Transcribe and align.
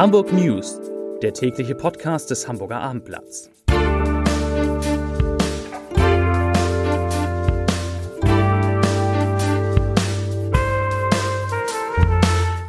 Hamburg 0.00 0.32
News, 0.32 0.80
der 1.20 1.34
tägliche 1.34 1.74
Podcast 1.74 2.30
des 2.30 2.48
Hamburger 2.48 2.80
Abendblatts. 2.80 3.50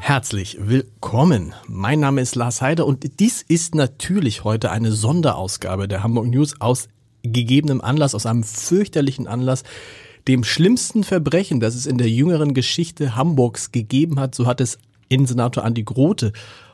Herzlich 0.02 0.58
willkommen. 0.60 1.54
Mein 1.70 2.02
Name 2.02 2.20
ist 2.20 2.36
Lars 2.36 2.62
Heider 2.62 2.86
und 2.86 3.22
dies 3.22 3.44
ist 3.44 3.76
natürlich 3.76 4.44
heute 4.44 4.70
eine 4.70 4.92
Sonderausgabe 4.92 5.88
der 5.88 6.04
Hamburg 6.04 6.28
News 6.28 6.60
aus 6.60 6.90
gegebenem 7.24 7.80
Anlass, 7.80 8.14
aus 8.14 8.26
einem 8.26 8.44
fürchterlichen 8.44 9.28
Anlass, 9.28 9.64
dem 10.28 10.44
schlimmsten 10.44 11.06
Verbrechen, 11.06 11.62
das 11.62 11.76
es 11.76 11.86
in 11.86 11.98
der 11.98 12.10
jüngeren 12.10 12.54
Geschichte 12.54 13.16
Hamburgs 13.16 13.72
gegeben 13.72 14.20
hat, 14.20 14.36
so 14.36 14.48
hat 14.48 14.60
es 14.60 14.80
Innensenator 15.08 15.64
Andi 15.64 15.84
Grote 15.84 16.34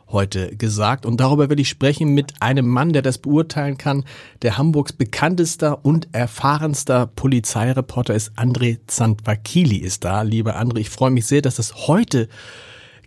heute 0.09 0.55
gesagt. 0.55 1.05
Und 1.05 1.20
darüber 1.20 1.49
will 1.49 1.59
ich 1.59 1.70
sprechen 1.70 2.13
mit 2.13 2.34
einem 2.41 2.67
Mann, 2.67 2.93
der 2.93 3.02
das 3.02 3.17
beurteilen 3.17 3.77
kann. 3.77 4.05
Der 4.41 4.57
Hamburgs 4.57 4.93
bekanntester 4.93 5.83
und 5.83 6.07
erfahrenster 6.13 7.07
Polizeireporter 7.07 8.16
ist 8.16 8.31
André 8.38 8.80
Zandvakili 8.88 9.77
ist 9.77 10.03
da. 10.03 10.21
Lieber 10.21 10.59
André, 10.59 10.80
ich 10.80 10.89
freue 10.89 11.11
mich 11.11 11.25
sehr, 11.25 11.41
dass 11.41 11.55
das 11.55 11.88
heute 11.88 12.30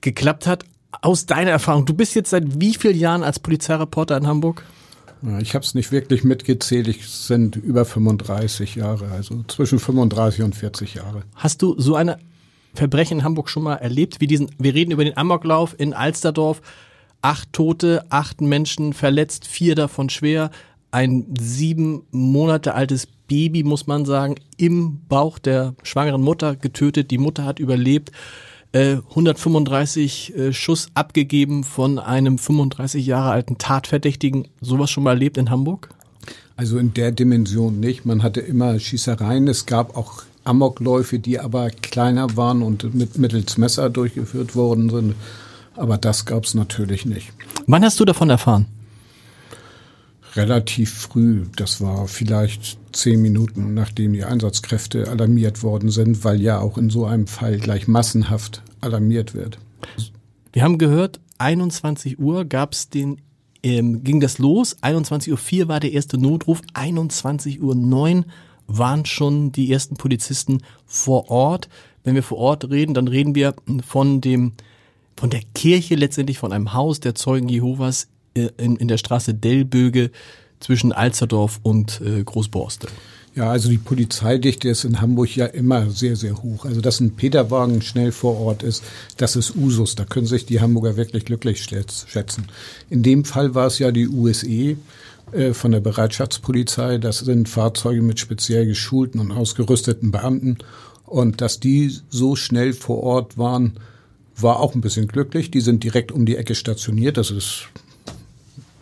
geklappt 0.00 0.46
hat. 0.46 0.64
Aus 1.02 1.26
deiner 1.26 1.52
Erfahrung, 1.52 1.86
du 1.86 1.94
bist 1.94 2.14
jetzt 2.14 2.30
seit 2.30 2.60
wie 2.60 2.74
vielen 2.74 2.98
Jahren 2.98 3.22
als 3.22 3.38
Polizeireporter 3.38 4.16
in 4.16 4.26
Hamburg? 4.26 4.64
Ich 5.40 5.54
habe 5.54 5.64
es 5.64 5.74
nicht 5.74 5.92
wirklich 5.92 6.24
mitgezählt. 6.24 6.88
Es 6.88 7.26
sind 7.26 7.56
über 7.56 7.84
35 7.84 8.76
Jahre, 8.76 9.08
also 9.10 9.42
zwischen 9.48 9.78
35 9.78 10.42
und 10.42 10.56
40 10.56 10.94
Jahre. 10.94 11.22
Hast 11.34 11.60
du 11.62 11.78
so 11.78 11.94
eine 11.94 12.18
Verbrechen 12.74 13.18
in 13.18 13.24
Hamburg 13.24 13.50
schon 13.50 13.62
mal 13.62 13.76
erlebt? 13.76 14.20
Wie 14.20 14.26
diesen, 14.26 14.50
wir 14.58 14.74
reden 14.74 14.92
über 14.92 15.04
den 15.04 15.16
Amoklauf 15.16 15.74
in 15.78 15.92
Alsterdorf. 15.92 16.62
Acht 17.22 17.52
Tote, 17.52 18.04
acht 18.10 18.40
Menschen 18.40 18.92
verletzt, 18.92 19.46
vier 19.46 19.74
davon 19.74 20.08
schwer. 20.08 20.50
Ein 20.90 21.26
sieben 21.38 22.02
Monate 22.10 22.74
altes 22.74 23.06
Baby, 23.28 23.62
muss 23.62 23.86
man 23.86 24.04
sagen, 24.04 24.36
im 24.56 25.02
Bauch 25.08 25.38
der 25.38 25.74
schwangeren 25.82 26.22
Mutter 26.22 26.56
getötet. 26.56 27.10
Die 27.10 27.18
Mutter 27.18 27.44
hat 27.44 27.60
überlebt. 27.60 28.10
135 28.72 30.34
äh, 30.34 30.48
äh, 30.48 30.52
Schuss 30.52 30.88
abgegeben 30.94 31.64
von 31.64 31.98
einem 31.98 32.38
35 32.38 33.04
Jahre 33.04 33.30
alten 33.30 33.58
Tatverdächtigen. 33.58 34.46
Sowas 34.60 34.90
schon 34.90 35.02
mal 35.02 35.10
erlebt 35.10 35.38
in 35.38 35.50
Hamburg? 35.50 35.90
Also 36.56 36.78
in 36.78 36.94
der 36.94 37.10
Dimension 37.10 37.80
nicht. 37.80 38.04
Man 38.04 38.22
hatte 38.22 38.40
immer 38.40 38.78
Schießereien. 38.78 39.48
Es 39.48 39.66
gab 39.66 39.96
auch 39.96 40.22
Amokläufe, 40.44 41.18
die 41.18 41.40
aber 41.40 41.70
kleiner 41.70 42.36
waren 42.36 42.62
und 42.62 42.94
mit 42.94 43.18
mittels 43.18 43.58
Messer 43.58 43.90
durchgeführt 43.90 44.54
worden 44.54 44.88
sind. 44.90 45.14
Aber 45.80 45.96
das 45.96 46.26
gab 46.26 46.44
es 46.44 46.52
natürlich 46.52 47.06
nicht. 47.06 47.32
Wann 47.66 47.82
hast 47.82 47.98
du 47.98 48.04
davon 48.04 48.28
erfahren? 48.28 48.66
Relativ 50.36 50.92
früh. 50.92 51.46
Das 51.56 51.80
war 51.80 52.06
vielleicht 52.06 52.76
zehn 52.92 53.22
Minuten, 53.22 53.72
nachdem 53.72 54.12
die 54.12 54.24
Einsatzkräfte 54.24 55.08
alarmiert 55.08 55.62
worden 55.62 55.90
sind, 55.90 56.22
weil 56.22 56.38
ja 56.42 56.60
auch 56.60 56.76
in 56.76 56.90
so 56.90 57.06
einem 57.06 57.26
Fall 57.26 57.58
gleich 57.58 57.88
massenhaft 57.88 58.62
alarmiert 58.82 59.32
wird. 59.32 59.58
Wir 60.52 60.64
haben 60.64 60.76
gehört, 60.76 61.18
21 61.38 62.18
Uhr 62.18 62.44
gab 62.44 62.74
es 62.74 62.90
den, 62.90 63.16
ähm, 63.62 64.04
ging 64.04 64.20
das 64.20 64.36
los. 64.36 64.76
21.04 64.82 65.62
Uhr 65.62 65.68
war 65.68 65.80
der 65.80 65.92
erste 65.92 66.18
Notruf. 66.18 66.60
21.09 66.74 67.58
Uhr 67.62 68.24
waren 68.66 69.06
schon 69.06 69.50
die 69.50 69.72
ersten 69.72 69.96
Polizisten 69.96 70.58
vor 70.84 71.30
Ort. 71.30 71.70
Wenn 72.04 72.16
wir 72.16 72.22
vor 72.22 72.36
Ort 72.36 72.68
reden, 72.68 72.92
dann 72.92 73.08
reden 73.08 73.34
wir 73.34 73.54
von 73.86 74.20
dem, 74.20 74.52
von 75.20 75.28
der 75.28 75.42
Kirche 75.54 75.96
letztendlich, 75.96 76.38
von 76.38 76.50
einem 76.50 76.72
Haus 76.72 76.98
der 76.98 77.14
Zeugen 77.14 77.50
Jehovas 77.50 78.08
äh, 78.32 78.48
in, 78.56 78.76
in 78.76 78.88
der 78.88 78.96
Straße 78.96 79.34
Dellböge 79.34 80.10
zwischen 80.60 80.92
Alzerdorf 80.92 81.60
und 81.62 82.00
äh, 82.00 82.24
Großborste. 82.24 82.88
Ja, 83.34 83.50
also 83.50 83.68
die 83.68 83.76
Polizeidichte 83.76 84.70
ist 84.70 84.84
in 84.84 85.02
Hamburg 85.02 85.36
ja 85.36 85.44
immer 85.44 85.90
sehr, 85.90 86.16
sehr 86.16 86.42
hoch. 86.42 86.64
Also 86.64 86.80
dass 86.80 87.00
ein 87.00 87.16
Peterwagen 87.16 87.82
schnell 87.82 88.12
vor 88.12 88.40
Ort 88.40 88.62
ist, 88.62 88.82
das 89.18 89.36
ist 89.36 89.54
Usus. 89.56 89.94
Da 89.94 90.06
können 90.06 90.26
sich 90.26 90.46
die 90.46 90.62
Hamburger 90.62 90.96
wirklich 90.96 91.26
glücklich 91.26 91.62
schätzen. 91.62 92.46
In 92.88 93.02
dem 93.02 93.26
Fall 93.26 93.54
war 93.54 93.66
es 93.66 93.78
ja 93.78 93.92
die 93.92 94.08
USE 94.08 94.76
äh, 95.32 95.52
von 95.52 95.70
der 95.70 95.80
Bereitschaftspolizei. 95.80 96.96
Das 96.96 97.18
sind 97.18 97.46
Fahrzeuge 97.46 98.00
mit 98.00 98.18
speziell 98.20 98.64
geschulten 98.64 99.20
und 99.20 99.32
ausgerüsteten 99.32 100.12
Beamten. 100.12 100.56
Und 101.04 101.42
dass 101.42 101.60
die 101.60 101.94
so 102.08 102.36
schnell 102.36 102.72
vor 102.72 103.02
Ort 103.02 103.36
waren, 103.36 103.78
war 104.42 104.60
auch 104.60 104.74
ein 104.74 104.80
bisschen 104.80 105.08
glücklich. 105.08 105.50
Die 105.50 105.60
sind 105.60 105.84
direkt 105.84 106.12
um 106.12 106.26
die 106.26 106.36
Ecke 106.36 106.54
stationiert. 106.54 107.16
Das 107.16 107.30
ist 107.30 107.68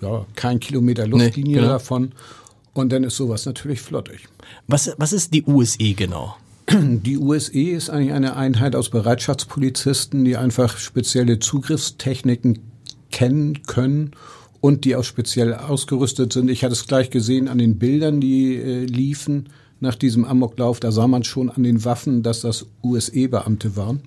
ja, 0.00 0.26
kein 0.34 0.60
Kilometer 0.60 1.06
Luftlinie 1.06 1.56
nee, 1.56 1.60
genau. 1.60 1.72
davon. 1.72 2.12
Und 2.72 2.92
dann 2.92 3.04
ist 3.04 3.16
sowas 3.16 3.46
natürlich 3.46 3.80
flottig. 3.80 4.28
Was, 4.66 4.92
was 4.98 5.12
ist 5.12 5.34
die 5.34 5.42
USE 5.44 5.94
genau? 5.94 6.36
Die 6.70 7.16
USE 7.16 7.70
ist 7.70 7.88
eigentlich 7.88 8.12
eine 8.12 8.36
Einheit 8.36 8.76
aus 8.76 8.90
Bereitschaftspolizisten, 8.90 10.24
die 10.26 10.36
einfach 10.36 10.76
spezielle 10.76 11.38
Zugriffstechniken 11.38 12.58
kennen 13.10 13.62
können 13.62 14.10
und 14.60 14.84
die 14.84 14.94
auch 14.94 15.04
speziell 15.04 15.54
ausgerüstet 15.54 16.32
sind. 16.32 16.50
Ich 16.50 16.64
hatte 16.64 16.74
es 16.74 16.86
gleich 16.86 17.08
gesehen 17.08 17.48
an 17.48 17.56
den 17.56 17.78
Bildern, 17.78 18.20
die 18.20 18.56
äh, 18.56 18.84
liefen 18.84 19.48
nach 19.80 19.94
diesem 19.94 20.24
Amoklauf. 20.24 20.80
Da 20.80 20.92
sah 20.92 21.06
man 21.06 21.24
schon 21.24 21.50
an 21.50 21.62
den 21.62 21.84
Waffen, 21.84 22.22
dass 22.22 22.42
das 22.42 22.66
USE-Beamte 22.82 23.76
waren. 23.76 24.02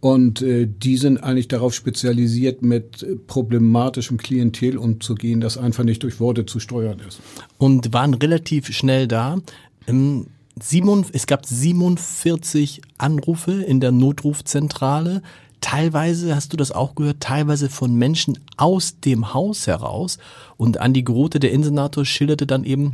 Und 0.00 0.42
äh, 0.42 0.68
die 0.68 0.96
sind 0.96 1.22
eigentlich 1.22 1.48
darauf 1.48 1.74
spezialisiert, 1.74 2.62
mit 2.62 3.06
problematischem 3.26 4.18
Klientel 4.18 4.76
umzugehen, 4.76 5.40
das 5.40 5.58
einfach 5.58 5.84
nicht 5.84 6.02
durch 6.02 6.20
Worte 6.20 6.46
zu 6.46 6.60
steuern 6.60 7.00
ist. 7.06 7.20
Und 7.58 7.92
waren 7.92 8.14
relativ 8.14 8.68
schnell 8.68 9.08
da. 9.08 9.38
Ähm, 9.86 10.26
Simon, 10.60 11.04
es 11.12 11.26
gab 11.26 11.44
47 11.44 12.80
Anrufe 12.96 13.62
in 13.62 13.80
der 13.80 13.92
Notrufzentrale. 13.92 15.22
Teilweise, 15.60 16.34
hast 16.34 16.52
du 16.52 16.56
das 16.56 16.72
auch 16.72 16.94
gehört, 16.94 17.20
teilweise 17.20 17.68
von 17.68 17.94
Menschen 17.94 18.38
aus 18.56 19.00
dem 19.00 19.34
Haus 19.34 19.66
heraus. 19.66 20.18
Und 20.56 20.78
Andi 20.78 21.02
Grote, 21.02 21.40
der 21.40 21.52
Insenator, 21.52 22.04
schilderte 22.04 22.46
dann 22.46 22.64
eben, 22.64 22.92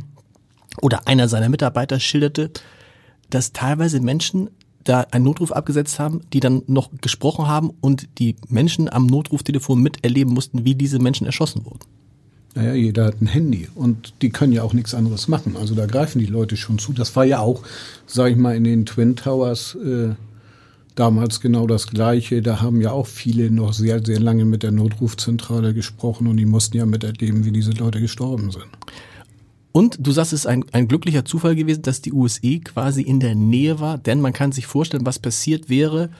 oder 0.81 1.07
einer 1.07 1.29
seiner 1.29 1.49
Mitarbeiter 1.49 1.99
schilderte, 1.99 2.51
dass 3.29 3.53
teilweise 3.53 4.01
Menschen 4.01 4.49
da 4.83 5.01
einen 5.11 5.25
Notruf 5.25 5.51
abgesetzt 5.51 5.99
haben, 5.99 6.21
die 6.33 6.39
dann 6.39 6.63
noch 6.67 6.89
gesprochen 7.01 7.47
haben 7.47 7.71
und 7.81 8.07
die 8.19 8.35
Menschen 8.47 8.89
am 8.89 9.05
Notruftelefon 9.07 9.81
miterleben 9.81 10.33
mussten, 10.33 10.65
wie 10.65 10.75
diese 10.75 10.99
Menschen 10.99 11.25
erschossen 11.25 11.65
wurden. 11.65 11.79
Naja, 12.55 12.73
jeder 12.73 13.05
hat 13.05 13.19
ein 13.19 13.27
Handy 13.27 13.67
und 13.73 14.13
die 14.21 14.29
können 14.29 14.53
ja 14.53 14.61
auch 14.61 14.73
nichts 14.73 14.93
anderes 14.93 15.27
machen. 15.27 15.55
Also 15.57 15.73
da 15.73 15.87
greifen 15.87 16.19
die 16.19 16.27
Leute 16.27 16.55
schon 16.55 16.77
zu. 16.77 16.93
Das 16.93 17.15
war 17.15 17.25
ja 17.25 17.39
auch, 17.39 17.63
sag 18.05 18.31
ich 18.31 18.37
mal, 18.37 18.55
in 18.55 18.63
den 18.63 18.85
Twin 18.85 19.15
Towers 19.15 19.75
äh, 19.75 20.09
damals 20.93 21.41
genau 21.41 21.65
das 21.65 21.87
Gleiche. 21.87 22.43
Da 22.43 22.61
haben 22.61 22.79
ja 22.79 22.91
auch 22.91 23.07
viele 23.07 23.49
noch 23.49 23.73
sehr, 23.73 24.05
sehr 24.05 24.19
lange 24.19 24.45
mit 24.45 24.61
der 24.61 24.71
Notrufzentrale 24.71 25.73
gesprochen 25.73 26.27
und 26.27 26.37
die 26.37 26.45
mussten 26.45 26.77
ja 26.77 26.85
miterleben, 26.85 27.43
wie 27.45 27.51
diese 27.51 27.71
Leute 27.71 27.99
gestorben 27.99 28.51
sind. 28.51 28.67
Und 29.73 29.97
du 29.99 30.11
sagst, 30.11 30.33
es 30.33 30.41
ist 30.41 30.45
ein, 30.45 30.63
ein 30.71 30.87
glücklicher 30.87 31.25
Zufall 31.25 31.55
gewesen, 31.55 31.81
dass 31.81 32.01
die 32.01 32.13
USE 32.13 32.59
quasi 32.59 33.01
in 33.01 33.19
der 33.19 33.33
Nähe 33.33 33.79
war, 33.79 33.97
denn 33.97 34.21
man 34.21 34.31
kann 34.31 34.51
sich 34.51 34.67
vorstellen, 34.67 35.05
was 35.05 35.17
passiert 35.17 35.67
wäre, 35.67 36.11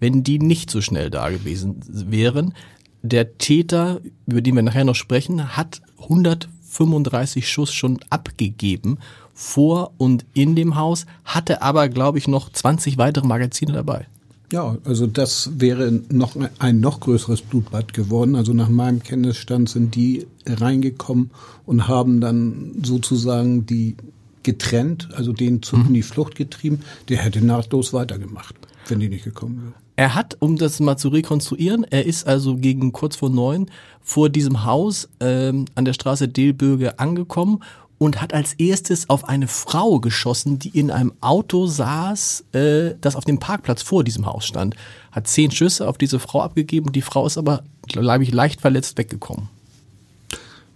wenn 0.00 0.24
die 0.24 0.38
nicht 0.38 0.70
so 0.70 0.80
schnell 0.80 1.10
da 1.10 1.28
gewesen 1.28 1.80
wären. 1.86 2.54
Der 3.02 3.36
Täter, 3.36 4.00
über 4.26 4.40
den 4.40 4.56
wir 4.56 4.62
nachher 4.62 4.84
noch 4.84 4.94
sprechen, 4.94 5.54
hat 5.54 5.82
135 6.00 7.46
Schuss 7.46 7.74
schon 7.74 8.00
abgegeben 8.08 8.98
vor 9.34 9.92
und 9.98 10.24
in 10.32 10.56
dem 10.56 10.76
Haus, 10.76 11.04
hatte 11.24 11.60
aber, 11.60 11.90
glaube 11.90 12.18
ich, 12.18 12.26
noch 12.26 12.50
20 12.50 12.96
weitere 12.96 13.26
Magazine 13.26 13.72
dabei. 13.72 14.06
Ja, 14.54 14.78
also 14.84 15.08
das 15.08 15.50
wäre 15.56 15.90
noch 16.10 16.36
ein 16.60 16.78
noch 16.78 17.00
größeres 17.00 17.42
Blutbad 17.42 17.92
geworden. 17.92 18.36
Also 18.36 18.52
nach 18.52 18.68
meinem 18.68 19.02
Kenntnisstand 19.02 19.68
sind 19.68 19.96
die 19.96 20.28
reingekommen 20.46 21.32
und 21.66 21.88
haben 21.88 22.20
dann 22.20 22.70
sozusagen 22.84 23.66
die 23.66 23.96
getrennt, 24.44 25.08
also 25.16 25.32
den 25.32 25.60
Zug 25.60 25.80
mhm. 25.80 25.86
in 25.86 25.94
die 25.94 26.02
Flucht 26.02 26.36
getrieben. 26.36 26.82
Der 27.08 27.18
hätte 27.18 27.44
nahtlos 27.44 27.92
weitergemacht, 27.92 28.54
wenn 28.86 29.00
die 29.00 29.08
nicht 29.08 29.24
gekommen 29.24 29.60
wäre. 29.60 29.74
Er 29.96 30.14
hat, 30.14 30.36
um 30.38 30.56
das 30.56 30.78
mal 30.78 30.96
zu 30.98 31.08
rekonstruieren, 31.08 31.84
er 31.90 32.06
ist 32.06 32.28
also 32.28 32.54
gegen 32.54 32.92
kurz 32.92 33.16
vor 33.16 33.30
neun 33.30 33.66
vor 34.02 34.28
diesem 34.28 34.64
Haus 34.64 35.08
ähm, 35.18 35.64
an 35.74 35.84
der 35.84 35.94
Straße 35.94 36.28
Delböge 36.28 37.00
angekommen 37.00 37.58
und 37.98 38.20
hat 38.20 38.34
als 38.34 38.54
erstes 38.54 39.08
auf 39.08 39.28
eine 39.28 39.48
Frau 39.48 40.00
geschossen, 40.00 40.58
die 40.58 40.70
in 40.70 40.90
einem 40.90 41.12
Auto 41.20 41.66
saß, 41.66 42.44
äh, 42.52 42.94
das 43.00 43.16
auf 43.16 43.24
dem 43.24 43.38
Parkplatz 43.38 43.82
vor 43.82 44.04
diesem 44.04 44.26
Haus 44.26 44.46
stand. 44.46 44.74
Hat 45.12 45.26
zehn 45.26 45.50
Schüsse 45.50 45.88
auf 45.88 45.98
diese 45.98 46.18
Frau 46.18 46.42
abgegeben. 46.42 46.92
Die 46.92 47.02
Frau 47.02 47.26
ist 47.26 47.38
aber, 47.38 47.62
glaube 47.86 48.24
ich, 48.24 48.32
leicht 48.32 48.60
verletzt 48.60 48.98
weggekommen. 48.98 49.48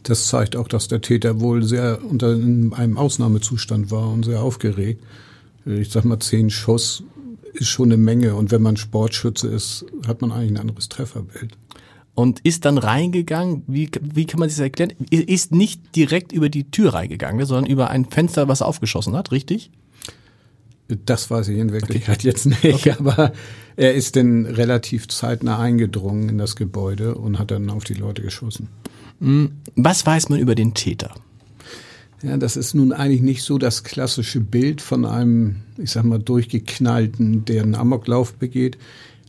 Das 0.05 0.29
zeigt 0.29 0.57
auch, 0.57 0.69
dass 0.69 0.89
der 0.89 1.01
Täter 1.03 1.41
wohl 1.41 1.63
sehr 1.65 1.99
unter 2.03 2.29
einem 2.31 2.97
Ausnahmezustand 2.97 3.91
war 3.91 4.09
und 4.09 4.25
sehr 4.25 4.43
aufgeregt. 4.43 5.03
Ich 5.67 5.91
sag 5.91 6.05
mal, 6.05 6.21
zehn 6.21 6.49
Schuss 6.51 7.03
ist 7.53 7.69
schon 7.69 7.89
eine 7.89 7.97
Menge 7.97 8.35
und 8.35 8.51
wenn 8.51 8.63
man 8.63 8.77
Sportschütze 8.77 9.49
ist, 9.49 9.85
hat 10.07 10.23
man 10.23 10.33
eigentlich 10.33 10.53
ein 10.53 10.57
anderes 10.57 10.89
Trefferbild. 10.89 11.53
Und 12.19 12.41
ist 12.41 12.65
dann 12.65 12.79
reingegangen. 12.79 13.63
Wie, 13.69 13.89
wie 14.01 14.27
kann 14.27 14.41
man 14.41 14.49
sich 14.49 14.59
das 14.59 14.65
erklären? 14.65 14.91
Ist 15.09 15.53
nicht 15.53 15.95
direkt 15.95 16.33
über 16.33 16.49
die 16.49 16.69
Tür 16.69 16.95
reingegangen, 16.95 17.47
sondern 17.47 17.71
über 17.71 17.91
ein 17.91 18.07
Fenster, 18.07 18.49
was 18.49 18.61
er 18.61 18.67
aufgeschossen 18.67 19.15
hat, 19.15 19.31
richtig? 19.31 19.71
Das 20.89 21.31
weiß 21.31 21.47
ich 21.49 21.59
in 21.59 21.71
Wirklichkeit 21.71 22.19
okay. 22.19 22.27
jetzt 22.27 22.47
nicht, 22.47 22.65
okay. 22.65 22.97
aber 22.99 23.33
er 23.77 23.95
ist 23.95 24.17
dann 24.17 24.47
relativ 24.47 25.07
zeitnah 25.07 25.61
eingedrungen 25.61 26.29
in 26.29 26.39
das 26.39 26.57
Gebäude 26.57 27.15
und 27.15 27.39
hat 27.39 27.53
dann 27.53 27.71
auf 27.71 27.85
die 27.85 27.95
Leute 27.95 28.23
geschossen. 28.23 28.69
Hm, 29.21 29.53
was 29.77 30.05
weiß 30.05 30.29
man 30.29 30.41
über 30.41 30.57
den 30.57 30.75
Täter? 30.75 31.15
Ja, 32.23 32.37
das 32.37 32.57
ist 32.57 32.75
nun 32.75 32.93
eigentlich 32.93 33.23
nicht 33.23 33.45
so 33.45 33.59
das 33.59 33.85
klassische 33.85 34.41
Bild 34.41 34.81
von 34.81 35.05
einem, 35.05 35.57
ich 35.77 35.93
sag 35.93 36.03
mal, 36.03 36.19
durchgeknallten, 36.19 37.45
der 37.45 37.63
einen 37.63 37.77
Amoklauf 37.77 38.35
begeht. 38.35 38.77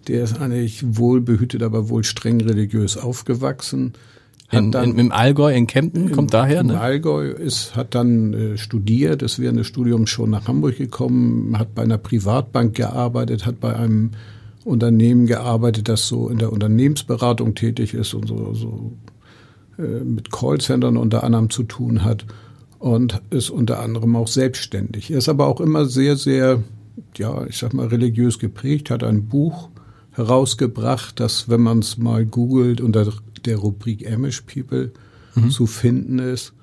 Der 0.10 0.24
ist 0.24 0.42
eigentlich 0.42 0.84
wohlbehütet, 0.98 1.62
aber 1.62 1.88
wohl 1.90 2.04
streng 2.04 2.42
religiös 2.42 2.98
aufgewachsen. 2.98 3.94
In, 4.52 4.72
dann, 4.72 4.92
in, 4.92 4.98
Im 4.98 5.12
Allgäu 5.12 5.54
in 5.54 5.68
Kempten, 5.68 6.12
kommt 6.12 6.34
daher? 6.34 6.64
Ne? 6.64 6.74
Im 6.74 6.80
Allgäu 6.80 7.28
ist, 7.28 7.76
hat 7.76 7.94
dann 7.94 8.34
äh, 8.34 8.58
studiert, 8.58 9.22
ist 9.22 9.38
während 9.38 9.60
des 9.60 9.68
Studiums 9.68 10.10
schon 10.10 10.32
nach 10.32 10.48
Hamburg 10.48 10.78
gekommen, 10.78 11.58
hat 11.60 11.76
bei 11.76 11.84
einer 11.84 12.00
Privatbank 12.00 12.76
gearbeitet, 12.76 13.46
hat 13.46 13.60
bei 13.60 13.76
einem 13.76 14.12
Unternehmen 14.66 15.28
gearbeitet, 15.28 15.88
das 15.88 16.08
so 16.08 16.30
in 16.30 16.40
der 16.40 16.52
Unternehmensberatung 16.52 17.54
tätig 17.54 17.94
ist 17.94 18.16
und 18.16 18.28
so, 18.28 18.56
so 18.56 18.94
äh, 19.78 20.04
mit 20.04 20.32
Callcentern 20.32 20.98
unter 20.98 21.24
anderem 21.24 21.52
zu 21.52 21.62
tun 21.62 22.04
hat 22.04 22.26
und 22.80 23.22
ist 23.30 23.52
unter 23.52 23.80
anderem 23.80 24.16
auch 24.16 24.28
selbstständig. 24.28 25.12
Er 25.12 25.20
ist 25.20 25.30
aber 25.30 25.46
auch 25.46 25.62
immer 25.62 25.86
sehr, 25.86 26.16
sehr, 26.16 26.64
ja, 27.16 27.46
ich 27.46 27.58
sag 27.58 27.76
mal, 27.76 27.88
religiös 27.88 28.40
geprägt, 28.40 28.90
hat 28.90 29.04
ein 29.04 29.28
Buch 29.28 29.70
herausgebracht, 30.12 31.20
das, 31.20 31.50
wenn 31.50 31.62
man 31.62 31.80
es 31.80 31.98
mal 31.98 32.26
googelt, 32.26 32.82
unter 32.82 33.12
der 33.46 33.58
Rubrik 33.58 34.10
Amish 34.10 34.42
People 34.42 34.92
mhm. 35.36 35.52
zu 35.52 35.66
finden 35.66 36.20
ist. 36.20 36.54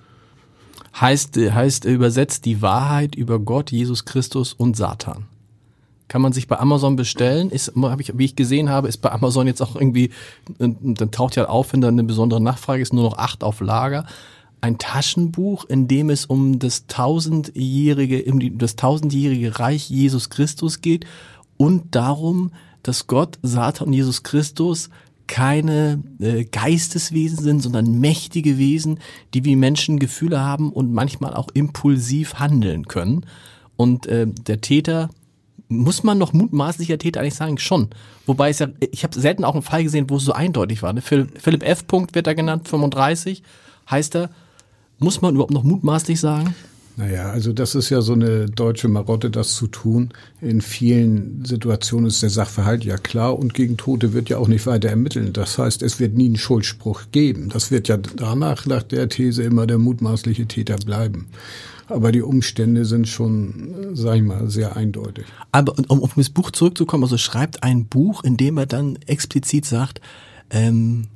Heißt, 0.98 1.36
heißt 1.36 1.84
übersetzt 1.84 2.44
die 2.44 2.62
Wahrheit 2.62 3.14
über 3.14 3.38
Gott, 3.38 3.70
Jesus 3.70 4.04
Christus 4.04 4.52
und 4.52 4.76
Satan. 4.76 5.26
Kann 6.08 6.22
man 6.22 6.32
sich 6.32 6.46
bei 6.46 6.58
Amazon 6.58 6.96
bestellen. 6.96 7.50
Ist, 7.50 7.72
hab 7.74 8.00
ich, 8.00 8.16
wie 8.16 8.24
ich 8.24 8.36
gesehen 8.36 8.70
habe, 8.70 8.88
ist 8.88 8.98
bei 8.98 9.10
Amazon 9.10 9.46
jetzt 9.46 9.60
auch 9.60 9.74
irgendwie, 9.74 10.10
dann 10.58 11.10
taucht 11.10 11.36
ja 11.36 11.48
auf, 11.48 11.72
wenn 11.72 11.80
da 11.80 11.88
eine 11.88 12.04
besondere 12.04 12.40
Nachfrage 12.40 12.80
ist, 12.80 12.92
nur 12.92 13.04
noch 13.04 13.18
acht 13.18 13.42
auf 13.42 13.60
Lager. 13.60 14.06
Ein 14.60 14.78
Taschenbuch, 14.78 15.64
in 15.64 15.88
dem 15.88 16.08
es 16.08 16.24
um 16.24 16.58
das 16.58 16.86
tausendjährige, 16.86 18.24
um 18.30 18.58
das 18.58 18.76
tausendjährige 18.76 19.58
Reich 19.58 19.90
Jesus 19.90 20.30
Christus 20.30 20.80
geht 20.80 21.06
und 21.56 21.94
darum, 21.94 22.52
dass 22.88 23.06
Gott, 23.06 23.38
Satan 23.42 23.88
und 23.88 23.92
Jesus 23.92 24.22
Christus 24.22 24.90
keine 25.26 26.02
äh, 26.20 26.44
Geisteswesen 26.44 27.42
sind, 27.42 27.62
sondern 27.62 27.98
mächtige 27.98 28.58
Wesen, 28.58 29.00
die 29.34 29.44
wie 29.44 29.56
Menschen 29.56 29.98
Gefühle 29.98 30.40
haben 30.40 30.72
und 30.72 30.92
manchmal 30.92 31.34
auch 31.34 31.48
impulsiv 31.52 32.34
handeln 32.34 32.86
können. 32.86 33.26
Und 33.76 34.06
äh, 34.06 34.26
der 34.26 34.60
Täter, 34.60 35.10
muss 35.68 36.04
man 36.04 36.18
noch 36.18 36.32
mutmaßlicher 36.32 36.98
Täter 36.98 37.20
eigentlich 37.20 37.34
sagen, 37.34 37.58
schon. 37.58 37.88
Wobei 38.24 38.50
es 38.50 38.60
ja, 38.60 38.68
ich 38.92 39.02
habe 39.02 39.18
selten 39.18 39.44
auch 39.44 39.54
einen 39.54 39.62
Fall 39.62 39.82
gesehen, 39.82 40.08
wo 40.08 40.16
es 40.16 40.24
so 40.24 40.32
eindeutig 40.32 40.82
war. 40.82 40.92
Ne? 40.92 41.02
Philipp 41.02 41.62
F. 41.62 41.86
Punkt 41.86 42.14
wird 42.14 42.26
da 42.26 42.34
genannt, 42.34 42.68
35, 42.68 43.42
heißt 43.90 44.14
er. 44.16 44.30
Muss 44.98 45.20
man 45.20 45.34
überhaupt 45.34 45.52
noch 45.52 45.64
mutmaßlich 45.64 46.20
sagen? 46.20 46.54
Naja, 46.98 47.28
also 47.28 47.52
das 47.52 47.74
ist 47.74 47.90
ja 47.90 48.00
so 48.00 48.14
eine 48.14 48.46
deutsche 48.46 48.88
Marotte, 48.88 49.30
das 49.30 49.54
zu 49.54 49.66
tun. 49.66 50.08
In 50.40 50.62
vielen 50.62 51.44
Situationen 51.44 52.06
ist 52.06 52.22
der 52.22 52.30
Sachverhalt 52.30 52.86
ja 52.86 52.96
klar 52.96 53.38
und 53.38 53.52
gegen 53.52 53.76
Tote 53.76 54.14
wird 54.14 54.30
ja 54.30 54.38
auch 54.38 54.48
nicht 54.48 54.64
weiter 54.66 54.88
ermitteln. 54.88 55.34
Das 55.34 55.58
heißt, 55.58 55.82
es 55.82 56.00
wird 56.00 56.14
nie 56.14 56.24
einen 56.26 56.36
Schuldspruch 56.36 57.02
geben. 57.12 57.50
Das 57.50 57.70
wird 57.70 57.88
ja 57.88 57.98
danach 57.98 58.64
nach 58.64 58.82
der 58.82 59.10
These 59.10 59.42
immer 59.42 59.66
der 59.66 59.76
mutmaßliche 59.76 60.46
Täter 60.46 60.76
bleiben. 60.76 61.26
Aber 61.88 62.12
die 62.12 62.22
Umstände 62.22 62.86
sind 62.86 63.06
schon, 63.08 63.74
sag 63.92 64.16
ich 64.16 64.22
mal, 64.22 64.48
sehr 64.48 64.74
eindeutig. 64.74 65.26
Aber 65.52 65.74
um 65.88 66.02
auf 66.02 66.14
das 66.14 66.30
Buch 66.30 66.50
zurückzukommen, 66.50 67.04
also 67.04 67.18
schreibt 67.18 67.62
ein 67.62 67.86
Buch, 67.86 68.24
in 68.24 68.38
dem 68.38 68.56
er 68.56 68.66
dann 68.66 68.96
explizit 69.06 69.66
sagt, 69.66 70.00
ähm, 70.48 71.08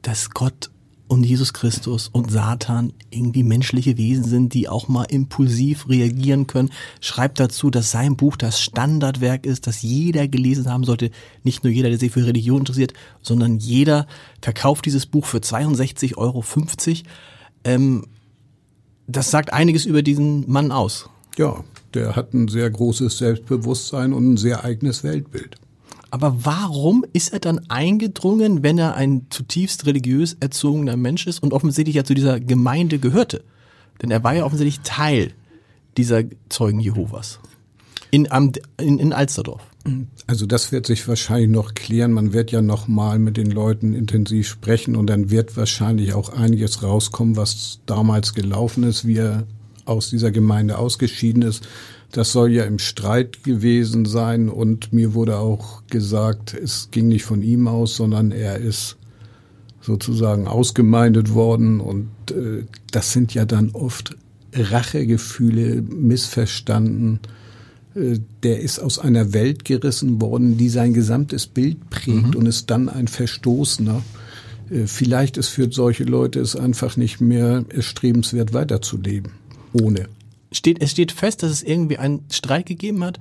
dass 0.00 0.30
Gott 0.30 0.70
und 1.06 1.24
Jesus 1.24 1.52
Christus 1.52 2.08
und 2.08 2.30
Satan 2.30 2.92
irgendwie 3.10 3.42
menschliche 3.42 3.96
Wesen 3.98 4.24
sind, 4.24 4.54
die 4.54 4.68
auch 4.68 4.88
mal 4.88 5.04
impulsiv 5.04 5.88
reagieren 5.88 6.46
können. 6.46 6.70
Schreibt 7.00 7.40
dazu, 7.40 7.70
dass 7.70 7.90
sein 7.90 8.16
Buch 8.16 8.36
das 8.36 8.60
Standardwerk 8.60 9.44
ist, 9.44 9.66
das 9.66 9.82
jeder 9.82 10.28
gelesen 10.28 10.70
haben 10.70 10.84
sollte. 10.84 11.10
Nicht 11.42 11.62
nur 11.62 11.72
jeder, 11.72 11.90
der 11.90 11.98
sich 11.98 12.12
für 12.12 12.26
Religion 12.26 12.60
interessiert, 12.60 12.94
sondern 13.20 13.58
jeder 13.58 14.06
verkauft 14.40 14.86
dieses 14.86 15.06
Buch 15.06 15.26
für 15.26 15.38
62,50 15.38 16.16
Euro. 16.16 16.44
Ähm, 17.64 18.06
das 19.06 19.30
sagt 19.30 19.52
einiges 19.52 19.84
über 19.84 20.02
diesen 20.02 20.50
Mann 20.50 20.72
aus. 20.72 21.10
Ja, 21.36 21.62
der 21.92 22.16
hat 22.16 22.32
ein 22.32 22.48
sehr 22.48 22.70
großes 22.70 23.18
Selbstbewusstsein 23.18 24.12
und 24.12 24.32
ein 24.32 24.36
sehr 24.36 24.64
eigenes 24.64 25.04
Weltbild. 25.04 25.56
Aber 26.14 26.44
warum 26.44 27.04
ist 27.12 27.32
er 27.32 27.40
dann 27.40 27.68
eingedrungen, 27.70 28.62
wenn 28.62 28.78
er 28.78 28.94
ein 28.94 29.26
zutiefst 29.30 29.84
religiös 29.84 30.36
erzogener 30.38 30.96
Mensch 30.96 31.26
ist 31.26 31.42
und 31.42 31.52
offensichtlich 31.52 31.96
ja 31.96 32.04
zu 32.04 32.14
dieser 32.14 32.38
Gemeinde 32.38 33.00
gehörte? 33.00 33.42
Denn 34.00 34.12
er 34.12 34.22
war 34.22 34.32
ja 34.32 34.44
offensichtlich 34.44 34.78
Teil 34.84 35.32
dieser 35.96 36.22
Zeugen 36.50 36.78
Jehovas 36.78 37.40
in, 38.12 38.28
in, 38.80 38.98
in 39.00 39.12
Alsterdorf. 39.12 39.62
Also 40.28 40.46
das 40.46 40.70
wird 40.70 40.86
sich 40.86 41.08
wahrscheinlich 41.08 41.50
noch 41.50 41.74
klären. 41.74 42.12
Man 42.12 42.32
wird 42.32 42.52
ja 42.52 42.62
noch 42.62 42.86
mal 42.86 43.18
mit 43.18 43.36
den 43.36 43.50
Leuten 43.50 43.92
intensiv 43.92 44.46
sprechen 44.46 44.94
und 44.94 45.08
dann 45.08 45.32
wird 45.32 45.56
wahrscheinlich 45.56 46.14
auch 46.14 46.28
einiges 46.28 46.84
rauskommen, 46.84 47.36
was 47.36 47.80
damals 47.86 48.34
gelaufen 48.34 48.84
ist, 48.84 49.04
wie 49.04 49.16
er 49.16 49.48
aus 49.84 50.10
dieser 50.10 50.30
Gemeinde 50.30 50.78
ausgeschieden 50.78 51.42
ist. 51.42 51.66
Das 52.14 52.30
soll 52.30 52.52
ja 52.52 52.62
im 52.62 52.78
Streit 52.78 53.42
gewesen 53.42 54.04
sein 54.04 54.48
und 54.48 54.92
mir 54.92 55.14
wurde 55.14 55.38
auch 55.38 55.82
gesagt, 55.88 56.54
es 56.54 56.88
ging 56.92 57.08
nicht 57.08 57.24
von 57.24 57.42
ihm 57.42 57.66
aus, 57.66 57.96
sondern 57.96 58.30
er 58.30 58.58
ist 58.58 58.96
sozusagen 59.80 60.46
ausgemeindet 60.46 61.34
worden 61.34 61.80
und 61.80 62.08
äh, 62.30 62.66
das 62.92 63.12
sind 63.12 63.34
ja 63.34 63.44
dann 63.44 63.70
oft 63.70 64.16
Rachegefühle, 64.54 65.82
missverstanden. 65.82 67.18
Äh, 67.96 68.20
der 68.44 68.60
ist 68.60 68.78
aus 68.78 69.00
einer 69.00 69.32
Welt 69.32 69.64
gerissen 69.64 70.20
worden, 70.20 70.56
die 70.56 70.68
sein 70.68 70.94
gesamtes 70.94 71.48
Bild 71.48 71.90
prägt 71.90 72.28
mhm. 72.28 72.36
und 72.36 72.46
ist 72.46 72.70
dann 72.70 72.88
ein 72.88 73.08
Verstoßener. 73.08 74.02
Äh, 74.70 74.86
vielleicht 74.86 75.36
ist 75.36 75.48
für 75.48 75.68
solche 75.72 76.04
Leute 76.04 76.38
es 76.38 76.54
einfach 76.54 76.96
nicht 76.96 77.20
mehr 77.20 77.64
erstrebenswert 77.70 78.52
weiterzuleben. 78.52 79.32
Ohne 79.72 80.08
steht, 80.56 80.82
es 80.82 80.90
steht 80.90 81.12
fest, 81.12 81.42
dass 81.42 81.50
es 81.50 81.62
irgendwie 81.62 81.98
einen 81.98 82.24
Streit 82.30 82.66
gegeben 82.66 83.04
hat. 83.04 83.18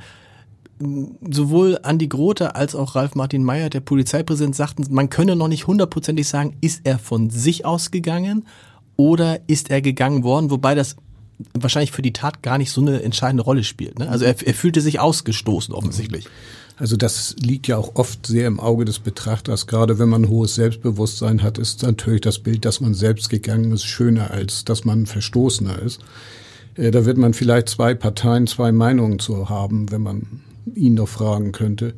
Sowohl 0.80 1.80
Andi 1.84 2.08
Grote 2.08 2.56
als 2.56 2.75
auch 2.75 2.96
Ralf 2.96 3.16
Martin 3.16 3.44
Meyer, 3.44 3.70
der 3.70 3.80
Polizeipräsident, 3.80 4.56
sagten, 4.56 4.86
man 4.90 5.10
könne 5.10 5.36
noch 5.36 5.48
nicht 5.48 5.68
hundertprozentig 5.68 6.28
sagen, 6.28 6.58
ist 6.62 6.82
er 6.84 7.00
von 7.00 7.30
sich 7.30 7.66
ausgegangen 7.66 8.46
oder 8.96 9.40
ist 9.48 9.70
er 9.70 9.82
gegangen 9.82 10.24
worden, 10.24 10.52
wobei 10.52 10.75
das 10.75 10.96
wahrscheinlich 11.54 11.92
für 11.92 12.02
die 12.02 12.13
Tat 12.13 12.44
gar 12.44 12.58
nicht 12.58 12.72
so 12.72 12.82
eine 12.82 13.02
entscheidende 13.02 13.44
Rolle 13.44 13.63
spielt. 13.63 14.00
Ne? 14.00 14.10
Also 14.10 14.25
er, 14.25 14.36
er 14.46 14.54
fühlte 14.54 14.82
sich 14.82 15.00
ausgestoßen 15.00 15.74
offensichtlich. 15.74 16.28
Also 16.78 16.98
das 16.98 17.36
liegt 17.40 17.68
ja 17.68 17.78
auch 17.78 17.96
oft 17.96 18.25
sehr 18.25 18.48
im 18.48 18.60
Auge 18.60 18.86
des 18.86 19.00
Betrachters. 19.00 19.68
Gerade 19.68 20.00
wenn 20.00 20.10
man 20.10 20.28
hohes 20.28 20.56
Selbstbewusstsein 20.56 21.44
hat, 21.44 21.58
ist 21.58 21.84
natürlich 21.84 22.22
das 22.22 22.40
Bild, 22.40 22.66
dass 22.66 22.82
man 22.82 22.94
selbst 22.94 23.30
gegangen 23.30 23.72
ist, 23.72 23.86
schöner 23.86 24.32
als 24.32 24.66
dass 24.66 24.84
man 24.84 25.06
Verstoßener 25.06 25.80
ist. 25.80 26.02
Äh, 26.75 26.92
da 26.92 27.06
wird 27.06 27.18
man 27.18 27.34
vielleicht 27.34 27.70
zwei 27.70 27.94
Parteien, 27.94 28.48
zwei 28.48 28.72
Meinungen 28.72 29.20
zu 29.20 29.50
haben, 29.50 29.92
wenn 29.92 30.01
man 30.01 30.42
ihn 30.75 30.96
noch 30.96 31.10
fragen 31.10 31.51
könnte. 31.51 31.94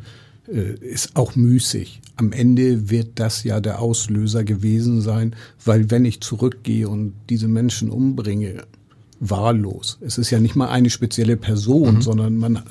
Äh, 0.47 0.75
ist 0.79 1.15
auch 1.15 1.35
müßig. 1.35 2.01
Am 2.17 2.31
Ende 2.31 2.89
wird 2.89 3.11
das 3.15 3.43
ja 3.43 3.59
der 3.59 3.81
Auslöser 3.81 4.43
gewesen 4.43 5.01
sein, 5.01 5.35
weil 5.63 5.91
wenn 5.91 6.05
ich 6.05 6.21
zurückgehe 6.21 6.87
und 6.87 7.13
diese 7.29 7.47
Menschen 7.47 7.89
umbringe, 7.89 8.63
wahllos. 9.19 9.97
Es 10.01 10.17
ist 10.17 10.29
ja 10.29 10.39
nicht 10.39 10.55
mal 10.55 10.69
eine 10.69 10.89
spezielle 10.89 11.37
Person, 11.37 11.95
mhm. 11.95 12.01
sondern 12.01 12.37
man, 12.37 12.61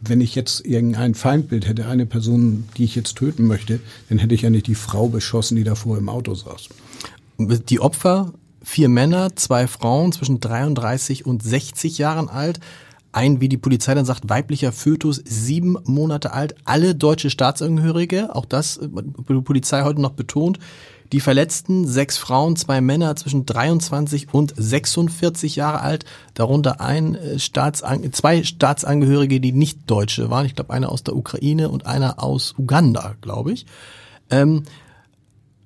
wenn 0.00 0.20
ich 0.20 0.34
jetzt 0.34 0.64
irgendein 0.64 1.14
Feindbild 1.14 1.66
hätte, 1.66 1.86
eine 1.86 2.06
Person, 2.06 2.64
die 2.76 2.84
ich 2.84 2.94
jetzt 2.94 3.16
töten 3.16 3.46
möchte, 3.46 3.80
dann 4.08 4.18
hätte 4.18 4.34
ich 4.34 4.42
ja 4.42 4.50
nicht 4.50 4.66
die 4.66 4.74
Frau 4.74 5.08
beschossen, 5.08 5.56
die 5.56 5.64
davor 5.64 5.98
im 5.98 6.08
Auto 6.08 6.34
saß. 6.34 6.68
Die 7.38 7.80
Opfer 7.80 8.32
vier 8.66 8.88
Männer, 8.88 9.36
zwei 9.36 9.68
Frauen 9.68 10.10
zwischen 10.10 10.40
33 10.40 11.24
und 11.24 11.40
60 11.40 11.98
Jahren 11.98 12.28
alt. 12.28 12.58
Ein, 13.12 13.40
wie 13.40 13.48
die 13.48 13.56
Polizei 13.56 13.94
dann 13.94 14.04
sagt, 14.04 14.28
weiblicher 14.28 14.72
Fötus, 14.72 15.22
sieben 15.24 15.76
Monate 15.84 16.32
alt, 16.32 16.56
alle 16.64 16.96
deutsche 16.96 17.30
Staatsangehörige, 17.30 18.34
auch 18.34 18.44
das 18.44 18.78
äh, 18.78 18.88
die 19.28 19.40
Polizei 19.40 19.82
heute 19.82 20.00
noch 20.00 20.10
betont. 20.10 20.58
Die 21.12 21.20
Verletzten, 21.20 21.86
sechs 21.86 22.18
Frauen, 22.18 22.56
zwei 22.56 22.80
Männer 22.80 23.14
zwischen 23.14 23.46
23 23.46 24.34
und 24.34 24.52
46 24.56 25.54
Jahre 25.54 25.80
alt, 25.80 26.04
darunter 26.34 26.80
ein 26.80 27.14
äh, 27.14 27.38
Staatsang 27.38 28.12
zwei 28.12 28.42
Staatsangehörige, 28.42 29.40
die 29.40 29.52
nicht 29.52 29.88
Deutsche 29.88 30.28
waren. 30.28 30.44
Ich 30.44 30.56
glaube, 30.56 30.72
einer 30.72 30.90
aus 30.90 31.04
der 31.04 31.14
Ukraine 31.14 31.70
und 31.70 31.86
einer 31.86 32.20
aus 32.20 32.54
Uganda, 32.58 33.14
glaube 33.20 33.52
ich. 33.52 33.64
Ähm, 34.28 34.64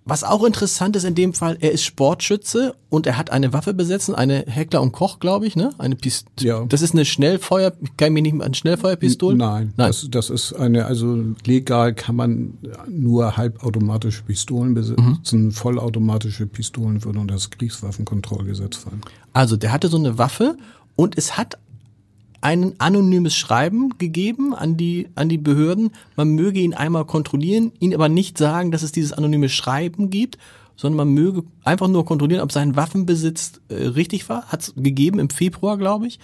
Was 0.05 0.25
auch 0.25 0.45
interessant 0.45 0.97
ist 0.97 1.05
in 1.05 1.15
dem 1.15 1.35
Fall, 1.35 1.59
er 1.61 1.73
ist 1.73 1.85
Sportschütze 1.85 2.75
und 2.89 3.07
er 3.07 3.19
hat 3.19 3.31
eine 3.31 3.53
Waffe 3.53 3.75
besetzen, 3.75 4.15
eine 4.15 4.45
Heckler 4.47 4.81
und 4.81 4.93
Koch, 4.93 5.21
glaube 5.21 5.47
ich, 5.47 5.57
ne? 5.57 5.73
Eine 5.79 5.95
Pistole. 5.95 6.35
Ja. 6.41 6.65
Das 6.65 6.83
ist 6.83 6.93
eine 6.93 7.05
Schnellfeuer, 7.05 7.73
kann 7.97 8.09
ich 8.09 8.23
mich 8.23 8.33
nicht 8.33 8.43
an 8.43 8.55
Schnellfeuerpistole? 8.55 9.37
Nein, 9.37 9.73
Nein. 9.77 9.89
Das, 9.89 10.09
das 10.11 10.31
ist 10.31 10.55
eine, 10.55 10.87
also 10.87 11.23
legal 11.45 11.95
kann 11.95 12.17
man 12.17 12.55
nur 12.89 13.37
halbautomatische 13.37 14.23
Pistolen 14.23 14.75
besitzen. 14.75 15.45
Mhm. 15.45 15.53
Vollautomatische 15.53 16.47
Pistolen 16.47 17.05
würden 17.05 17.19
unter 17.19 17.35
das 17.35 17.51
Kriegswaffenkontrollgesetz 17.51 18.79
fallen. 18.79 19.03
Also 19.33 19.57
der 19.57 19.71
hatte 19.71 19.89
so 19.89 19.99
eine 19.99 20.19
Waffe 20.19 20.57
und 20.97 21.17
es 21.19 21.37
hat 21.37 21.59
ein 22.41 22.75
anonymes 22.79 23.35
Schreiben 23.35 23.99
gegeben 23.99 24.55
an 24.55 24.77
die, 24.77 25.09
an 25.15 25.29
die 25.29 25.39
Behörden. 25.39 25.91
Man 26.17 26.31
möge 26.31 26.61
ihn 26.61 26.75
einmal 26.75 27.05
kontrollieren, 27.05 27.73
ihn 27.81 27.95
aber 27.95 28.09
nicht 28.09 28.39
sagen, 28.39 28.71
dass 28.71 28.83
es 28.83 28.93
dieses 28.93 29.13
anonyme 29.13 29.49
Schreiben 29.49 30.11
gibt, 30.11 30.39
sondern 30.77 31.09
man 31.09 31.15
möge 31.15 31.43
einfach 31.63 31.89
nur 31.89 32.05
kontrollieren, 32.07 32.43
ob 32.43 32.53
sein 32.53 32.77
Waffenbesitz 32.77 33.61
äh, 33.69 33.75
richtig 33.75 34.29
war. 34.29 34.47
Hat 34.47 34.63
es 34.63 34.75
gegeben 34.75 35.19
im 35.19 35.29
Februar, 35.29 35.77
glaube 35.77 36.07
ich. 36.07 36.19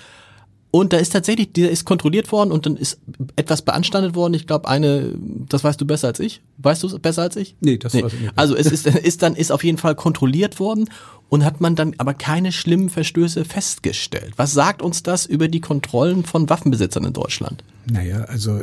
Und 0.77 0.93
da 0.93 0.99
ist 0.99 1.11
tatsächlich, 1.11 1.55
der 1.55 1.71
ist 1.71 1.87
kontrolliert 1.87 2.31
worden 2.33 2.53
und 2.53 2.67
dann 2.67 2.77
ist 2.77 2.99
etwas 3.35 3.63
beanstandet 3.63 4.15
worden. 4.15 4.35
Ich 4.35 4.47
glaube, 4.47 4.69
eine, 4.69 5.15
das 5.49 5.65
weißt 5.65 5.81
du 5.81 5.87
besser 5.87 6.09
als 6.09 6.21
ich. 6.21 6.43
Weißt 6.59 6.83
du 6.83 6.89
es 6.89 6.99
besser 6.99 7.23
als 7.23 7.37
ich? 7.37 7.57
Nee, 7.61 7.79
das 7.79 7.95
nee. 7.95 8.03
weiß 8.03 8.13
ich 8.13 8.21
nicht. 8.21 8.33
Also 8.37 8.55
es 8.55 8.67
ist, 8.67 8.87
ist 9.05 9.23
dann, 9.23 9.37
ist 9.37 9.53
auf 9.53 9.65
jeden 9.65 9.79
Fall 9.79 9.95
kontrolliert 9.95 10.61
worden 10.61 10.91
und 11.31 11.47
hat 11.47 11.63
man 11.63 11.77
dann 11.77 11.95
aber 11.97 12.13
keine 12.13 12.53
schlimmen 12.53 12.91
Verstöße 12.91 13.47
festgestellt. 13.47 14.35
Was 14.37 14.53
sagt 14.53 14.83
uns 14.83 15.03
das 15.03 15.25
über 15.25 15.49
die 15.49 15.63
Kontrollen 15.63 16.27
von 16.27 16.51
Waffenbesitzern 16.51 17.05
in 17.05 17.15
Deutschland? 17.15 17.65
Naja, 17.91 18.25
also 18.25 18.61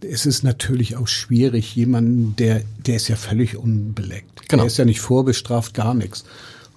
es 0.00 0.26
ist 0.26 0.42
natürlich 0.42 0.96
auch 0.96 1.06
schwierig, 1.06 1.76
jemanden, 1.76 2.34
der, 2.34 2.62
der 2.84 2.96
ist 2.96 3.06
ja 3.06 3.14
völlig 3.14 3.56
unbeleckt. 3.56 4.48
Genau. 4.48 4.64
Der 4.64 4.66
ist 4.66 4.76
ja 4.76 4.84
nicht 4.84 5.00
vorbestraft, 5.00 5.72
gar 5.72 5.94
nichts. 5.94 6.24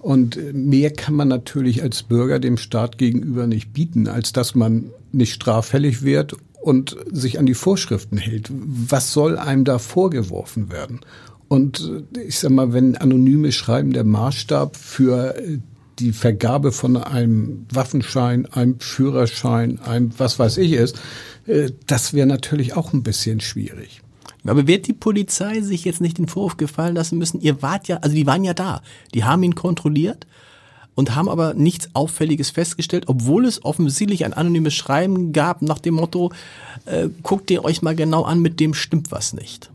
Und 0.02 0.52
mehr 0.52 0.90
kann 0.90 1.14
man 1.14 1.28
natürlich 1.28 1.82
als 1.82 2.02
Bürger 2.02 2.40
dem 2.40 2.56
Staat 2.56 2.98
gegenüber 2.98 3.46
nicht 3.46 3.72
bieten, 3.72 4.08
als 4.08 4.32
dass 4.32 4.56
man 4.56 4.90
nicht 5.12 5.32
straffällig 5.32 6.02
wird 6.02 6.34
und 6.60 6.96
sich 7.10 7.38
an 7.38 7.46
die 7.46 7.54
Vorschriften 7.54 8.16
hält. 8.16 8.50
Was 8.50 9.12
soll 9.12 9.38
einem 9.38 9.64
da 9.64 9.78
vorgeworfen 9.78 10.72
werden? 10.72 11.00
Und 11.46 11.88
ich 12.26 12.40
sag 12.40 12.50
mal, 12.50 12.72
wenn 12.72 12.96
anonyme 12.96 13.52
Schreiben 13.52 13.92
der 13.92 14.04
Maßstab 14.04 14.76
für 14.76 15.36
die 16.00 16.12
Vergabe 16.12 16.72
von 16.72 16.96
einem 16.96 17.66
Waffenschein, 17.72 18.46
einem 18.46 18.80
Führerschein, 18.80 19.78
einem 19.78 20.10
was 20.18 20.38
weiß 20.38 20.56
ich 20.58 20.72
ist, 20.72 20.98
äh, 21.46 21.70
das 21.86 22.12
wäre 22.12 22.26
natürlich 22.26 22.74
auch 22.74 22.92
ein 22.92 23.02
bisschen 23.04 23.40
schwierig. 23.40 24.02
Aber 24.44 24.66
wird 24.66 24.88
die 24.88 24.92
Polizei 24.92 25.60
sich 25.60 25.84
jetzt 25.84 26.00
nicht 26.00 26.18
den 26.18 26.28
Vorwurf 26.28 26.56
gefallen 26.56 26.94
lassen 26.94 27.18
müssen? 27.18 27.40
Ihr 27.40 27.62
wart 27.62 27.88
ja, 27.88 27.98
also 27.98 28.14
die 28.14 28.26
waren 28.26 28.44
ja 28.44 28.54
da, 28.54 28.82
die 29.14 29.24
haben 29.24 29.42
ihn 29.42 29.54
kontrolliert 29.54 30.26
und 30.94 31.14
haben 31.14 31.28
aber 31.28 31.54
nichts 31.54 31.90
Auffälliges 31.94 32.50
festgestellt, 32.50 33.04
obwohl 33.06 33.44
es 33.46 33.64
offensichtlich 33.64 34.24
ein 34.24 34.32
anonymes 34.32 34.74
Schreiben 34.74 35.32
gab 35.32 35.62
nach 35.62 35.78
dem 35.78 35.94
Motto, 35.94 36.32
äh, 36.86 37.08
guckt 37.22 37.50
ihr 37.50 37.64
euch 37.64 37.82
mal 37.82 37.94
genau 37.94 38.24
an, 38.24 38.40
mit 38.40 38.60
dem 38.60 38.74
stimmt 38.74 39.12
was 39.12 39.32
nicht. 39.32 39.70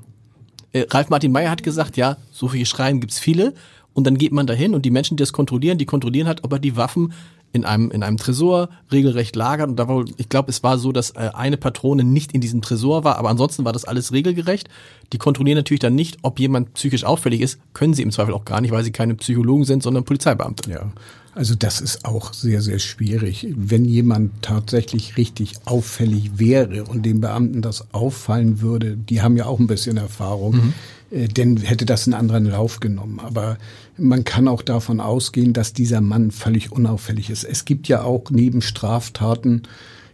Äh, 0.73 0.85
Ralf 0.89 1.09
Martin 1.09 1.31
Meyer 1.31 1.49
hat 1.49 1.63
gesagt, 1.63 1.97
ja, 1.97 2.17
so 2.31 2.49
viele 2.49 2.65
Schreien 2.65 2.99
gibt's 2.99 3.19
viele. 3.19 3.53
Und 3.93 4.05
dann 4.05 4.19
geht 4.19 4.31
man 4.31 4.45
dahin 4.45 4.75
und 4.75 4.85
die 4.85 4.91
Menschen, 4.91 5.17
die 5.17 5.23
das 5.23 5.33
kontrollieren, 5.33 5.79
die 5.79 5.87
kontrollieren 5.87 6.27
halt, 6.27 6.43
ob 6.43 6.51
er 6.51 6.59
die 6.59 6.75
Waffen 6.75 7.13
in 7.53 7.65
einem, 7.65 7.91
in 7.91 8.03
einem 8.03 8.17
Tresor 8.17 8.69
regelrecht 8.91 9.35
lagert. 9.35 9.69
Und 9.69 9.77
da 9.77 9.87
war, 9.87 10.05
ich 10.17 10.29
glaube, 10.29 10.49
es 10.49 10.63
war 10.63 10.77
so, 10.77 10.91
dass 10.91 11.11
äh, 11.11 11.29
eine 11.33 11.57
Patrone 11.57 12.03
nicht 12.03 12.33
in 12.33 12.41
diesem 12.41 12.61
Tresor 12.61 13.03
war, 13.03 13.17
aber 13.17 13.29
ansonsten 13.29 13.65
war 13.65 13.73
das 13.73 13.85
alles 13.85 14.11
regelgerecht. 14.11 14.69
Die 15.13 15.17
kontrollieren 15.17 15.57
natürlich 15.57 15.79
dann 15.79 15.95
nicht, 15.95 16.17
ob 16.21 16.39
jemand 16.39 16.73
psychisch 16.73 17.03
auffällig 17.03 17.41
ist. 17.41 17.59
Können 17.73 17.93
sie 17.93 18.03
im 18.03 18.11
Zweifel 18.11 18.33
auch 18.33 18.45
gar 18.45 18.61
nicht, 18.61 18.71
weil 18.71 18.83
sie 18.83 18.91
keine 18.91 19.15
Psychologen 19.15 19.63
sind, 19.63 19.83
sondern 19.83 20.03
Polizeibeamte. 20.03 20.69
Ja. 20.69 20.91
Also 21.37 21.53
das 21.53 21.81
ist 21.81 22.03
auch 22.03 22.33
sehr, 22.33 22.61
sehr 22.61 22.79
schwierig. 22.79 23.47
Wenn 23.55 23.85
jemand 23.85 24.41
tatsächlich 24.41 25.17
richtig 25.17 25.53
auffällig 25.65 26.39
wäre 26.39 26.83
und 26.85 27.05
den 27.05 27.21
Beamten 27.21 27.61
das 27.61 27.93
auffallen 27.93 28.59
würde, 28.61 28.97
die 28.97 29.21
haben 29.21 29.37
ja 29.37 29.45
auch 29.45 29.59
ein 29.59 29.67
bisschen 29.67 29.97
Erfahrung, 29.97 30.55
mhm. 30.55 30.73
Äh, 31.11 31.27
denn 31.27 31.57
hätte 31.57 31.85
das 31.85 32.07
einen 32.07 32.13
anderen 32.13 32.45
Lauf 32.45 32.79
genommen. 32.79 33.19
Aber 33.19 33.57
man 33.97 34.23
kann 34.23 34.47
auch 34.47 34.61
davon 34.61 34.99
ausgehen, 34.99 35.53
dass 35.53 35.73
dieser 35.73 36.01
Mann 36.01 36.31
völlig 36.31 36.71
unauffällig 36.71 37.29
ist. 37.29 37.43
Es 37.43 37.65
gibt 37.65 37.87
ja 37.87 38.03
auch 38.03 38.29
neben 38.29 38.61
Straftaten, 38.61 39.63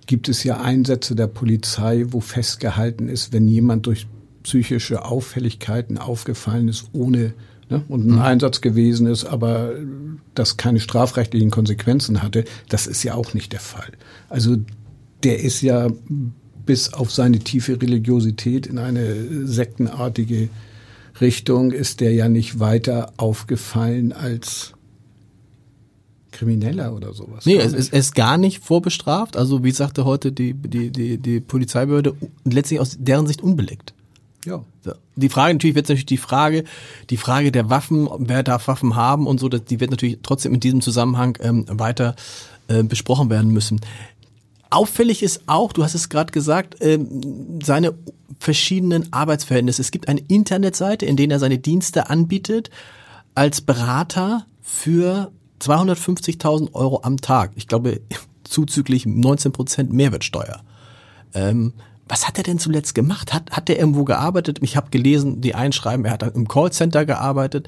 gibt 0.06 0.30
es 0.30 0.44
ja 0.44 0.60
Einsätze 0.60 1.16
der 1.16 1.28
Polizei, 1.28 2.06
wo 2.10 2.20
festgehalten 2.20 3.08
ist, 3.08 3.34
wenn 3.34 3.48
jemand 3.48 3.86
durch 3.86 4.08
psychische 4.44 5.06
Auffälligkeiten 5.06 5.98
aufgefallen 5.98 6.68
ist, 6.68 6.90
ohne 6.92 7.34
ne, 7.70 7.84
und 7.88 8.06
ein 8.06 8.16
mhm. 8.16 8.22
Einsatz 8.22 8.60
gewesen 8.62 9.08
ist, 9.08 9.26
aber 9.26 9.74
das 10.36 10.58
keine 10.58 10.82
strafrechtlichen 10.82 11.50
Konsequenzen 11.50 12.22
hatte, 12.22 12.44
das 12.68 12.88
ist 12.88 13.04
ja 13.04 13.16
auch 13.16 13.34
nicht 13.34 13.54
der 13.54 13.62
Fall. 13.62 13.94
Also 14.30 14.58
der 15.24 15.40
ist 15.40 15.62
ja 15.62 15.90
bis 16.66 16.94
auf 16.94 17.12
seine 17.12 17.40
tiefe 17.40 17.82
Religiosität 17.82 18.68
in 18.68 18.78
eine 18.78 19.48
sektenartige 19.48 20.50
Richtung 21.22 21.72
ist 21.72 22.00
der 22.00 22.14
ja 22.14 22.28
nicht 22.28 22.60
weiter 22.60 23.14
aufgefallen 23.18 24.12
als 24.12 24.74
Krimineller 26.32 26.94
oder 26.94 27.14
sowas. 27.14 27.46
Nee, 27.46 27.58
es 27.58 27.74
ist, 27.74 27.94
ist 27.94 28.16
gar 28.16 28.38
nicht 28.38 28.64
vorbestraft. 28.64 29.38
Also 29.38 29.64
wie 29.64 29.72
sagte 29.72 30.04
heute 30.04 30.32
die, 30.32 30.54
die, 30.54 30.90
die, 30.90 31.18
die 31.18 31.40
Polizeibehörde, 31.40 32.16
letztlich 32.44 32.80
aus 32.80 32.98
deren 33.00 33.28
Sicht 33.28 33.42
unbelegt. 33.42 33.94
Ja. 34.46 34.64
Die 35.16 35.30
Frage 35.30 35.54
natürlich 35.54 35.76
wird 35.76 35.86
natürlich 35.86 36.06
die 36.06 36.18
Frage, 36.18 36.66
die 37.10 37.18
Frage 37.18 37.52
der 37.52 37.70
Waffen, 37.70 38.10
wer 38.18 38.44
darf 38.44 38.68
Waffen 38.68 38.96
haben 38.96 39.28
und 39.28 39.40
so, 39.40 39.48
die 39.48 39.80
wird 39.80 39.92
natürlich 39.92 40.20
trotzdem 40.22 40.54
in 40.54 40.60
diesem 40.60 40.82
Zusammenhang 40.82 41.38
ähm, 41.42 41.66
weiter 41.70 42.16
äh, 42.68 42.84
besprochen 42.84 43.30
werden 43.30 43.52
müssen. 43.52 43.80
Auffällig 44.74 45.22
ist 45.22 45.44
auch, 45.46 45.72
du 45.72 45.84
hast 45.84 45.94
es 45.94 46.10
gerade 46.10 46.32
gesagt, 46.32 46.78
ähm, 46.82 47.60
seine 47.62 47.94
verschiedenen 48.40 49.14
Arbeitsverhältnisse. 49.14 49.84
Es 49.84 49.92
gibt 49.92 50.08
eine 50.08 50.22
Internetseite, 50.22 51.06
in 51.06 51.16
der 51.16 51.30
er 51.30 51.38
seine 51.38 51.60
Dienste 51.60 52.10
anbietet 52.10 52.72
als 53.36 53.62
Berater 53.62 54.48
für 54.62 55.32
250.000 55.62 56.74
Euro 56.74 57.02
am 57.04 57.18
Tag. 57.18 57.52
Ich 57.54 57.68
glaube, 57.68 58.02
zuzüglich 58.44 59.06
19 59.06 59.52
Prozent 59.52 59.94
Mehrwertsteuer. 59.94 60.64
Ähm, 61.36 61.74
was 62.08 62.28
hat 62.28 62.40
er 62.40 62.44
denn 62.44 62.58
zuletzt 62.58 62.96
gemacht? 62.96 63.32
Hat, 63.32 63.52
hat 63.52 63.70
er 63.70 63.78
irgendwo 63.78 64.06
gearbeitet? 64.06 64.58
Ich 64.64 64.76
habe 64.76 64.90
gelesen, 64.90 65.40
die 65.40 65.54
einschreiben, 65.54 66.04
er 66.04 66.14
hat 66.14 66.36
im 66.36 66.48
Callcenter 66.48 67.06
gearbeitet. 67.06 67.68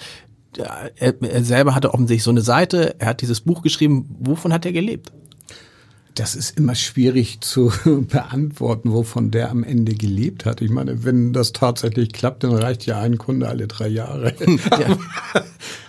Er, 0.58 1.22
er 1.22 1.44
selber 1.44 1.76
hatte 1.76 1.94
offensichtlich 1.94 2.24
so 2.24 2.32
eine 2.32 2.42
Seite, 2.42 2.96
er 3.00 3.10
hat 3.10 3.22
dieses 3.22 3.42
Buch 3.42 3.62
geschrieben. 3.62 4.10
Wovon 4.20 4.52
hat 4.52 4.66
er 4.66 4.72
gelebt? 4.72 5.12
Das 6.16 6.34
ist 6.34 6.58
immer 6.58 6.76
schwierig 6.76 7.42
zu 7.42 7.72
beantworten, 8.10 8.94
wovon 8.94 9.32
der 9.32 9.52
am 9.52 9.64
Ende 9.64 9.94
gelebt 9.94 10.46
hat. 10.46 10.62
Ich 10.62 10.70
meine, 10.70 11.04
wenn 11.04 11.34
das 11.34 11.52
tatsächlich 11.52 12.14
klappt, 12.14 12.44
dann 12.44 12.54
reicht 12.54 12.86
ja 12.86 13.00
ein 13.02 13.18
Kunde 13.18 13.50
alle 13.50 13.68
drei 13.68 13.88
Jahre. 13.90 14.34
Ja. 14.46 14.98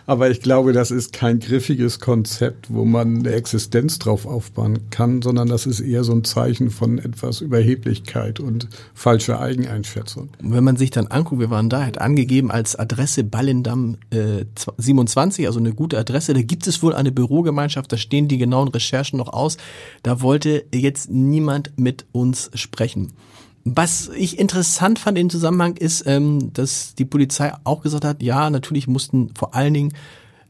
Aber 0.07 0.31
ich 0.31 0.41
glaube, 0.41 0.73
das 0.73 0.93
ist 0.93 1.13
kein 1.13 1.41
griffiges 1.41 1.99
Konzept, 1.99 2.73
wo 2.73 2.85
man 2.85 3.19
eine 3.19 3.33
Existenz 3.33 3.99
drauf 3.99 4.25
aufbauen 4.25 4.89
kann, 4.91 5.21
sondern 5.21 5.49
das 5.49 5.67
ist 5.67 5.81
eher 5.81 6.05
so 6.05 6.13
ein 6.13 6.23
Zeichen 6.23 6.71
von 6.71 6.99
etwas 6.99 7.41
Überheblichkeit 7.41 8.39
und 8.39 8.69
falscher 8.95 9.41
Eigeneinschätzung. 9.41 10.29
Wenn 10.41 10.63
man 10.63 10.77
sich 10.77 10.91
dann 10.91 11.09
anguckt, 11.09 11.41
wir 11.41 11.51
waren 11.51 11.69
da, 11.69 11.85
hat 11.85 11.99
angegeben 12.01 12.53
als 12.53 12.77
Adresse 12.77 13.25
Ballendamm 13.25 13.99
äh, 14.11 14.45
27, 14.79 15.47
also 15.47 15.59
eine 15.59 15.73
gute 15.73 15.99
Adresse. 15.99 16.35
Da 16.35 16.43
gibt 16.43 16.67
es 16.69 16.83
wohl 16.83 16.95
eine 16.95 17.11
Bürogemeinschaft, 17.11 17.93
da 17.93 17.97
stehen 17.97 18.29
die 18.29 18.39
genauen 18.39 18.69
Recherchen 18.69 19.19
noch 19.19 19.33
aus. 19.33 19.57
Da 20.05 20.21
wollte 20.21 20.65
jetzt 20.73 21.11
niemand 21.11 21.73
mit 21.77 22.07
uns 22.13 22.51
sprechen. 22.55 23.13
Was 23.69 24.11
ich 24.17 24.39
interessant 24.39 25.01
fand 25.01 25.19
im 25.19 25.29
Zusammenhang 25.29 25.77
ist, 25.77 26.07
ähm, 26.07 26.53
dass 26.53 26.95
die 26.95 27.05
Polizei 27.05 27.53
auch 27.65 27.83
gesagt 27.83 28.05
hat, 28.05 28.23
ja, 28.23 28.49
natürlich 28.49 28.87
mussten 28.87 29.35
vor 29.35 29.57
allen 29.57 29.75
Dingen 29.75 29.93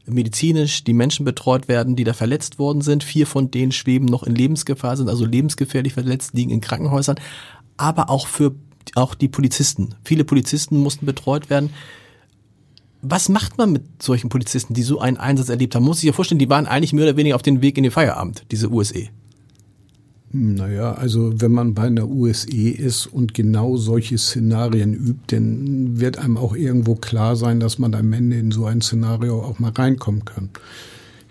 medizinisch 0.05 0.83
die 0.83 0.93
Menschen 0.93 1.25
betreut 1.25 1.67
werden, 1.67 1.95
die 1.95 2.03
da 2.03 2.13
verletzt 2.13 2.59
worden 2.59 2.81
sind. 2.81 3.03
Vier 3.03 3.25
von 3.25 3.49
denen 3.49 3.71
schweben 3.71 4.05
noch 4.05 4.21
in 4.21 4.35
Lebensgefahr, 4.35 4.95
sind 4.95 5.09
also 5.09 5.25
lebensgefährlich 5.25 5.93
verletzt, 5.93 6.35
liegen 6.35 6.51
in 6.51 6.61
Krankenhäusern. 6.61 7.19
Aber 7.75 8.11
auch 8.11 8.27
für 8.27 8.53
auch 8.93 9.15
die 9.15 9.29
Polizisten. 9.29 9.95
Viele 10.03 10.23
Polizisten 10.23 10.77
mussten 10.77 11.07
betreut 11.07 11.49
werden. 11.49 11.71
Was 13.01 13.29
macht 13.29 13.57
man 13.57 13.71
mit 13.71 14.03
solchen 14.03 14.29
Polizisten, 14.29 14.75
die 14.75 14.83
so 14.83 14.99
einen 14.99 15.17
Einsatz 15.17 15.49
erlebt 15.49 15.73
haben? 15.73 15.85
Muss 15.85 15.97
ich 15.97 16.03
ja 16.03 16.13
vorstellen, 16.13 16.37
die 16.37 16.51
waren 16.51 16.67
eigentlich 16.67 16.93
mehr 16.93 17.05
oder 17.05 17.17
weniger 17.17 17.35
auf 17.35 17.41
dem 17.41 17.63
Weg 17.63 17.77
in 17.77 17.83
den 17.83 17.91
Feierabend, 17.91 18.43
diese 18.51 18.69
USE. 18.69 19.09
Naja, 20.33 20.93
also 20.93 21.39
wenn 21.39 21.53
man 21.53 21.73
bei 21.73 21.83
einer 21.83 22.07
USE 22.07 22.69
ist 22.69 23.07
und 23.07 23.33
genau 23.33 23.77
solche 23.77 24.17
Szenarien 24.17 24.93
übt, 24.93 25.35
dann 25.35 25.99
wird 26.01 26.17
einem 26.17 26.37
auch 26.37 26.55
irgendwo 26.55 26.95
klar 26.95 27.37
sein, 27.37 27.61
dass 27.61 27.79
man 27.79 27.93
am 27.95 28.11
Ende 28.11 28.37
in 28.37 28.51
so 28.51 28.65
ein 28.65 28.81
Szenario 28.81 29.41
auch 29.41 29.59
mal 29.59 29.71
reinkommen 29.71 30.25
kann. 30.25 30.49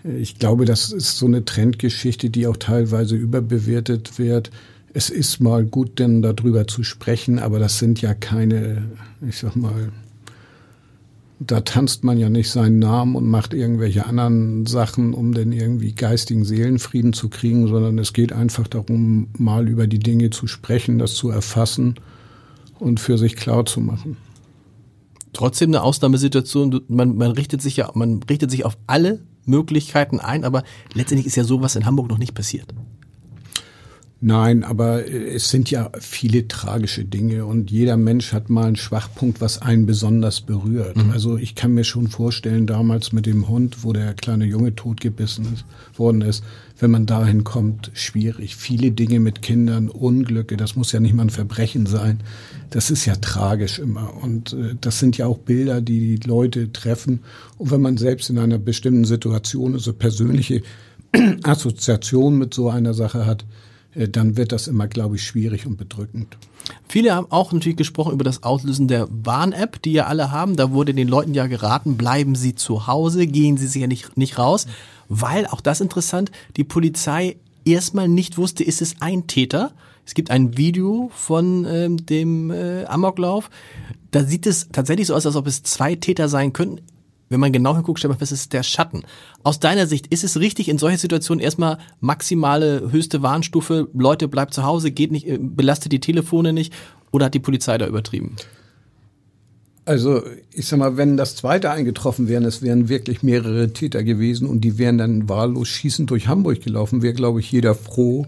Ich 0.03 0.39
glaube, 0.39 0.65
das 0.65 0.91
ist 0.91 1.17
so 1.17 1.27
eine 1.27 1.45
Trendgeschichte, 1.45 2.29
die 2.29 2.47
auch 2.47 2.57
teilweise 2.57 3.15
überbewertet 3.15 4.17
wird. 4.17 4.51
Es 4.93 5.09
ist 5.11 5.41
mal 5.41 5.63
gut, 5.63 5.99
denn 5.99 6.23
darüber 6.23 6.65
zu 6.65 6.83
sprechen, 6.83 7.37
aber 7.37 7.59
das 7.59 7.77
sind 7.77 8.01
ja 8.01 8.15
keine, 8.15 8.83
ich 9.27 9.37
sag 9.37 9.55
mal, 9.55 9.91
Da 11.39 11.61
tanzt 11.61 12.03
man 12.03 12.17
ja 12.17 12.29
nicht 12.29 12.49
seinen 12.49 12.79
Namen 12.79 13.15
und 13.15 13.29
macht 13.29 13.53
irgendwelche 13.53 14.07
anderen 14.07 14.65
Sachen, 14.65 15.13
um 15.13 15.33
den 15.33 15.51
irgendwie 15.51 15.93
geistigen 15.93 16.43
Seelenfrieden 16.43 17.13
zu 17.13 17.29
kriegen, 17.29 17.67
sondern 17.67 17.99
es 17.99 18.13
geht 18.13 18.33
einfach 18.33 18.67
darum, 18.67 19.27
mal 19.37 19.67
über 19.67 19.85
die 19.85 19.99
Dinge 19.99 20.31
zu 20.31 20.47
sprechen, 20.47 20.97
das 20.97 21.13
zu 21.13 21.29
erfassen 21.29 21.95
und 22.79 22.99
für 22.99 23.19
sich 23.19 23.35
klar 23.35 23.65
zu 23.65 23.81
machen. 23.81 24.17
Trotzdem 25.33 25.69
eine 25.69 25.83
Ausnahmesituation, 25.83 26.81
man, 26.87 27.15
man 27.17 27.31
richtet 27.31 27.61
sich 27.61 27.77
ja, 27.77 27.91
man 27.93 28.23
richtet 28.23 28.49
sich 28.49 28.65
auf 28.65 28.77
alle 28.87 29.19
Möglichkeiten 29.45 30.19
ein, 30.19 30.43
aber 30.43 30.63
letztendlich 30.93 31.27
ist 31.27 31.35
ja 31.35 31.43
sowas 31.43 31.75
in 31.75 31.85
Hamburg 31.85 32.09
noch 32.09 32.17
nicht 32.17 32.33
passiert. 32.33 32.73
Nein, 34.19 34.63
aber 34.63 35.07
es 35.07 35.51
sind 35.51 35.69
ja 35.69 35.91
viele 35.99 36.47
tragische 36.47 37.05
Dinge 37.05 37.45
und 37.45 37.69
jeder 37.69 37.97
Mensch 37.97 38.33
hat 38.33 38.49
mal 38.49 38.65
einen 38.65 38.75
Schwachpunkt, 38.75 39.41
was 39.41 39.61
einen 39.61 39.85
besonders 39.85 40.41
berührt. 40.41 40.97
Mhm. 40.97 41.11
Also 41.11 41.37
ich 41.37 41.53
kann 41.53 41.75
mir 41.75 41.83
schon 41.83 42.07
vorstellen, 42.07 42.65
damals 42.65 43.11
mit 43.11 43.27
dem 43.27 43.47
Hund, 43.47 43.83
wo 43.83 43.93
der 43.93 44.15
kleine 44.15 44.45
Junge 44.45 44.73
totgebissen 44.73 45.53
ist, 45.53 45.65
worden 45.95 46.21
ist, 46.21 46.43
wenn 46.79 46.89
man 46.89 47.05
dahin 47.05 47.43
kommt, 47.43 47.91
schwierig. 47.93 48.55
Viele 48.55 48.89
Dinge 48.89 49.19
mit 49.19 49.43
Kindern, 49.43 49.87
Unglücke, 49.87 50.57
das 50.57 50.75
muss 50.75 50.91
ja 50.91 50.99
nicht 50.99 51.13
mal 51.13 51.23
ein 51.23 51.29
Verbrechen 51.29 51.85
sein. 51.85 52.21
Das 52.71 52.89
ist 52.89 53.05
ja 53.05 53.15
tragisch 53.17 53.77
immer. 53.77 54.15
Und 54.23 54.53
äh, 54.53 54.75
das 54.81 54.97
sind 54.97 55.17
ja 55.19 55.27
auch 55.27 55.37
Bilder, 55.37 55.79
die 55.79 56.17
die 56.17 56.27
Leute 56.27 56.71
treffen. 56.71 57.19
Und 57.59 57.69
wenn 57.69 57.81
man 57.81 57.97
selbst 57.97 58.31
in 58.31 58.39
einer 58.39 58.57
bestimmten 58.57 59.05
Situation, 59.05 59.73
also 59.73 59.93
persönliche 59.93 60.63
Assoziation 61.43 62.39
mit 62.39 62.55
so 62.55 62.69
einer 62.69 62.95
Sache 62.95 63.27
hat, 63.27 63.43
äh, 63.43 63.66
dann 63.97 64.37
wird 64.37 64.51
das 64.51 64.67
immer, 64.67 64.87
glaube 64.87 65.15
ich, 65.15 65.23
schwierig 65.23 65.65
und 65.65 65.77
bedrückend. 65.77 66.37
Viele 66.87 67.15
haben 67.15 67.27
auch 67.29 67.51
natürlich 67.51 67.77
gesprochen 67.77 68.13
über 68.13 68.23
das 68.23 68.43
Auslösen 68.43 68.87
der 68.87 69.07
Warn-App, 69.09 69.81
die 69.81 69.93
ja 69.93 70.05
alle 70.05 70.31
haben. 70.31 70.55
Da 70.55 70.71
wurde 70.71 70.93
den 70.93 71.07
Leuten 71.07 71.33
ja 71.33 71.47
geraten, 71.47 71.97
bleiben 71.97 72.35
Sie 72.35 72.55
zu 72.55 72.87
Hause, 72.87 73.25
gehen 73.27 73.57
Sie 73.57 73.67
sicher 73.67 73.87
nicht, 73.87 74.17
nicht 74.17 74.37
raus, 74.37 74.67
weil, 75.09 75.47
auch 75.47 75.61
das 75.61 75.81
interessant, 75.81 76.31
die 76.57 76.63
Polizei 76.63 77.37
erstmal 77.65 78.07
nicht 78.07 78.37
wusste, 78.37 78.63
ist 78.63 78.81
es 78.81 78.95
ein 78.99 79.27
Täter? 79.27 79.71
Es 80.05 80.13
gibt 80.13 80.31
ein 80.31 80.57
Video 80.57 81.09
von 81.13 81.65
ähm, 81.65 82.05
dem 82.05 82.51
äh, 82.51 82.85
Amoklauf. 82.85 83.49
Da 84.11 84.23
sieht 84.23 84.47
es 84.47 84.69
tatsächlich 84.71 85.07
so 85.07 85.15
aus, 85.15 85.25
als 85.25 85.35
ob 85.35 85.47
es 85.47 85.63
zwei 85.63 85.95
Täter 85.95 86.29
sein 86.29 86.53
könnten 86.53 86.81
wenn 87.29 87.39
man 87.39 87.51
genau 87.51 87.75
hinguckt, 87.75 87.99
stellt 87.99 88.11
man 88.11 88.19
fest, 88.19 88.31
es 88.31 88.41
ist 88.41 88.53
der 88.53 88.63
Schatten. 88.63 89.03
Aus 89.43 89.59
deiner 89.59 89.87
Sicht, 89.87 90.07
ist 90.07 90.23
es 90.23 90.39
richtig, 90.39 90.69
in 90.69 90.77
solchen 90.77 90.97
Situationen 90.97 91.43
erstmal 91.43 91.77
maximale 91.99 92.91
höchste 92.91 93.21
Warnstufe, 93.21 93.89
Leute 93.93 94.27
bleibt 94.27 94.53
zu 94.53 94.63
Hause, 94.63 94.91
geht 94.91 95.11
nicht, 95.11 95.27
äh, 95.27 95.37
belastet 95.39 95.91
die 95.91 95.99
Telefone 95.99 96.53
nicht 96.53 96.73
oder 97.11 97.25
hat 97.25 97.33
die 97.33 97.39
Polizei 97.39 97.77
da 97.77 97.87
übertrieben? 97.87 98.35
Also 99.85 100.21
ich 100.51 100.67
sag 100.67 100.79
mal, 100.79 100.97
wenn 100.97 101.15
das 101.15 101.37
zweite 101.37 101.71
eingetroffen 101.71 102.27
wäre, 102.27 102.43
es 102.43 102.61
wären 102.61 102.89
wirklich 102.89 103.23
mehrere 103.23 103.71
Täter 103.71 104.03
gewesen 104.03 104.45
und 104.45 104.61
die 104.61 104.77
wären 104.77 104.97
dann 104.97 105.29
wahllos 105.29 105.69
schießend 105.69 106.11
durch 106.11 106.27
Hamburg 106.27 106.61
gelaufen, 106.61 107.01
wäre, 107.01 107.13
glaube 107.13 107.39
ich, 107.39 107.49
jeder 107.49 107.73
froh, 107.73 108.27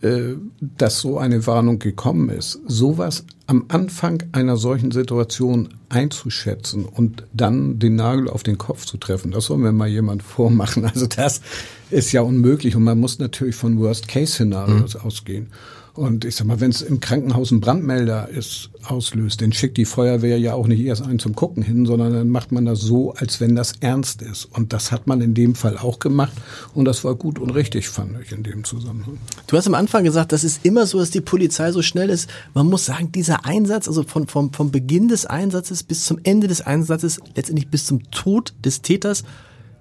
dass 0.00 1.00
so 1.00 1.18
eine 1.18 1.46
Warnung 1.46 1.78
gekommen 1.78 2.30
ist. 2.30 2.60
Sowas 2.66 3.24
am 3.46 3.66
Anfang 3.68 4.22
einer 4.32 4.56
solchen 4.56 4.92
Situation 4.92 5.70
einzuschätzen 5.88 6.86
und 6.86 7.24
dann 7.32 7.78
den 7.78 7.96
Nagel 7.96 8.30
auf 8.30 8.42
den 8.42 8.56
Kopf 8.56 8.86
zu 8.86 8.96
treffen, 8.96 9.32
das 9.32 9.46
soll 9.46 9.58
mir 9.58 9.72
mal 9.72 9.88
jemand 9.88 10.22
vormachen. 10.22 10.84
Also 10.84 11.06
das 11.06 11.42
ist 11.90 12.12
ja 12.12 12.22
unmöglich 12.22 12.76
und 12.76 12.84
man 12.84 12.98
muss 12.98 13.18
natürlich 13.18 13.56
von 13.56 13.78
Worst-Case-Szenarios 13.78 14.94
mhm. 14.94 15.00
ausgehen. 15.00 15.46
Und 15.94 16.24
ich 16.24 16.36
sag 16.36 16.46
mal, 16.46 16.60
wenn 16.60 16.70
es 16.70 16.82
im 16.82 17.00
Krankenhaus 17.00 17.50
ein 17.50 17.60
Brandmelder 17.60 18.28
ist, 18.28 18.70
auslöst, 18.84 19.42
dann 19.42 19.52
schickt 19.52 19.76
die 19.76 19.84
Feuerwehr 19.84 20.38
ja 20.38 20.54
auch 20.54 20.66
nicht 20.66 20.80
erst 20.80 21.02
einen 21.02 21.18
zum 21.18 21.34
Gucken 21.34 21.62
hin, 21.62 21.86
sondern 21.86 22.12
dann 22.12 22.28
macht 22.28 22.52
man 22.52 22.64
das 22.64 22.80
so, 22.80 23.12
als 23.14 23.40
wenn 23.40 23.56
das 23.56 23.74
ernst 23.80 24.22
ist. 24.22 24.44
Und 24.44 24.72
das 24.72 24.92
hat 24.92 25.06
man 25.06 25.20
in 25.20 25.34
dem 25.34 25.54
Fall 25.54 25.76
auch 25.76 25.98
gemacht. 25.98 26.32
Und 26.74 26.84
das 26.84 27.04
war 27.04 27.14
gut 27.14 27.38
und 27.38 27.50
richtig, 27.50 27.88
fand 27.88 28.20
ich 28.22 28.32
in 28.32 28.42
dem 28.42 28.64
Zusammenhang. 28.64 29.18
Du 29.46 29.56
hast 29.56 29.66
am 29.66 29.74
Anfang 29.74 30.04
gesagt, 30.04 30.32
das 30.32 30.44
ist 30.44 30.64
immer 30.64 30.86
so, 30.86 30.98
dass 30.98 31.10
die 31.10 31.20
Polizei 31.20 31.72
so 31.72 31.82
schnell 31.82 32.10
ist. 32.10 32.30
Man 32.54 32.66
muss 32.66 32.86
sagen, 32.86 33.12
dieser 33.12 33.44
Einsatz, 33.44 33.88
also 33.88 34.02
von, 34.02 34.28
vom, 34.28 34.52
vom 34.52 34.70
Beginn 34.70 35.08
des 35.08 35.26
Einsatzes 35.26 35.82
bis 35.82 36.04
zum 36.04 36.18
Ende 36.22 36.46
des 36.48 36.60
Einsatzes, 36.60 37.20
letztendlich 37.34 37.68
bis 37.68 37.86
zum 37.86 38.10
Tod 38.10 38.54
des 38.64 38.82
Täters, 38.82 39.24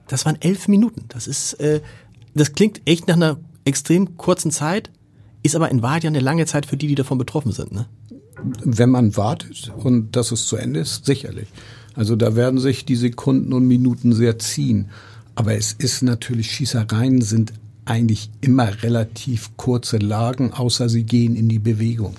das 0.08 0.26
waren 0.26 0.38
elf 0.42 0.68
Minuten. 0.68 1.06
Das 1.10 1.28
ist, 1.28 1.54
äh, 1.54 1.82
das 2.34 2.54
klingt 2.54 2.82
echt 2.86 3.08
nach 3.08 3.16
einer 3.16 3.38
extrem 3.64 4.18
kurzen 4.18 4.52
Zeit. 4.52 4.90
Ist 5.42 5.56
aber 5.56 5.70
in 5.70 5.82
Wahrheit 5.82 6.04
ja 6.04 6.10
eine 6.10 6.20
lange 6.20 6.46
Zeit 6.46 6.66
für 6.66 6.78
die, 6.78 6.88
die 6.88 6.96
davon 6.96 7.18
betroffen 7.18 7.52
sind, 7.52 7.72
ne? 7.72 7.86
Wenn 8.64 8.90
man 8.90 9.18
wartet 9.18 9.72
und 9.78 10.16
dass 10.16 10.32
es 10.32 10.46
zu 10.48 10.56
Ende 10.56 10.80
ist, 10.80 11.06
sicherlich. 11.06 11.48
Also 11.96 12.16
da 12.16 12.36
werden 12.36 12.60
sich 12.60 12.86
die 12.86 12.96
Sekunden 12.96 13.52
und 13.52 13.68
Minuten 13.68 14.14
sehr 14.14 14.40
ziehen. 14.40 14.90
Aber 15.36 15.56
es 15.56 15.74
ist 15.74 16.04
natürlich, 16.04 16.52
Schießereien 16.52 17.22
sind 17.22 17.54
eigentlich 17.84 18.30
immer 18.40 18.84
relativ 18.84 19.52
kurze 19.58 19.98
Lagen, 19.98 20.54
außer 20.54 20.88
sie 20.88 21.04
gehen 21.04 21.36
in 21.36 21.50
die 21.50 21.60
Bewegung. 21.60 22.16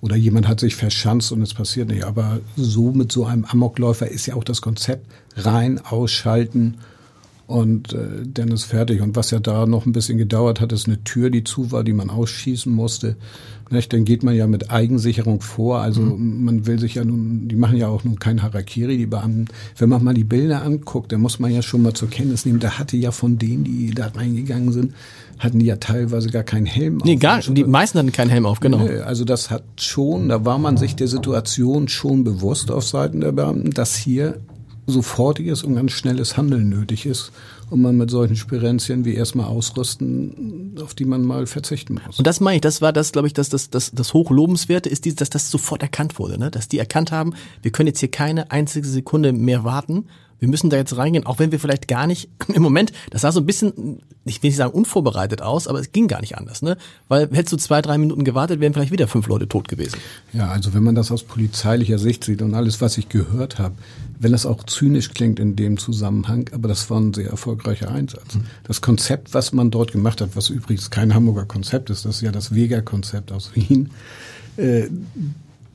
Oder 0.00 0.16
jemand 0.16 0.48
hat 0.48 0.60
sich 0.60 0.76
verschanzt 0.76 1.32
und 1.32 1.42
es 1.42 1.52
passiert 1.52 1.88
nicht. 1.88 2.04
Aber 2.04 2.40
so 2.56 2.92
mit 2.92 3.12
so 3.12 3.26
einem 3.26 3.44
Amokläufer 3.44 4.08
ist 4.08 4.26
ja 4.26 4.34
auch 4.34 4.44
das 4.44 4.62
Konzept 4.62 5.06
rein, 5.36 5.78
ausschalten 5.78 6.76
und 7.50 7.94
äh, 7.94 8.22
dann 8.24 8.52
ist 8.52 8.62
fertig. 8.62 9.00
Und 9.00 9.16
was 9.16 9.32
ja 9.32 9.40
da 9.40 9.66
noch 9.66 9.84
ein 9.84 9.90
bisschen 9.90 10.18
gedauert 10.18 10.60
hat, 10.60 10.70
ist 10.70 10.86
eine 10.86 11.02
Tür, 11.02 11.30
die 11.30 11.42
zu 11.42 11.72
war, 11.72 11.82
die 11.82 11.92
man 11.92 12.08
ausschießen 12.08 12.72
musste. 12.72 13.16
Nicht? 13.70 13.92
Dann 13.92 14.04
geht 14.04 14.22
man 14.22 14.36
ja 14.36 14.46
mit 14.46 14.70
Eigensicherung 14.70 15.40
vor. 15.40 15.80
Also 15.80 16.00
mhm. 16.00 16.44
man 16.44 16.66
will 16.66 16.78
sich 16.78 16.94
ja 16.94 17.04
nun, 17.04 17.48
die 17.48 17.56
machen 17.56 17.76
ja 17.76 17.88
auch 17.88 18.04
nun 18.04 18.20
kein 18.20 18.42
Harakiri, 18.42 18.96
die 18.96 19.06
Beamten. 19.06 19.46
Wenn 19.76 19.88
man 19.88 20.04
mal 20.04 20.14
die 20.14 20.22
Bilder 20.22 20.62
anguckt, 20.62 21.10
dann 21.10 21.20
muss 21.20 21.40
man 21.40 21.52
ja 21.52 21.60
schon 21.60 21.82
mal 21.82 21.92
zur 21.92 22.08
Kenntnis 22.08 22.46
nehmen, 22.46 22.60
da 22.60 22.78
hatte 22.78 22.96
ja 22.96 23.10
von 23.10 23.36
denen, 23.36 23.64
die 23.64 23.90
da 23.90 24.06
reingegangen 24.06 24.72
sind, 24.72 24.94
hatten 25.40 25.58
die 25.58 25.66
ja 25.66 25.76
teilweise 25.76 26.30
gar 26.30 26.44
keinen 26.44 26.66
Helm 26.66 26.98
nee, 26.98 27.00
auf. 27.00 27.06
Nee, 27.06 27.16
gar, 27.16 27.40
die 27.40 27.64
meisten 27.64 27.98
hatten 27.98 28.12
keinen 28.12 28.30
Helm 28.30 28.46
auf, 28.46 28.60
genau. 28.60 28.78
Nee, 28.78 28.98
also 28.98 29.24
das 29.24 29.50
hat 29.50 29.64
schon, 29.76 30.28
da 30.28 30.44
war 30.44 30.58
man 30.58 30.76
sich 30.76 30.94
der 30.94 31.08
Situation 31.08 31.88
schon 31.88 32.22
bewusst 32.22 32.70
auf 32.70 32.86
Seiten 32.86 33.20
der 33.20 33.32
Beamten, 33.32 33.70
dass 33.70 33.96
hier 33.96 34.40
sofortiges 34.86 35.62
und 35.62 35.76
ganz 35.76 35.92
schnelles 35.92 36.36
Handeln 36.36 36.68
nötig 36.68 37.06
ist 37.06 37.32
und 37.70 37.80
man 37.80 37.96
mit 37.96 38.10
solchen 38.10 38.36
Spirenzien 38.36 39.04
wie 39.04 39.14
erstmal 39.14 39.46
ausrüsten, 39.46 40.74
auf 40.82 40.94
die 40.94 41.04
man 41.04 41.22
mal 41.22 41.46
verzichten 41.46 42.00
muss. 42.04 42.18
Und 42.18 42.26
das 42.26 42.40
meine 42.40 42.56
ich, 42.56 42.60
das 42.60 42.82
war 42.82 42.92
das, 42.92 43.12
glaube 43.12 43.28
ich, 43.28 43.34
das, 43.34 43.48
das, 43.48 43.70
das, 43.70 43.92
das 43.92 44.14
Hochlobenswerte 44.14 44.88
ist, 44.88 45.20
dass 45.20 45.30
das 45.30 45.50
sofort 45.50 45.82
erkannt 45.82 46.18
wurde, 46.18 46.38
ne? 46.38 46.50
dass 46.50 46.68
die 46.68 46.78
erkannt 46.78 47.12
haben, 47.12 47.34
wir 47.62 47.70
können 47.70 47.86
jetzt 47.86 48.00
hier 48.00 48.10
keine 48.10 48.50
einzige 48.50 48.86
Sekunde 48.86 49.32
mehr 49.32 49.64
warten 49.64 50.06
wir 50.40 50.48
müssen 50.48 50.70
da 50.70 50.76
jetzt 50.76 50.96
reingehen, 50.96 51.26
auch 51.26 51.38
wenn 51.38 51.52
wir 51.52 51.60
vielleicht 51.60 51.86
gar 51.86 52.06
nicht 52.06 52.28
im 52.48 52.62
Moment, 52.62 52.92
das 53.10 53.22
sah 53.22 53.30
so 53.30 53.40
ein 53.40 53.46
bisschen, 53.46 54.00
ich 54.24 54.42
will 54.42 54.48
nicht 54.50 54.56
sagen 54.56 54.72
unvorbereitet 54.72 55.42
aus, 55.42 55.68
aber 55.68 55.78
es 55.78 55.92
ging 55.92 56.08
gar 56.08 56.20
nicht 56.20 56.36
anders, 56.36 56.62
ne? 56.62 56.76
Weil 57.08 57.28
hättest 57.32 57.52
du 57.52 57.56
zwei, 57.58 57.82
drei 57.82 57.98
Minuten 57.98 58.24
gewartet, 58.24 58.60
wären 58.60 58.72
vielleicht 58.72 58.92
wieder 58.92 59.06
fünf 59.06 59.28
Leute 59.28 59.46
tot 59.46 59.68
gewesen. 59.68 59.98
Ja, 60.32 60.48
also 60.48 60.74
wenn 60.74 60.82
man 60.82 60.94
das 60.94 61.12
aus 61.12 61.22
polizeilicher 61.22 61.98
Sicht 61.98 62.24
sieht 62.24 62.42
und 62.42 62.54
alles, 62.54 62.80
was 62.80 62.98
ich 62.98 63.08
gehört 63.08 63.58
habe, 63.58 63.74
wenn 64.18 64.32
das 64.32 64.46
auch 64.46 64.64
zynisch 64.64 65.10
klingt 65.10 65.38
in 65.38 65.56
dem 65.56 65.78
Zusammenhang, 65.78 66.50
aber 66.52 66.68
das 66.68 66.90
war 66.90 67.00
ein 67.00 67.14
sehr 67.14 67.30
erfolgreicher 67.30 67.90
Einsatz. 67.90 68.34
Mhm. 68.34 68.44
Das 68.64 68.80
Konzept, 68.80 69.34
was 69.34 69.52
man 69.52 69.70
dort 69.70 69.92
gemacht 69.92 70.20
hat, 70.20 70.30
was 70.34 70.50
übrigens 70.50 70.90
kein 70.90 71.14
Hamburger 71.14 71.46
Konzept 71.46 71.90
ist, 71.90 72.04
das 72.04 72.16
ist 72.16 72.22
ja 72.22 72.32
das 72.32 72.54
Vega-Konzept 72.54 73.32
aus 73.32 73.54
Wien, 73.54 73.90
äh, 74.56 74.88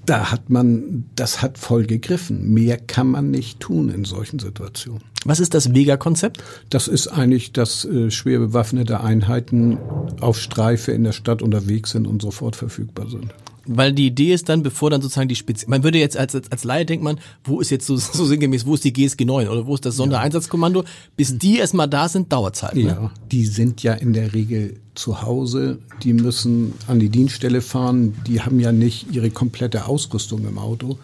da 0.06 0.32
hat 0.32 0.50
man, 0.50 1.06
das 1.15 1.41
hat 1.41 1.58
voll 1.58 1.86
gegriffen. 1.86 2.54
Mehr 2.54 2.78
kann 2.78 3.08
man 3.08 3.32
nicht 3.32 3.60
tun 3.60 3.89
in 3.89 4.06
solchen 4.06 4.39
Situationen. 4.39 5.02
Was 5.26 5.39
ist 5.39 5.54
das 5.54 5.74
Vega-Konzept? 5.74 6.44
Das 6.70 6.88
ist 6.88 7.08
eigentlich, 7.08 7.52
dass 7.52 7.86
äh, 7.86 8.12
schwer 8.12 8.39
bewaffnete 8.39 9.02
Einheiten 9.02 9.78
auf 10.22 10.39
Streife 10.39 10.91
in 10.91 11.04
der 11.04 11.13
Stadt 11.13 11.41
unterwegs 11.41 11.91
sind 11.91 12.06
und 12.06 12.22
sofort 12.22 12.56
verfügbar 12.56 13.10
sind 13.10 13.34
weil 13.68 13.94
die 13.94 14.08
Idee 14.08 14.34
ist 14.34 14.50
dann, 14.50 14.63
bevor 14.63 14.89
dann 14.89 15.02
sozusagen 15.02 15.28
die 15.28 15.36
Spezi 15.36 15.65
man 15.68 15.84
würde 15.84 15.98
jetzt 15.98 16.18
als, 16.18 16.36
als, 16.36 16.52
als 16.52 16.63
Laie 16.63 16.86
denkt 16.86 17.04
man, 17.04 17.20
wo 17.44 17.60
ist 17.60 17.72
jetzt 17.72 17.86
so, 17.88 17.98
so 17.98 18.26
sinngemäß, 18.26 18.65
wo 18.65 18.76
ist 18.76 18.84
die 18.84 18.94
GSG 18.94 19.26
9 19.26 19.48
oder 19.48 19.65
wo 19.65 19.76
ist 19.76 19.86
das 19.86 19.96
Sondereinsatzkommando? 19.96 20.84
Bis 21.15 21.38
die 21.38 21.58
erstmal 21.58 21.89
da 21.89 22.08
sind, 22.08 22.32
dauert 22.32 22.56
Zeit. 22.56 22.76
Ne? 22.76 22.84
Ja, 22.84 23.12
die 23.32 23.46
sind 23.46 23.84
ja 23.84 23.94
in 23.94 24.13
der 24.13 24.34
Regel 24.34 24.80
zu 24.96 25.22
Hause, 25.22 25.78
die 26.04 26.14
müssen 26.14 26.74
an 26.88 27.00
die 27.00 27.10
Dienststelle 27.10 27.62
fahren, 27.62 28.14
die 28.28 28.42
haben 28.42 28.60
ja 28.60 28.72
nicht 28.72 29.14
ihre 29.14 29.30
komplette 29.30 29.88
Ausrüstung 29.88 30.48
im 30.48 30.58
Auto. 30.58 30.98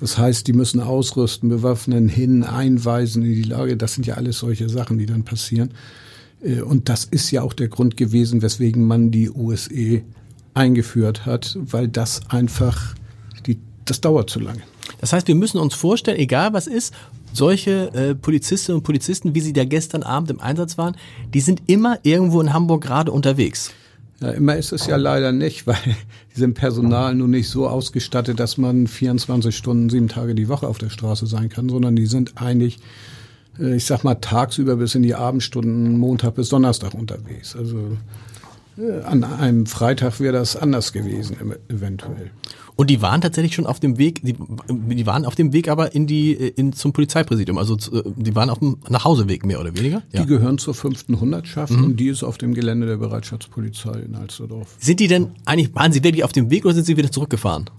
Das 0.00 0.18
heißt, 0.18 0.46
die 0.46 0.52
müssen 0.52 0.80
ausrüsten, 0.80 1.48
bewaffnen, 1.48 2.08
hin, 2.08 2.44
einweisen 2.44 3.24
in 3.24 3.32
die 3.32 3.42
Lage. 3.42 3.76
Das 3.76 3.94
sind 3.94 4.06
ja 4.06 4.14
alles 4.14 4.40
solche 4.40 4.68
Sachen, 4.68 4.98
die 4.98 5.06
dann 5.06 5.24
passieren. 5.24 5.70
Äh, 6.42 6.60
und 6.60 6.88
das 6.88 7.04
ist 7.04 7.30
ja 7.30 7.42
auch 7.42 7.52
der 7.52 7.68
Grund 7.68 7.96
gewesen, 7.96 8.42
weswegen 8.42 8.84
man 8.84 9.10
die 9.10 9.30
USE 9.30 10.02
eingeführt 10.54 11.26
hat, 11.26 11.56
weil 11.60 11.88
das 11.88 12.28
einfach, 12.28 12.94
die, 13.46 13.58
das 13.84 14.00
dauert 14.00 14.28
zu 14.28 14.40
lange. 14.40 14.62
Das 15.00 15.12
heißt, 15.12 15.28
wir 15.28 15.34
müssen 15.34 15.58
uns 15.58 15.74
vorstellen, 15.74 16.18
egal 16.18 16.52
was 16.52 16.66
ist, 16.66 16.94
solche 17.32 17.92
äh, 17.94 18.14
Polizistinnen 18.14 18.78
und 18.78 18.84
Polizisten, 18.84 19.34
wie 19.34 19.40
sie 19.40 19.52
da 19.52 19.64
gestern 19.64 20.02
Abend 20.02 20.30
im 20.30 20.40
Einsatz 20.40 20.78
waren, 20.78 20.96
die 21.34 21.40
sind 21.40 21.62
immer 21.66 21.98
irgendwo 22.02 22.40
in 22.40 22.52
Hamburg 22.52 22.82
gerade 22.82 23.12
unterwegs. 23.12 23.72
Ja, 24.20 24.30
immer 24.30 24.56
ist 24.56 24.72
es 24.72 24.86
ja 24.86 24.96
leider 24.96 25.32
nicht, 25.32 25.66
weil 25.66 25.76
die 26.34 26.40
sind 26.40 26.54
Personal 26.54 27.14
nun 27.14 27.30
nicht 27.30 27.48
so 27.48 27.68
ausgestattet, 27.68 28.40
dass 28.40 28.56
man 28.56 28.86
24 28.86 29.56
Stunden, 29.56 29.90
sieben 29.90 30.08
Tage 30.08 30.34
die 30.34 30.48
Woche 30.48 30.66
auf 30.66 30.78
der 30.78 30.90
Straße 30.90 31.26
sein 31.26 31.48
kann, 31.48 31.68
sondern 31.68 31.96
die 31.96 32.06
sind 32.06 32.40
eigentlich, 32.40 32.78
äh, 33.58 33.76
ich 33.76 33.84
sag 33.84 34.04
mal, 34.04 34.14
tagsüber 34.14 34.76
bis 34.76 34.94
in 34.94 35.02
die 35.02 35.14
Abendstunden, 35.14 35.98
Montag 35.98 36.34
bis 36.36 36.48
Donnerstag 36.48 36.94
unterwegs. 36.94 37.54
Also 37.54 37.96
an 39.04 39.24
einem 39.24 39.66
Freitag 39.66 40.20
wäre 40.20 40.32
das 40.32 40.56
anders 40.56 40.92
gewesen, 40.92 41.36
eventuell. 41.68 42.30
Und 42.76 42.90
die 42.90 43.00
waren 43.00 43.22
tatsächlich 43.22 43.54
schon 43.54 43.64
auf 43.64 43.80
dem 43.80 43.96
Weg, 43.96 44.20
die, 44.22 44.34
die 44.68 45.06
waren 45.06 45.24
auf 45.24 45.34
dem 45.34 45.54
Weg 45.54 45.68
aber 45.68 45.94
in 45.94 46.06
die, 46.06 46.32
in, 46.32 46.74
zum 46.74 46.92
Polizeipräsidium. 46.92 47.56
Also 47.56 47.76
die 48.04 48.34
waren 48.34 48.50
auf 48.50 48.58
dem 48.58 48.76
Nachhauseweg 48.90 49.46
mehr 49.46 49.60
oder 49.60 49.74
weniger. 49.74 50.02
Ja. 50.12 50.20
Die 50.20 50.26
gehören 50.26 50.58
zur 50.58 50.74
fünften 50.74 51.18
Hundertschaft 51.18 51.72
mhm. 51.72 51.84
und 51.84 51.96
die 51.96 52.08
ist 52.08 52.22
auf 52.22 52.36
dem 52.36 52.52
Gelände 52.52 52.86
der 52.86 52.98
Bereitschaftspolizei 52.98 54.00
in 54.00 54.14
Alsterdorf. 54.14 54.76
Sind 54.78 55.00
die 55.00 55.08
denn 55.08 55.28
eigentlich, 55.46 55.74
waren 55.74 55.90
sie 55.90 56.04
wirklich 56.04 56.24
auf 56.24 56.32
dem 56.32 56.50
Weg 56.50 56.66
oder 56.66 56.74
sind 56.74 56.84
sie 56.84 56.98
wieder 56.98 57.10
zurückgefahren? 57.10 57.70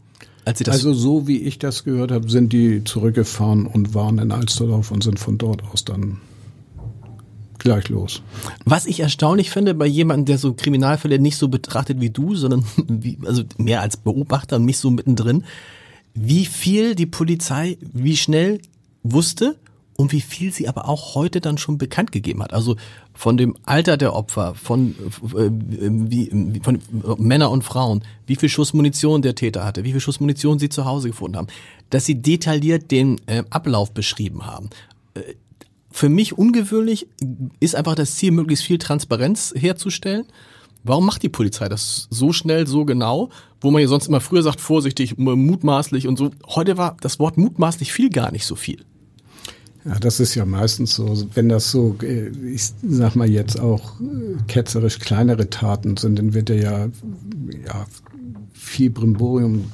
Also 0.46 0.94
so 0.94 1.28
wie 1.28 1.42
ich 1.42 1.60
das 1.60 1.84
gehört 1.84 2.12
habe, 2.12 2.30
sind 2.30 2.54
die 2.54 2.84
zurückgefahren 2.84 3.68
und 3.68 3.94
waren 3.94 4.18
in 4.18 4.32
Alsterdorf 4.32 4.92
und 4.92 5.04
sind 5.04 5.20
von 5.20 5.38
dort 5.38 5.62
aus 5.72 5.86
dann 5.86 6.22
gleich 7.60 7.90
los. 7.90 8.22
Was 8.66 8.86
ich 8.86 9.00
erstaunlich 9.00 9.50
finde 9.50 9.74
bei 9.74 9.86
jemandem, 9.86 10.26
der 10.26 10.38
so 10.38 10.54
Kriminalfälle 10.54 11.20
nicht 11.20 11.38
so 11.38 11.48
betrachtet 11.48 12.00
wie 12.00 12.10
du, 12.10 12.36
sondern 12.36 12.66
wie, 12.88 13.18
also 13.26 13.44
mehr 13.58 13.82
als 13.82 13.98
Beobachter 13.98 14.58
und 14.58 14.66
mich 14.66 14.78
so 14.78 14.92
mittendrin, 14.92 15.44
wie 16.14 16.46
viel 16.46 16.96
die 16.96 17.06
Polizei, 17.06 17.78
wie 17.82 18.18
schnell 18.18 18.60
wusste 19.04 19.56
und 19.98 20.12
wie 20.12 20.22
viel 20.22 20.54
sie 20.54 20.68
aber 20.68 20.88
auch 20.88 21.16
heute 21.16 21.42
dann 21.42 21.58
schon 21.58 21.78
bekannt 21.78 22.12
gegeben 22.12 22.42
hat. 22.42 22.54
Also 22.54 22.78
von 23.14 23.36
dem 23.36 23.58
Alter 23.66 23.98
der 23.98 24.16
Opfer, 24.16 24.54
von, 24.56 24.96
äh, 25.36 25.50
wie, 25.52 26.62
von 26.62 26.80
Männer 27.18 27.52
und 27.52 27.64
Frauen, 27.64 28.04
wie 28.28 28.36
viel 28.36 28.50
Schuss 28.50 28.74
Munition 28.74 29.22
der 29.22 29.36
Täter 29.36 29.66
hatte, 29.66 29.84
wie 29.84 29.92
viel 29.92 30.00
Schuss 30.00 30.20
Munition 30.20 30.60
sie 30.60 30.70
zu 30.70 30.86
Hause 30.86 31.10
gefunden 31.10 31.38
haben, 31.38 31.48
dass 31.90 32.06
sie 32.06 32.22
detailliert 32.22 32.92
den 32.92 33.20
äh, 33.26 33.44
Ablauf 33.50 33.92
beschrieben 33.92 34.46
haben. 34.46 34.70
Äh, 35.16 35.34
für 35.98 36.10
mich 36.10 36.38
ungewöhnlich 36.38 37.08
ist 37.60 37.76
einfach 37.76 37.96
das 37.96 38.16
Ziel, 38.16 38.30
möglichst 38.30 38.64
viel 38.64 38.78
Transparenz 38.78 39.52
herzustellen. 39.58 40.26
Warum 40.84 41.08
macht 41.08 41.24
die 41.24 41.30
Polizei 41.30 41.68
das 41.70 42.08
so 42.12 42.32
schnell, 42.32 42.68
so 42.68 42.86
genau, 42.86 43.30
wo 43.62 43.72
man 43.72 43.82
ja 43.82 43.88
sonst 43.88 44.08
immer 44.08 44.22
früher 44.22 44.44
sagt, 44.44 44.62
vorsichtig, 44.62 45.18
mutmaßlich 45.18 46.08
und 46.08 46.20
so. 46.20 46.30
Heute 46.46 46.78
war 46.78 46.98
das 47.02 47.18
Wort 47.18 47.38
mutmaßlich 47.38 47.92
viel 47.92 48.12
gar 48.12 48.32
nicht 48.32 48.46
so 48.46 48.56
viel. 48.56 48.86
Ja, 49.86 49.98
das 49.98 50.20
ist 50.20 50.36
ja 50.36 50.46
meistens 50.46 50.94
so, 50.94 51.28
wenn 51.34 51.50
das 51.50 51.72
so, 51.72 51.96
äh, 52.04 52.30
ich 52.48 52.74
sag 52.88 53.16
mal 53.16 53.28
jetzt 53.28 53.60
auch 53.60 54.00
äh, 54.00 54.38
ketzerisch 54.48 55.00
kleinere 55.00 55.50
Taten 55.50 55.98
sind, 55.98 56.20
dann 56.20 56.36
wird 56.36 56.50
ja, 56.50 56.86
ja 56.86 57.88
viel 58.54 58.92
Brimborium 58.92 59.72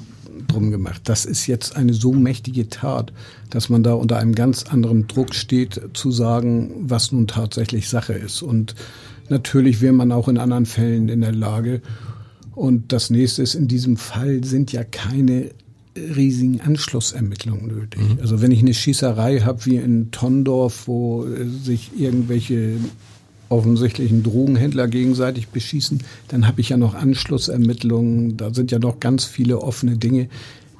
drum 0.54 0.72
gemacht. 0.72 1.02
Das 1.06 1.26
ist 1.26 1.48
jetzt 1.48 1.76
eine 1.76 1.94
so 1.94 2.13
mächtige 2.13 2.70
Tat, 2.70 3.12
dass 3.50 3.70
man 3.70 3.84
da 3.84 3.94
unter 3.94 4.18
einem 4.18 4.36
ganz 4.36 4.63
anderen 4.63 5.08
Druck 5.08 5.36
steht, 5.36 5.82
zu 5.94 6.12
sagen, 6.12 6.72
was 6.80 7.12
nun 7.12 7.28
tatsächlich 7.28 7.89
Sache 7.89 8.13
ist. 8.13 8.42
Und 8.42 8.76
natürlich 9.30 9.82
wäre 9.82 9.94
man 9.94 10.12
auch 10.12 10.28
in 10.28 10.38
anderen 10.38 10.66
Fällen 10.66 11.10
in 11.10 11.22
der 11.22 11.34
Lage. 11.34 11.82
Und 12.56 12.92
das 12.92 13.10
nächste 13.10 13.42
ist, 13.42 13.56
in 13.56 13.68
diesem 13.68 13.98
Fall 13.98 14.44
sind 14.44 14.72
ja 14.72 14.84
keine 14.84 15.50
riesigen 15.96 16.62
Anschlussermittlungen 16.62 17.68
nötig. 17.68 18.02
Mhm. 18.02 18.20
Also 18.22 18.42
wenn 18.42 18.52
ich 18.52 18.60
eine 18.60 18.74
Schießerei 18.74 19.42
habe 19.42 19.66
wie 19.66 19.76
in 19.76 20.12
Tondorf, 20.12 20.88
wo 20.88 21.26
sich 21.63 21.92
irgendwelche 21.98 22.78
offensichtlichen 23.54 24.24
Drogenhändler 24.24 24.88
gegenseitig 24.88 25.50
beschießen, 25.50 26.00
dann 26.28 26.48
habe 26.48 26.62
ich 26.62 26.70
ja 26.70 26.78
noch 26.78 26.96
Anschlussermittlungen, 26.96 28.36
da 28.38 28.54
sind 28.54 28.72
ja 28.72 28.80
noch 28.80 29.00
ganz 29.00 29.26
viele 29.26 29.62
offene 29.62 29.98
Dinge. 29.98 30.28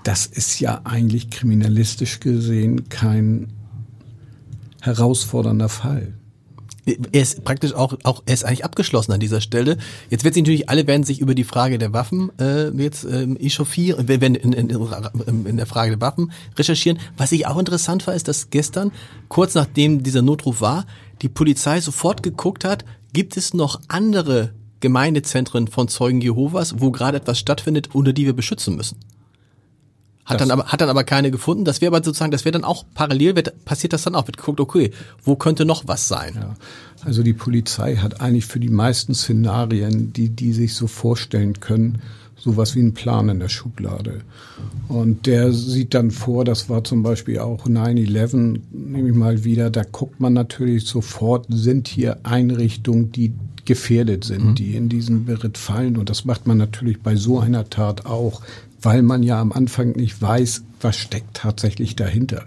Das 0.04 0.26
ist 0.26 0.60
ja 0.60 0.82
eigentlich 0.84 1.30
kriminalistisch 1.30 2.20
gesehen 2.20 2.90
kein 2.90 3.48
herausfordernder 4.82 5.70
Fall. 5.70 6.14
Er 6.86 7.22
ist 7.22 7.46
praktisch 7.46 7.74
auch, 7.74 7.98
auch 8.04 8.24
er 8.26 8.34
ist 8.34 8.44
eigentlich 8.44 8.66
abgeschlossen 8.66 9.14
an 9.14 9.22
dieser 9.22 9.40
Stelle. 9.40 9.78
Jetzt 10.10 10.26
wird 10.26 10.34
sich 10.34 10.44
natürlich, 10.44 10.70
alle 10.70 10.86
werden 10.86 11.04
sich 11.04 11.22
über 11.22 11.34
die 11.34 11.46
Frage 11.46 11.78
der 11.78 11.94
Waffen 11.94 12.30
äh, 12.40 12.70
jetzt 12.72 13.06
ähm, 13.06 13.38
echauffieren, 13.38 14.10
werden 14.10 14.36
in, 14.36 14.52
in, 14.52 14.70
in 14.70 15.58
der 15.58 15.66
Frage 15.66 15.92
der 15.92 16.02
Waffen 16.02 16.34
recherchieren. 16.58 17.00
Was 17.16 17.32
ich 17.32 17.48
auch 17.48 17.58
interessant 17.58 18.06
war, 18.06 18.14
ist, 18.14 18.28
dass 18.28 18.50
gestern, 18.50 18.92
kurz 19.30 19.56
nachdem 19.56 20.04
dieser 20.04 20.22
Notruf 20.22 20.60
war, 20.60 20.86
die 21.24 21.30
Polizei 21.30 21.80
sofort 21.80 22.22
geguckt 22.22 22.66
hat, 22.66 22.86
gibt 23.14 23.38
es 23.38 23.54
noch 23.54 23.80
andere 23.88 24.54
Gemeindezentren 24.82 25.68
von 25.68 25.88
Zeugen 25.88 26.20
Jehovas, 26.20 26.82
wo 26.82 26.92
gerade 26.92 27.18
etwas 27.18 27.40
stattfindet, 27.40 27.96
unter 27.96 28.12
die 28.12 28.26
wir 28.26 28.34
beschützen 28.34 28.76
müssen. 28.76 28.98
Hat 30.26 30.40
dann 30.40 30.52
aber, 30.52 30.66
hat 30.66 30.80
dann 30.80 30.90
aber 30.90 31.04
keine 31.04 31.32
gefunden. 31.32 31.66
Das 31.66 31.82
wäre 31.82 31.94
aber 31.94 32.04
sozusagen, 32.04 32.32
das 32.32 32.46
wäre 32.46 32.54
dann 32.54 32.64
auch 32.64 32.86
parallel, 32.94 33.36
wird, 33.36 33.66
passiert 33.66 33.94
das 33.94 34.04
dann 34.04 34.16
auch, 34.16 34.28
wird 34.28 34.38
geguckt, 34.38 34.60
okay, 34.60 34.92
wo 35.24 35.36
könnte 35.36 35.66
noch 35.66 35.88
was 35.88 36.08
sein? 36.08 36.36
Ja. 36.36 36.56
Also 37.06 37.24
die 37.24 37.34
Polizei 37.34 37.98
hat 37.98 38.22
eigentlich 38.22 38.46
für 38.46 38.60
die 38.60 38.70
meisten 38.70 39.14
Szenarien, 39.14 40.14
die, 40.14 40.30
die 40.30 40.54
sich 40.54 40.76
so 40.76 40.88
vorstellen 40.88 41.60
können, 41.60 42.02
sowas 42.44 42.76
wie 42.76 42.80
einen 42.80 42.94
Plan 42.94 43.30
in 43.30 43.40
der 43.40 43.50
Schublade. 43.50 44.22
Und 44.88 45.26
der 45.26 45.54
sieht 45.54 45.94
dann 45.94 46.12
vor, 46.12 46.44
das 46.44 46.70
war 46.70 46.84
zum 46.84 47.04
Beispiel 47.04 47.40
auch 47.40 47.66
9-11, 47.66 48.60
nehme 48.72 49.10
ich 49.10 49.16
mal 49.16 49.44
wieder, 49.44 49.70
da 49.70 49.84
guckt 49.84 50.20
man 50.20 50.34
natürlich 50.34 50.86
sofort, 50.86 51.46
sind 51.50 51.88
hier 51.88 52.18
Einrichtungen, 52.24 53.12
die 53.12 53.34
gefährdet 53.66 54.26
sind, 54.26 54.46
mhm. 54.46 54.56
die 54.56 54.76
in 54.76 54.90
diesen 54.90 55.26
Beritt 55.26 55.58
fallen. 55.58 55.96
Und 55.96 56.10
das 56.10 56.26
macht 56.26 56.48
man 56.48 56.58
natürlich 56.58 57.00
bei 57.02 57.16
so 57.16 57.40
einer 57.40 57.70
Tat 57.70 58.06
auch 58.06 58.42
weil 58.84 59.02
man 59.02 59.24
ja 59.24 59.40
am 59.40 59.52
Anfang 59.52 59.92
nicht 59.92 60.22
weiß, 60.22 60.64
was 60.82 60.98
steckt 60.98 61.36
tatsächlich 61.36 61.96
dahinter. 61.96 62.46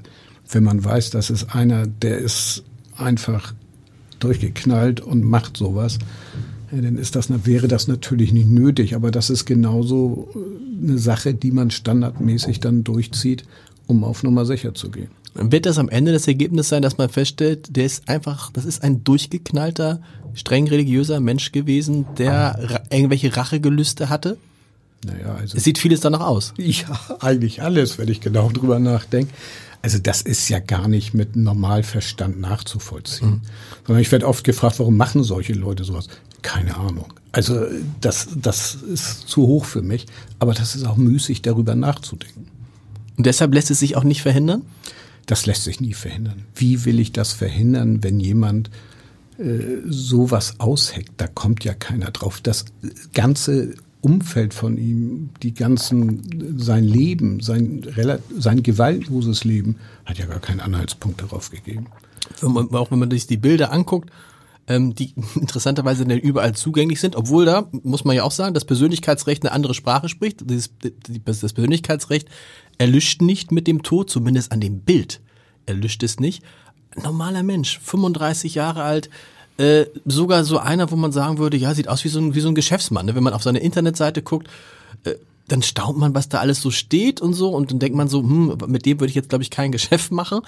Wenn 0.49 0.63
man 0.63 0.85
weiß, 0.85 1.11
das 1.11 1.31
ist 1.31 1.55
einer, 1.55 1.87
der 1.87 2.19
ist 2.19 2.63
einfach 2.97 3.55
durchgeknallt 4.21 5.01
und 5.01 5.25
macht 5.25 5.57
sowas, 5.57 5.99
dann 6.71 6.99
ist 6.99 7.17
das, 7.17 7.29
wäre 7.47 7.69
das 7.69 7.89
natürlich 7.89 8.33
nicht 8.33 8.49
nötig. 8.49 8.95
Aber 8.95 9.11
das 9.11 9.31
ist 9.31 9.45
genauso 9.45 10.29
äh, 10.35 10.85
eine 10.85 10.99
Sache, 10.99 11.35
die 11.35 11.51
man 11.51 11.71
standardmäßig 11.71 12.61
dann 12.61 12.85
durchzieht, 12.85 13.45
um 13.87 14.05
auf 14.05 14.23
Nummer 14.23 14.45
sicher 14.45 14.75
zu 14.75 14.91
gehen. 14.91 15.09
Wird 15.35 15.67
das 15.67 15.79
am 15.79 15.89
Ende 15.89 16.13
das 16.13 16.27
Ergebnis 16.27 16.71
sein, 16.71 16.83
dass 16.83 16.97
man 16.97 17.09
feststellt, 17.11 17.77
der 17.77 17.85
ist 17.85 18.09
einfach, 18.09 18.51
das 18.53 18.65
ist 18.65 18.83
ein 18.83 19.05
durchgeknallter, 19.05 20.01
streng 20.35 20.67
religiöser 20.67 21.21
Mensch 21.21 21.53
gewesen, 21.53 22.07
der 22.17 22.81
irgendwelche 22.91 23.37
Rachegelüste 23.37 24.09
hatte? 24.09 24.39
Naja, 25.05 25.35
also. 25.35 25.57
Es 25.57 25.65
sieht 25.65 25.79
vieles 25.79 26.01
danach 26.01 26.21
aus. 26.21 26.55
Ja, 26.57 26.99
eigentlich 27.21 27.63
alles, 27.63 27.99
wenn 27.99 28.09
ich 28.09 28.21
genau 28.21 28.51
drüber 28.51 28.79
nachdenke. 28.79 29.33
Also 29.83 29.99
das 29.99 30.23
ist 30.23 30.49
ja 30.49 30.59
gar 30.59 30.89
nicht 30.89 31.15
mit 31.15 31.37
Normalverstand 31.37 32.41
nachzuvollziehen. 32.41 33.29
Mhm. 33.29 33.41
Sondern 33.87 34.03
ich 34.03 34.11
werde 34.11 34.27
oft 34.27 34.43
gefragt, 34.43 34.79
warum 34.79 34.97
machen 34.97 35.23
solche 35.23 35.53
Leute 35.53 35.85
sowas? 35.85 36.09
Keine 36.47 36.77
Ahnung. 36.77 37.13
Also 37.33 37.67
das, 38.01 38.29
das 38.41 38.77
ist 38.77 39.29
zu 39.29 39.49
hoch 39.49 39.65
für 39.65 39.83
mich. 39.83 40.07
Aber 40.39 40.55
das 40.55 40.77
ist 40.77 40.85
auch 40.87 40.97
müßig, 40.97 41.43
darüber 41.43 41.75
nachzudenken. 41.75 42.47
Und 43.17 43.27
deshalb 43.27 43.53
lässt 43.53 43.73
es 43.73 43.81
sich 43.81 43.97
auch 43.97 44.05
nicht 44.05 44.23
verhindern? 44.23 44.63
Das 45.27 45.45
lässt 45.45 45.65
sich 45.65 45.81
nie 45.81 45.93
verhindern. 45.93 46.45
Wie 46.55 46.85
will 46.85 47.01
ich 47.01 47.11
das 47.11 47.33
verhindern, 47.33 48.05
wenn 48.05 48.21
jemand 48.21 48.71
äh, 49.39 49.59
sowas 49.89 50.61
ausheckt? 50.61 51.15
Da 51.17 51.27
kommt 51.27 51.65
ja 51.65 51.75
keiner 51.75 52.13
drauf. 52.13 52.41
Das 52.41 52.67
ganze 53.13 53.75
Umfeld 54.01 54.55
von 54.55 54.79
ihm, 54.79 55.31
die 55.43 55.53
ganzen, 55.53 56.61
sein 56.61 56.85
Leben, 56.85 57.41
sein, 57.41 57.83
sein 58.39 58.63
gewaltloses 58.63 59.43
Leben, 59.43 59.79
hat 60.05 60.19
ja 60.19 60.27
gar 60.27 60.39
keinen 60.39 60.61
Anhaltspunkt 60.61 61.21
darauf 61.21 61.51
gegeben. 61.51 61.89
Auch 62.41 62.93
wenn 62.93 63.01
man 63.01 63.11
sich 63.11 63.27
die 63.27 63.37
Bilder 63.37 63.73
anguckt, 63.73 64.11
ähm, 64.69 64.95
die 64.95 65.15
interessanterweise 65.35 66.05
überall 66.05 66.55
zugänglich 66.55 67.01
sind, 67.01 67.17
obwohl 67.17 67.45
da, 67.45 67.69
muss 67.83 68.05
man 68.05 68.17
ja 68.17 68.23
auch 68.23 68.33
sagen, 68.33 68.55
das 68.55 68.65
Persönlichkeitsrecht 68.65 69.45
eine 69.45 69.53
andere 69.53 69.75
Sprache 69.75 70.09
spricht. 70.09 70.45
Das, 70.51 70.71
Persönlichkeitsrecht 71.25 72.29
erlischt 72.79 73.23
nicht 73.23 73.53
mit 73.53 73.67
dem 73.67 73.83
Tod, 73.83 74.11
zumindest 74.11 74.53
an 74.53 74.61
dem 74.61 74.81
Bild 74.81 75.21
erlischt 75.67 76.03
es 76.03 76.21
nicht. 76.21 76.43
Normaler 77.03 77.43
Mensch, 77.43 77.79
35 77.81 78.55
Jahre 78.55 78.83
alt, 78.83 79.11
äh, 79.59 79.87
sogar 80.05 80.45
so 80.45 80.59
einer, 80.59 80.91
wo 80.91 80.97
man 80.97 81.13
sagen 81.13 81.39
würde, 81.39 81.57
ja, 81.57 81.75
sieht 81.75 81.89
aus 81.89 82.05
wie 82.05 82.09
so 82.09 82.21
ein, 82.21 82.35
wie 82.35 82.41
so 82.41 82.49
ein 82.49 82.55
Geschäftsmann. 82.55 83.07
Ne? 83.07 83.15
Wenn 83.15 83.23
man 83.23 83.33
auf 83.33 83.43
seine 83.43 83.59
Internetseite 83.59 84.23
guckt, 84.23 84.49
äh, 85.05 85.15
dann 85.49 85.63
staunt 85.63 85.99
man, 85.99 86.15
was 86.15 86.29
da 86.29 86.39
alles 86.41 86.61
so 86.61 86.71
steht 86.71 87.21
und 87.21 87.33
so 87.35 87.51
und 87.51 87.71
dann 87.71 87.79
denkt 87.79 87.97
man 87.97 88.09
so, 88.09 88.23
hm, 88.23 88.59
mit 88.67 88.85
dem 88.85 89.01
würde 89.01 89.11
ich 89.11 89.15
jetzt, 89.15 89.29
glaube 89.29 89.43
ich, 89.43 89.51
kein 89.51 89.73
Geschäft 89.73 90.11
machen. 90.11 90.41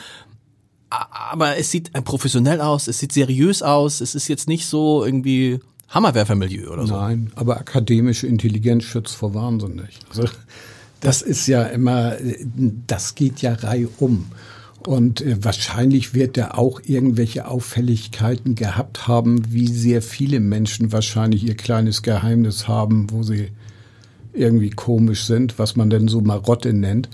Aber 0.90 1.56
es 1.56 1.70
sieht 1.70 1.92
professionell 2.04 2.60
aus, 2.60 2.88
es 2.88 2.98
sieht 2.98 3.12
seriös 3.12 3.62
aus, 3.62 4.00
es 4.00 4.14
ist 4.14 4.28
jetzt 4.28 4.48
nicht 4.48 4.66
so 4.66 5.04
irgendwie 5.04 5.60
Hammerwerfermilieu 5.88 6.70
oder 6.70 6.86
so. 6.86 6.94
Nein, 6.94 7.32
aber 7.34 7.58
akademische 7.58 8.26
Intelligenz 8.26 8.84
schützt 8.84 9.14
vor 9.14 9.34
Wahnsinn 9.34 9.76
nicht. 9.76 10.04
Also, 10.10 10.28
das 11.00 11.22
ist 11.22 11.46
ja 11.46 11.62
immer, 11.64 12.16
das 12.86 13.14
geht 13.14 13.40
ja 13.42 13.54
reihum. 13.54 14.26
Und 14.86 15.20
äh, 15.20 15.42
wahrscheinlich 15.42 16.14
wird 16.14 16.36
er 16.38 16.58
auch 16.58 16.80
irgendwelche 16.84 17.48
Auffälligkeiten 17.48 18.54
gehabt 18.54 19.08
haben, 19.08 19.52
wie 19.52 19.66
sehr 19.66 20.02
viele 20.02 20.40
Menschen 20.40 20.92
wahrscheinlich 20.92 21.44
ihr 21.44 21.56
kleines 21.56 22.02
Geheimnis 22.02 22.68
haben, 22.68 23.10
wo 23.10 23.22
sie 23.22 23.50
irgendwie 24.32 24.70
komisch 24.70 25.24
sind, 25.24 25.58
was 25.58 25.74
man 25.74 25.90
denn 25.90 26.08
so 26.08 26.20
Marotte 26.20 26.72
nennt. 26.72 27.08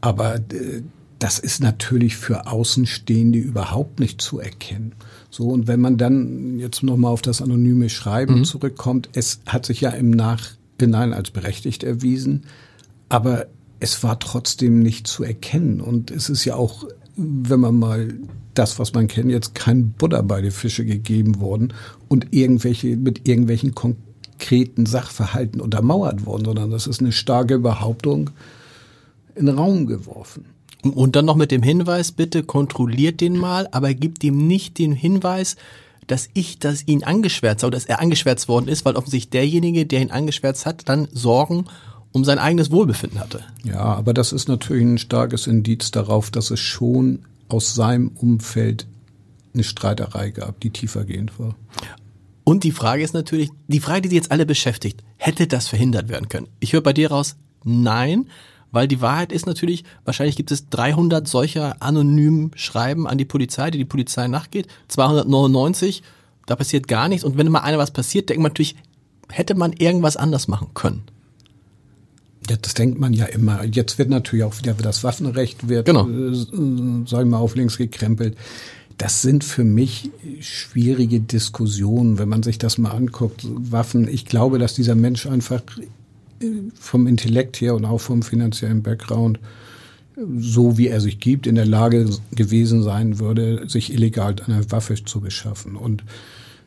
Aber 0.00 0.36
äh, 0.36 0.82
das 1.24 1.38
ist 1.38 1.62
natürlich 1.62 2.18
für 2.18 2.48
Außenstehende 2.48 3.38
überhaupt 3.38 3.98
nicht 3.98 4.20
zu 4.20 4.40
erkennen. 4.40 4.92
So, 5.30 5.48
und 5.48 5.66
wenn 5.66 5.80
man 5.80 5.96
dann 5.96 6.58
jetzt 6.58 6.82
nochmal 6.82 7.12
auf 7.12 7.22
das 7.22 7.40
anonyme 7.40 7.88
Schreiben 7.88 8.40
mhm. 8.40 8.44
zurückkommt, 8.44 9.08
es 9.14 9.40
hat 9.46 9.64
sich 9.64 9.80
ja 9.80 9.88
im 9.88 10.10
Nachhinein 10.10 11.14
als 11.14 11.30
berechtigt 11.30 11.82
erwiesen, 11.82 12.42
aber 13.08 13.46
es 13.80 14.02
war 14.02 14.18
trotzdem 14.18 14.80
nicht 14.80 15.06
zu 15.06 15.24
erkennen. 15.24 15.80
Und 15.80 16.10
es 16.10 16.28
ist 16.28 16.44
ja 16.44 16.56
auch 16.56 16.84
wenn 17.16 17.60
man 17.60 17.78
mal 17.78 18.12
das, 18.52 18.78
was 18.78 18.92
man 18.92 19.06
kennt, 19.06 19.30
jetzt 19.30 19.54
kein 19.54 19.92
Butter 19.92 20.22
bei 20.22 20.42
den 20.42 20.50
Fische 20.50 20.84
gegeben 20.84 21.40
worden 21.40 21.72
und 22.08 22.26
irgendwelche, 22.32 22.98
mit 22.98 23.26
irgendwelchen 23.26 23.74
konkreten 23.74 24.84
Sachverhalten 24.84 25.60
untermauert 25.60 26.26
worden, 26.26 26.44
sondern 26.44 26.70
das 26.70 26.86
ist 26.86 27.00
eine 27.00 27.12
starke 27.12 27.58
Behauptung 27.58 28.28
in 29.34 29.46
den 29.46 29.56
Raum 29.56 29.86
geworfen. 29.86 30.44
Und 30.90 31.16
dann 31.16 31.24
noch 31.24 31.36
mit 31.36 31.50
dem 31.50 31.62
Hinweis, 31.62 32.12
bitte 32.12 32.42
kontrolliert 32.42 33.20
den 33.20 33.36
mal, 33.36 33.68
aber 33.72 33.94
gibt 33.94 34.22
ihm 34.24 34.46
nicht 34.46 34.78
den 34.78 34.92
Hinweis, 34.92 35.56
dass 36.06 36.28
ich, 36.34 36.58
dass 36.58 36.86
ihn 36.86 37.04
angeschwärzt 37.04 37.62
habe, 37.62 37.70
dass 37.70 37.86
er 37.86 38.00
angeschwärzt 38.00 38.48
worden 38.48 38.68
ist, 38.68 38.84
weil 38.84 38.96
offensichtlich 38.96 39.30
derjenige, 39.30 39.86
der 39.86 40.02
ihn 40.02 40.10
angeschwärzt 40.10 40.66
hat, 40.66 40.88
dann 40.88 41.08
Sorgen 41.12 41.66
um 42.12 42.24
sein 42.24 42.38
eigenes 42.38 42.70
Wohlbefinden 42.70 43.18
hatte. 43.18 43.40
Ja, 43.64 43.80
aber 43.80 44.14
das 44.14 44.32
ist 44.32 44.48
natürlich 44.48 44.84
ein 44.84 44.98
starkes 44.98 45.48
Indiz 45.48 45.90
darauf, 45.90 46.30
dass 46.30 46.50
es 46.50 46.60
schon 46.60 47.20
aus 47.48 47.74
seinem 47.74 48.08
Umfeld 48.08 48.86
eine 49.52 49.64
Streiterei 49.64 50.30
gab, 50.30 50.60
die 50.60 50.70
tiefergehend 50.70 51.38
war. 51.38 51.56
Und 52.44 52.62
die 52.62 52.72
Frage 52.72 53.02
ist 53.02 53.14
natürlich, 53.14 53.50
die 53.66 53.80
Frage, 53.80 54.02
die 54.02 54.10
Sie 54.10 54.16
jetzt 54.16 54.30
alle 54.30 54.46
beschäftigt, 54.46 55.02
hätte 55.16 55.46
das 55.46 55.66
verhindert 55.66 56.08
werden 56.08 56.28
können? 56.28 56.48
Ich 56.60 56.72
höre 56.72 56.82
bei 56.82 56.92
dir 56.92 57.10
raus, 57.10 57.36
nein, 57.64 58.26
weil 58.74 58.88
die 58.88 59.00
Wahrheit 59.00 59.32
ist 59.32 59.46
natürlich, 59.46 59.84
wahrscheinlich 60.04 60.36
gibt 60.36 60.50
es 60.50 60.68
300 60.68 61.26
solcher 61.28 61.80
anonymen 61.80 62.50
Schreiben 62.56 63.06
an 63.06 63.18
die 63.18 63.24
Polizei, 63.24 63.70
die 63.70 63.78
die 63.78 63.84
Polizei 63.84 64.26
nachgeht, 64.26 64.66
299, 64.88 66.02
da 66.46 66.56
passiert 66.56 66.88
gar 66.88 67.08
nichts. 67.08 67.24
Und 67.24 67.38
wenn 67.38 67.50
mal 67.50 67.60
einer 67.60 67.78
was 67.78 67.92
passiert, 67.92 68.28
denkt 68.28 68.42
man 68.42 68.50
natürlich, 68.50 68.76
hätte 69.30 69.54
man 69.54 69.72
irgendwas 69.72 70.16
anders 70.16 70.48
machen 70.48 70.68
können. 70.74 71.04
Ja, 72.50 72.56
das 72.60 72.74
denkt 72.74 73.00
man 73.00 73.14
ja 73.14 73.24
immer. 73.26 73.64
Jetzt 73.64 73.98
wird 73.98 74.10
natürlich 74.10 74.44
auch 74.44 74.58
wieder 74.58 74.74
das 74.74 75.02
Waffenrecht 75.02 75.68
wird, 75.68 75.86
genau. 75.86 76.08
äh, 76.08 76.34
sagen 76.34 77.06
wir 77.08 77.24
mal, 77.24 77.38
auf 77.38 77.54
links 77.54 77.78
gekrempelt. 77.78 78.36
Das 78.98 79.22
sind 79.22 79.44
für 79.44 79.64
mich 79.64 80.10
schwierige 80.40 81.20
Diskussionen, 81.20 82.18
wenn 82.18 82.28
man 82.28 82.42
sich 82.42 82.58
das 82.58 82.76
mal 82.76 82.90
anguckt. 82.90 83.42
Waffen, 83.44 84.06
ich 84.08 84.26
glaube, 84.26 84.58
dass 84.58 84.74
dieser 84.74 84.94
Mensch 84.94 85.26
einfach 85.26 85.62
äh, 85.78 85.86
vom 86.78 87.06
Intellekt 87.06 87.60
her 87.60 87.74
und 87.74 87.84
auch 87.84 88.00
vom 88.00 88.22
finanziellen 88.22 88.82
Background, 88.82 89.38
so 90.38 90.78
wie 90.78 90.88
er 90.88 91.00
sich 91.00 91.18
gibt, 91.18 91.46
in 91.46 91.56
der 91.56 91.66
Lage 91.66 92.08
gewesen 92.32 92.82
sein 92.82 93.18
würde, 93.18 93.68
sich 93.68 93.92
illegal 93.92 94.36
eine 94.46 94.70
Waffe 94.70 94.94
zu 95.02 95.20
beschaffen. 95.20 95.76
Und 95.76 96.04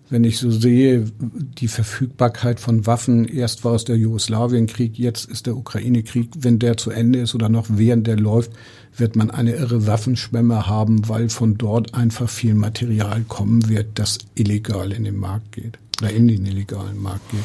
wenn 0.09 0.23
ich 0.23 0.37
so 0.37 0.49
sehe, 0.49 1.05
die 1.19 1.67
Verfügbarkeit 1.67 2.59
von 2.59 2.85
Waffen, 2.85 3.27
erst 3.27 3.65
war 3.65 3.75
es 3.75 3.83
der 3.83 3.97
Jugoslawienkrieg, 3.97 4.97
jetzt 4.97 5.29
ist 5.29 5.47
der 5.47 5.57
Ukraine-Krieg, 5.57 6.29
wenn 6.39 6.59
der 6.59 6.77
zu 6.77 6.91
Ende 6.91 7.19
ist 7.19 7.35
oder 7.35 7.49
noch 7.49 7.65
während 7.69 8.07
der 8.07 8.17
läuft, 8.17 8.51
wird 8.95 9.15
man 9.15 9.31
eine 9.31 9.55
irre 9.55 9.85
Waffenschwemme 9.85 10.67
haben, 10.67 11.07
weil 11.09 11.29
von 11.29 11.57
dort 11.57 11.93
einfach 11.93 12.29
viel 12.29 12.55
Material 12.55 13.23
kommen 13.27 13.67
wird, 13.69 13.87
das 13.95 14.19
illegal 14.35 14.91
in 14.91 15.03
den 15.03 15.17
Markt 15.17 15.51
geht 15.53 15.77
oder 16.01 16.11
in 16.11 16.27
den 16.27 16.45
illegalen 16.45 17.01
Markt 17.01 17.29
geht. 17.31 17.43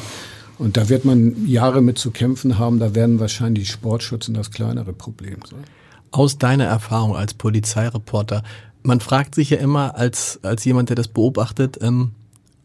Und 0.57 0.77
da 0.77 0.89
wird 0.89 1.05
man 1.05 1.47
Jahre 1.47 1.81
mit 1.81 1.97
zu 1.97 2.11
kämpfen 2.11 2.59
haben, 2.59 2.79
da 2.79 2.95
werden 2.95 3.19
wahrscheinlich 3.19 3.69
Sportschützen 3.69 4.33
das 4.33 4.51
kleinere 4.51 4.93
Problem 4.93 5.37
sein. 5.49 5.63
Aus 6.11 6.37
deiner 6.37 6.65
Erfahrung 6.65 7.15
als 7.15 7.33
Polizeireporter, 7.33 8.43
man 8.83 8.99
fragt 8.99 9.35
sich 9.35 9.49
ja 9.49 9.57
immer 9.57 9.95
als, 9.95 10.39
als 10.43 10.63
jemand, 10.63 10.89
der 10.89 10.95
das 10.95 11.07
beobachtet, 11.07 11.79
ähm, 11.81 12.11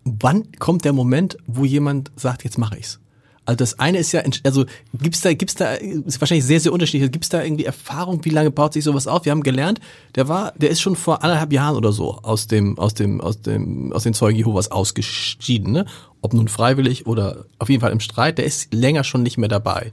wann 0.05 0.53
kommt 0.59 0.85
der 0.85 0.93
Moment, 0.93 1.39
wo 1.47 1.65
jemand 1.65 2.11
sagt, 2.17 2.45
jetzt 2.45 2.59
mache 2.59 2.79
ich's? 2.79 3.01
Also 3.49 3.57
das 3.57 3.79
eine 3.79 3.97
ist 3.97 4.13
ja, 4.13 4.23
also 4.45 4.67
gibt's 4.93 5.23
da, 5.23 5.33
gibt's 5.33 5.55
da, 5.55 5.73
ist 5.73 6.21
wahrscheinlich 6.21 6.45
sehr, 6.45 6.61
sehr 6.61 6.71
unterschiedlich. 6.71 7.11
Gibt's 7.11 7.31
da 7.31 7.43
irgendwie 7.43 7.65
Erfahrung, 7.65 8.23
wie 8.27 8.29
lange 8.29 8.51
baut 8.51 8.75
sich 8.75 8.85
sowas 8.85 9.07
auf? 9.07 9.25
Wir 9.25 9.33
haben 9.33 9.43
gelernt, 9.43 9.81
der 10.17 10.29
war, 10.29 10.53
der 10.59 10.69
ist 10.69 10.83
schon 10.83 10.97
vor 10.97 11.25
anderthalb 11.25 11.51
Jahren 11.51 11.75
oder 11.75 11.91
so 11.91 12.17
aus 12.17 12.47
dem, 12.47 12.79
aus 12.79 12.93
dem, 12.93 13.23
aus 13.23 13.41
dem, 13.41 13.91
aus 13.95 14.03
den 14.03 14.13
Zeugen 14.13 14.37
Jehovas 14.37 14.71
ausgeschieden, 14.71 15.73
ne? 15.73 15.87
Ob 16.21 16.35
nun 16.35 16.49
freiwillig 16.49 17.07
oder 17.07 17.47
auf 17.59 17.71
jeden 17.71 17.81
Fall 17.81 17.93
im 17.93 18.01
Streit, 18.01 18.37
der 18.37 18.45
ist 18.45 18.75
länger 18.75 19.03
schon 19.03 19.23
nicht 19.23 19.39
mehr 19.39 19.49
dabei. 19.49 19.93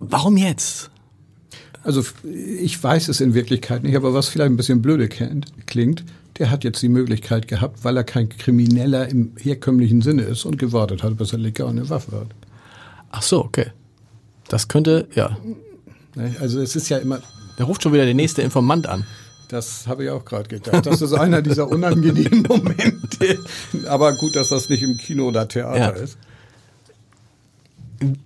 Warum 0.00 0.38
jetzt? 0.38 0.90
Also 1.82 2.02
ich 2.24 2.82
weiß 2.82 3.08
es 3.08 3.20
in 3.20 3.34
Wirklichkeit 3.34 3.82
nicht, 3.82 3.94
aber 3.94 4.14
was 4.14 4.28
vielleicht 4.28 4.50
ein 4.50 4.56
bisschen 4.56 4.80
blöde 4.80 5.10
klingt, 5.10 6.02
der 6.38 6.50
hat 6.50 6.64
jetzt 6.64 6.82
die 6.82 6.88
Möglichkeit 6.88 7.48
gehabt, 7.48 7.84
weil 7.84 7.96
er 7.96 8.04
kein 8.04 8.28
Krimineller 8.28 9.08
im 9.08 9.32
herkömmlichen 9.38 10.02
Sinne 10.02 10.22
ist 10.22 10.44
und 10.44 10.58
gewartet 10.58 11.02
hat, 11.02 11.16
bis 11.16 11.32
er 11.32 11.38
legal 11.38 11.68
eine 11.68 11.88
Waffe 11.90 12.12
hat. 12.12 12.28
Ach 13.10 13.22
so, 13.22 13.44
okay. 13.44 13.72
Das 14.48 14.68
könnte, 14.68 15.08
ja. 15.14 15.36
Ne, 16.14 16.34
also 16.40 16.60
es 16.60 16.76
ist 16.76 16.88
ja 16.88 16.98
immer. 16.98 17.20
Der 17.58 17.66
ruft 17.66 17.82
schon 17.82 17.92
wieder 17.92 18.04
der 18.04 18.14
nächste 18.14 18.42
Informant 18.42 18.86
an. 18.86 19.04
Das 19.48 19.86
habe 19.86 20.04
ich 20.04 20.10
auch 20.10 20.24
gerade 20.24 20.48
gedacht. 20.48 20.84
Das 20.84 21.00
ist 21.00 21.14
einer 21.14 21.40
dieser 21.40 21.68
unangenehmen 21.68 22.42
Momente. 22.48 23.38
Aber 23.86 24.12
gut, 24.14 24.36
dass 24.36 24.48
das 24.50 24.68
nicht 24.68 24.82
im 24.82 24.98
Kino 24.98 25.28
oder 25.28 25.48
Theater 25.48 25.78
ja. 25.78 25.88
ist. 25.88 26.18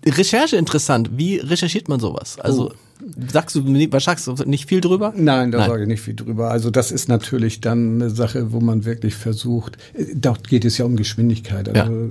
Recherche 0.05 0.57
interessant. 0.57 1.11
Wie 1.17 1.37
recherchiert 1.37 1.89
man 1.89 2.01
sowas? 2.01 2.39
Also 2.41 2.71
oh. 2.71 3.07
sagst 3.33 3.55
du, 3.57 3.65
was 3.93 4.05
sagst 4.05 4.27
du 4.27 4.35
nicht 4.45 4.69
viel 4.69 4.81
drüber? 4.81 5.15
Nein, 5.17 5.53
da 5.53 5.59
Nein. 5.59 5.71
sage 5.71 5.83
ich 5.83 5.89
nicht 5.89 6.03
viel 6.03 6.15
drüber. 6.15 6.51
Also 6.51 6.71
das 6.71 6.91
ist 6.91 7.09
natürlich 7.09 7.61
dann 7.61 8.03
eine 8.03 8.11
Sache, 8.11 8.53
wo 8.53 8.61
man 8.61 8.85
wirklich 8.85 9.15
versucht. 9.15 9.79
Dort 10.15 10.49
geht 10.49 10.65
es 10.65 10.77
ja 10.77 10.85
um 10.85 10.97
Geschwindigkeit. 10.97 11.69
Also 11.69 11.93
ja. 11.93 12.11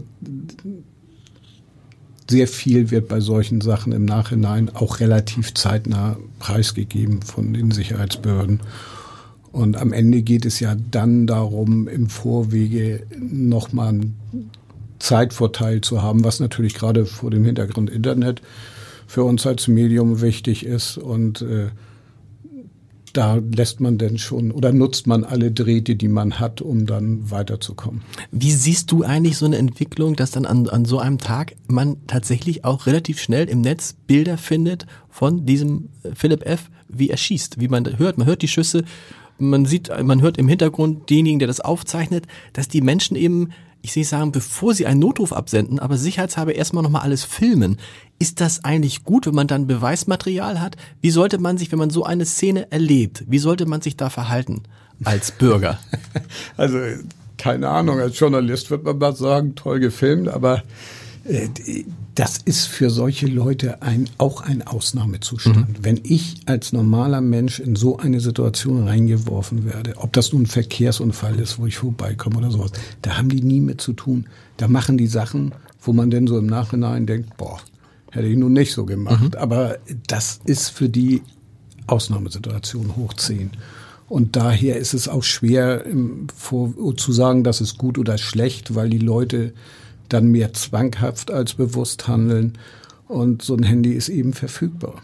Sehr 2.32 2.48
viel 2.48 2.92
wird 2.92 3.10
bei 3.10 3.20
solchen 3.20 3.60
Sachen 3.60 3.92
im 3.92 4.06
Nachhinein 4.06 4.72
auch 4.74 5.02
relativ 5.02 5.54
zeitnah 5.54 6.18
preisgegeben 6.40 7.22
von 7.22 7.54
den 7.54 7.72
Sicherheitsbehörden. 7.72 8.62
Und 9.52 9.76
am 9.76 9.92
Ende 9.92 10.22
geht 10.22 10.46
es 10.46 10.62
ja 10.62 10.76
dann 10.92 11.28
darum, 11.28 11.90
im 11.90 12.08
Vorwege 12.10 13.06
nochmal 13.20 14.00
Zeitvorteil 15.00 15.82
zu 15.82 16.02
haben, 16.02 16.24
was 16.24 16.40
natürlich 16.40 16.74
gerade 16.74 17.06
vor 17.06 17.32
dem 17.32 17.44
Hintergrund 17.44 17.90
Internet 17.90 18.42
für 19.08 19.26
uns 19.26 19.46
als 19.46 19.68
Medium 19.68 20.22
wichtig 20.22 20.66
ist. 20.66 20.98
Und 20.98 21.42
äh, 21.42 21.68
da 23.14 23.36
lässt 23.36 23.80
man 23.80 23.98
denn 23.98 24.18
schon 24.18 24.52
oder 24.52 24.72
nutzt 24.72 25.08
man 25.08 25.24
alle 25.24 25.52
Drähte, 25.52 25.96
die 25.96 26.08
man 26.08 26.40
hat, 26.40 26.62
um 26.62 26.86
dann 26.86 27.30
weiterzukommen. 27.32 28.02
Wie 28.32 28.52
siehst 28.52 28.92
du 28.92 29.04
eigentlich 29.04 29.38
so 29.38 29.46
eine 29.46 29.58
Entwicklung, 29.58 30.16
dass 30.16 30.32
dann 30.32 30.46
an, 30.46 30.68
an 30.70 30.86
so 30.86 31.00
einem 31.00 31.18
Tag 31.18 31.56
man 31.68 31.98
tatsächlich 32.08 32.66
auch 32.66 32.86
relativ 32.86 33.20
schnell 33.22 33.50
im 33.50 33.62
Netz 33.62 33.96
Bilder 34.08 34.38
findet 34.38 34.86
von 35.10 35.46
diesem 35.46 35.90
äh, 36.04 36.10
Philipp 36.14 36.46
F., 36.46 36.70
wie 36.88 37.10
er 37.10 37.18
schießt, 37.18 37.60
wie 37.60 37.70
man 37.70 37.98
hört, 37.98 38.18
man 38.18 38.28
hört 38.28 38.42
die 38.42 38.50
Schüsse, 38.50 38.84
man 39.38 39.66
sieht, 39.66 39.90
man 40.04 40.22
hört 40.22 40.38
im 40.38 40.48
Hintergrund 40.48 41.10
denjenigen, 41.10 41.40
der 41.40 41.48
das 41.48 41.62
aufzeichnet, 41.62 42.28
dass 42.54 42.68
die 42.68 42.82
Menschen 42.82 43.16
eben 43.16 43.50
ich 43.82 43.94
sehe 43.94 44.06
sagen, 44.06 44.32
bevor 44.32 44.74
sie 44.74 44.86
einen 44.86 45.00
Notruf 45.00 45.34
absenden, 45.34 45.80
aber 45.80 45.98
sicherheitshalber 45.98 46.56
erstmal 46.56 46.84
nochmal 46.84 47.02
alles 47.02 47.24
filmen. 47.24 47.78
Ist 48.20 48.40
das 48.40 48.64
eigentlich 48.64 49.04
gut, 49.04 49.26
wenn 49.26 49.34
man 49.34 49.48
dann 49.48 49.68
Beweismaterial 49.68 50.62
hat? 50.62 50.76
Wie 51.02 51.12
sollte 51.12 51.40
man 51.40 51.58
sich, 51.58 51.72
wenn 51.72 51.80
man 51.80 51.90
so 51.90 52.04
eine 52.04 52.26
Szene 52.26 52.72
erlebt, 52.72 53.24
wie 53.28 53.40
sollte 53.40 53.66
man 53.66 53.82
sich 53.82 53.98
da 53.98 54.10
verhalten 54.10 54.64
als 55.04 55.32
Bürger? 55.32 55.80
Also, 56.58 56.78
keine 57.38 57.70
Ahnung, 57.70 58.00
als 58.00 58.20
Journalist 58.20 58.70
wird 58.70 58.84
man 58.84 59.00
mal 59.00 59.16
sagen, 59.16 59.56
toll 59.56 59.80
gefilmt, 59.80 60.28
aber 60.28 60.62
das 62.16 62.38
ist 62.38 62.66
für 62.66 62.90
solche 62.90 63.28
Leute 63.28 63.82
ein, 63.82 64.10
auch 64.18 64.42
ein 64.42 64.66
Ausnahmezustand. 64.66 65.70
Mhm. 65.70 65.76
Wenn 65.84 66.00
ich 66.04 66.38
als 66.46 66.74
normaler 66.74 67.22
Mensch 67.22 67.60
in 67.60 67.76
so 67.76 67.98
eine 67.98 68.20
Situation 68.20 68.88
reingeworfen 68.88 69.66
werde, 69.66 69.94
ob 69.98 70.14
das 70.14 70.34
nun 70.34 70.44
ein 70.44 70.48
Verkehrsunfall 70.48 71.40
ist, 71.40 71.60
wo 71.60 71.68
ich 71.68 71.78
vorbeikomme 71.78 72.38
oder 72.38 72.52
sowas, 72.52 72.72
da 73.02 73.18
haben 73.18 73.30
die 73.30 73.42
nie 73.42 73.62
mit 73.62 73.82
zu 73.82 73.94
tun. 73.94 74.26
Da 74.58 74.68
machen 74.68 74.98
die 74.98 75.08
Sachen, 75.08 75.54
wo 75.82 75.94
man 75.94 76.10
denn 76.10 76.28
so 76.28 76.38
im 76.38 76.48
Nachhinein 76.48 77.06
denkt, 77.06 77.38
boah, 77.38 77.60
hätte 78.12 78.28
ich 78.28 78.38
nun 78.38 78.54
nicht 78.54 78.74
so 78.74 78.86
gemacht. 78.86 79.34
Mhm. 79.34 79.40
Aber 79.40 79.78
das 80.08 80.40
ist 80.46 80.70
für 80.70 80.90
die 80.90 81.22
Ausnahmesituation 81.88 82.96
hoch 82.96 83.14
zehn. 83.14 83.52
Und 84.10 84.36
daher 84.36 84.78
ist 84.78 84.94
es 84.94 85.08
auch 85.08 85.24
schwer 85.24 85.86
vor, 86.36 86.74
zu 86.98 87.14
sagen, 87.14 87.44
das 87.46 87.62
ist 87.62 87.78
gut 87.78 87.98
oder 87.98 88.18
schlecht, 88.18 88.76
weil 88.76 88.90
die 88.90 88.98
Leute 88.98 89.54
dann 90.14 90.28
mehr 90.28 90.54
zwanghaft 90.54 91.32
als 91.32 91.54
bewusst 91.54 92.08
handeln. 92.08 92.58
Und 93.08 93.42
so 93.42 93.56
ein 93.56 93.64
Handy 93.64 93.92
ist 93.92 94.10
eben 94.10 94.34
verfügbar. 94.34 95.02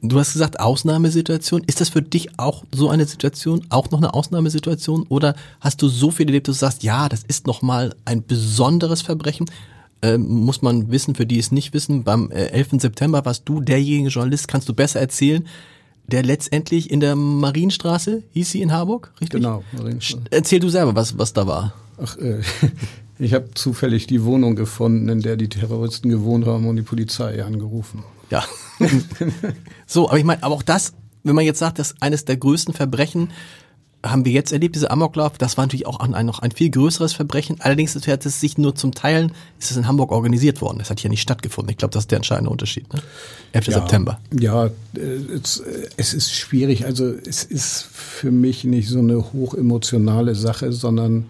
Du 0.00 0.18
hast 0.18 0.32
gesagt 0.32 0.60
Ausnahmesituation. 0.60 1.62
Ist 1.66 1.80
das 1.80 1.88
für 1.88 2.02
dich 2.02 2.38
auch 2.38 2.64
so 2.72 2.88
eine 2.88 3.04
Situation, 3.04 3.66
auch 3.68 3.90
noch 3.90 3.98
eine 3.98 4.14
Ausnahmesituation? 4.14 5.04
Oder 5.08 5.34
hast 5.60 5.82
du 5.82 5.88
so 5.88 6.10
viel 6.10 6.26
erlebt, 6.26 6.46
dass 6.46 6.56
du 6.56 6.60
sagst, 6.60 6.82
ja, 6.84 7.08
das 7.08 7.24
ist 7.24 7.46
nochmal 7.46 7.94
ein 8.04 8.24
besonderes 8.24 9.02
Verbrechen? 9.02 9.46
Ähm, 10.00 10.28
muss 10.28 10.62
man 10.62 10.92
wissen, 10.92 11.16
für 11.16 11.26
die 11.26 11.40
es 11.40 11.50
nicht 11.50 11.74
wissen, 11.74 12.04
beim 12.04 12.30
11. 12.30 12.74
Äh, 12.74 12.78
September 12.78 13.24
warst 13.24 13.42
du 13.46 13.60
derjenige 13.60 14.10
Journalist, 14.10 14.46
kannst 14.46 14.68
du 14.68 14.74
besser 14.74 15.00
erzählen, 15.00 15.44
der 16.06 16.22
letztendlich 16.22 16.90
in 16.90 17.00
der 17.00 17.16
Marienstraße, 17.16 18.22
hieß 18.32 18.52
sie 18.52 18.62
in 18.62 18.72
Harburg, 18.72 19.12
richtig? 19.20 19.40
Genau. 19.40 19.64
Marienstraße. 19.72 20.24
Erzähl 20.30 20.60
du 20.60 20.68
selber, 20.68 20.94
was, 20.94 21.18
was 21.18 21.32
da 21.32 21.48
war. 21.48 21.74
Ach, 22.00 22.16
äh, 22.18 22.40
ich 23.18 23.34
habe 23.34 23.50
zufällig 23.54 24.06
die 24.06 24.24
Wohnung 24.24 24.56
gefunden, 24.56 25.08
in 25.08 25.20
der 25.20 25.36
die 25.36 25.48
Terroristen 25.48 26.08
gewohnt 26.08 26.46
haben 26.46 26.66
und 26.66 26.76
die 26.76 26.82
Polizei 26.82 27.42
angerufen. 27.42 28.04
Ja. 28.30 28.44
so, 29.86 30.08
aber 30.08 30.18
ich 30.18 30.24
meine, 30.24 30.42
aber 30.42 30.54
auch 30.54 30.62
das, 30.62 30.92
wenn 31.24 31.34
man 31.34 31.44
jetzt 31.44 31.58
sagt, 31.58 31.78
dass 31.78 32.00
eines 32.00 32.24
der 32.24 32.36
größten 32.36 32.74
Verbrechen 32.74 33.30
haben 34.04 34.24
wir 34.24 34.30
jetzt 34.30 34.52
erlebt, 34.52 34.76
diese 34.76 34.92
Amoklauf, 34.92 35.38
das 35.38 35.56
war 35.56 35.64
natürlich 35.64 35.86
auch 35.86 35.98
ein, 35.98 36.24
noch 36.24 36.38
ein 36.38 36.52
viel 36.52 36.70
größeres 36.70 37.12
Verbrechen. 37.12 37.56
Allerdings 37.60 37.96
hat 37.96 38.26
es 38.26 38.40
sich 38.40 38.56
nur 38.56 38.76
zum 38.76 38.94
Teilen, 38.94 39.32
ist 39.58 39.72
es 39.72 39.76
in 39.76 39.88
Hamburg 39.88 40.12
organisiert 40.12 40.60
worden. 40.60 40.78
Das 40.78 40.88
hat 40.90 41.00
hier 41.00 41.10
nicht 41.10 41.20
stattgefunden. 41.20 41.70
Ich 41.70 41.78
glaube, 41.78 41.92
das 41.92 42.04
ist 42.04 42.10
der 42.12 42.16
entscheidende 42.16 42.50
Unterschied. 42.50 42.92
Ne? 42.92 43.02
11. 43.52 43.66
Ja, 43.66 43.72
September. 43.72 44.20
Ja, 44.38 44.66
äh, 44.66 44.70
es, 45.34 45.62
es 45.96 46.14
ist 46.14 46.32
schwierig. 46.32 46.84
Also 46.84 47.12
es 47.12 47.42
ist 47.42 47.82
für 47.92 48.30
mich 48.30 48.62
nicht 48.62 48.88
so 48.88 49.00
eine 49.00 49.32
hochemotionale 49.32 50.36
Sache, 50.36 50.72
sondern 50.72 51.26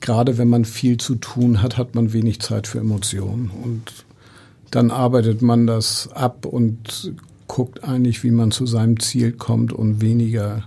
gerade 0.00 0.38
wenn 0.38 0.48
man 0.48 0.64
viel 0.64 0.98
zu 0.98 1.16
tun 1.16 1.62
hat, 1.62 1.76
hat 1.76 1.94
man 1.94 2.12
wenig 2.12 2.40
Zeit 2.40 2.66
für 2.66 2.78
Emotionen. 2.78 3.50
Und 3.50 4.04
dann 4.70 4.90
arbeitet 4.90 5.42
man 5.42 5.66
das 5.66 6.08
ab 6.12 6.46
und 6.46 7.12
guckt 7.48 7.84
eigentlich, 7.84 8.24
wie 8.24 8.30
man 8.30 8.50
zu 8.50 8.66
seinem 8.66 8.98
Ziel 9.00 9.32
kommt 9.32 9.72
und 9.72 10.00
weniger 10.00 10.64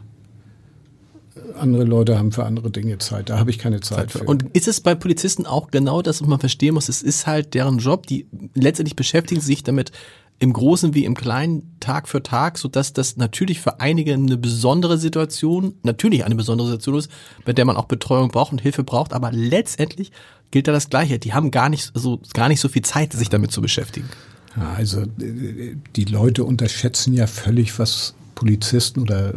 andere 1.57 1.83
Leute 1.83 2.17
haben 2.17 2.31
für 2.31 2.45
andere 2.45 2.69
Dinge 2.69 2.97
Zeit. 2.97 3.29
Da 3.29 3.39
habe 3.39 3.49
ich 3.49 3.57
keine 3.57 3.79
Zeit, 3.79 4.11
Zeit 4.11 4.23
für. 4.23 4.23
Und 4.25 4.45
ist 4.53 4.67
es 4.67 4.81
bei 4.81 4.93
Polizisten 4.93 5.45
auch 5.45 5.71
genau 5.71 6.01
das, 6.01 6.21
was 6.21 6.27
man 6.27 6.39
verstehen 6.39 6.73
muss? 6.73 6.89
Es 6.89 7.01
ist 7.01 7.27
halt 7.27 7.53
deren 7.53 7.77
Job, 7.77 8.07
die 8.07 8.27
letztendlich 8.53 8.95
beschäftigen 8.95 9.41
sich 9.41 9.63
damit 9.63 9.91
im 10.39 10.52
Großen 10.52 10.93
wie 10.93 11.06
im 11.06 11.15
Kleinen 11.15 11.76
Tag 11.80 12.08
für 12.08 12.21
Tag, 12.21 12.58
so 12.58 12.67
dass 12.67 12.93
das 12.93 13.15
natürlich 13.15 13.62
für 13.62 13.80
einige 13.80 14.13
eine 14.13 14.38
besondere 14.38 14.98
Situation, 14.98 15.76
natürlich 15.84 16.26
eine 16.26 16.36
besondere 16.36 16.67
Situation 16.67 16.98
ist, 16.98 17.12
bei 17.45 17.54
der 17.54 17.65
man 17.65 17.78
auch 17.78 17.86
Betreuung 17.86 18.30
braucht 18.30 18.52
und 18.52 18.62
Hilfe 18.62 18.84
braucht, 18.84 19.13
aber 19.13 19.32
letztendlich 19.32 20.12
gilt 20.52 20.67
da 20.67 20.71
das 20.71 20.89
Gleiche. 20.89 21.19
Die 21.19 21.34
haben 21.34 21.52
gar 21.52 21.69
nicht 21.69 21.91
so, 21.93 22.19
gar 22.34 22.50
nicht 22.50 22.60
so 22.60 22.67
viel 22.67 22.82
Zeit, 22.82 23.13
sich 23.13 23.30
damit 23.30 23.52
zu 23.52 23.62
beschäftigen. 23.62 24.10
Ja, 24.58 24.74
also 24.74 25.04
die 25.17 26.06
Leute 26.06 26.43
unterschätzen 26.43 27.13
ja 27.13 27.28
völlig, 27.28 27.78
was 27.80 28.13
Polizisten 28.36 29.02
oder 29.02 29.34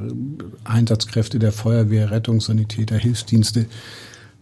Einsatzkräfte 0.64 1.38
der 1.38 1.52
Feuerwehr, 1.52 2.10
Rettungssanitäter, 2.10 2.96
Hilfsdienste, 2.96 3.66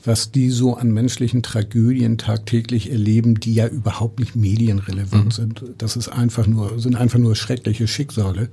was 0.07 0.31
die 0.31 0.51
so 0.51 0.75
an 0.75 0.91
menschlichen 0.91 1.43
Tragödien 1.43 2.19
tagtäglich 2.19 2.91
erleben, 2.91 3.41
die 3.41 3.55
ja 3.55 3.67
überhaupt 3.67 4.21
nicht 4.21 4.37
medienrelevant 4.37 5.27
mhm. 5.27 5.31
sind. 5.31 5.63
Das 5.79 5.97
ist 5.97 6.09
einfach 6.09 6.47
nur, 6.47 6.79
sind 6.79 6.97
einfach 6.97 7.19
nur 7.19 7.37
schreckliche 7.37 7.89
Schicksale. 7.89 8.49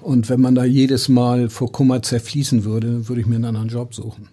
Und 0.00 0.28
wenn 0.28 0.40
man 0.40 0.54
da 0.54 0.64
jedes 0.64 1.08
Mal 1.08 1.48
vor 1.48 1.70
Kummer 1.70 2.02
zerfließen 2.02 2.64
würde, 2.64 3.08
würde 3.08 3.20
ich 3.20 3.26
mir 3.26 3.36
einen 3.36 3.44
anderen 3.44 3.68
Job 3.68 3.94
suchen. 3.94 4.28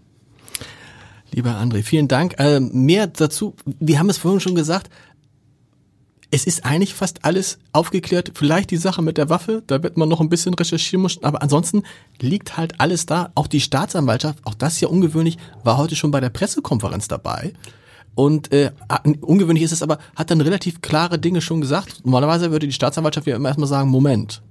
Lieber 1.32 1.52
André, 1.52 1.84
vielen 1.84 2.08
Dank. 2.08 2.36
Äh, 2.40 2.60
mehr 2.60 3.06
dazu, 3.06 3.54
wir 3.80 4.00
haben 4.00 4.10
es 4.10 4.18
vorhin 4.18 4.40
schon 4.40 4.56
gesagt, 4.56 4.90
es 6.32 6.46
ist 6.46 6.66
eigentlich 6.66 6.94
fast 6.94 7.26
alles 7.26 7.58
aufgeklärt. 7.74 8.32
Vielleicht 8.36 8.72
die 8.72 8.78
Sache 8.78 9.02
mit 9.02 9.18
der 9.18 9.30
Waffe, 9.30 9.64
da 9.66 9.82
wird 9.82 9.98
man 9.98 10.10
noch 10.10 10.22
ein 10.22 10.30
bisschen 10.30 10.54
recherchieren 10.54 11.02
müssen, 11.02 11.24
aber 11.24 11.42
ansonsten 11.42 11.84
liegt 12.20 12.58
halt 12.58 12.80
alles 12.80 13.06
da. 13.06 13.32
Auch 13.36 13.48
die 13.48 13.62
Staatsanwaltschaft, 13.62 14.46
auch 14.46 14.54
das 14.54 14.74
ist 14.74 14.82
ja 14.82 14.90
ungewöhnlich, 14.90 15.38
war 15.64 15.78
heute 15.78 15.96
schon 15.96 16.12
bei 16.12 16.20
der 16.20 16.30
Pressekonferenz 16.30 17.08
dabei. 17.08 17.54
Und 18.14 18.52
äh, 18.52 18.72
ungewöhnlich 19.22 19.64
ist 19.64 19.72
es 19.72 19.82
aber, 19.82 19.98
hat 20.16 20.30
dann 20.30 20.42
relativ 20.42 20.82
klare 20.82 21.20
Dinge 21.20 21.42
schon 21.42 21.62
gesagt. 21.62 22.06
Normalerweise 22.06 22.52
würde 22.52 22.68
die 22.68 22.74
Staatsanwaltschaft 22.74 23.28
ja 23.28 23.36
immer 23.36 23.50
erstmal 23.50 23.70
sagen, 23.70 23.90
Moment. 23.90 24.42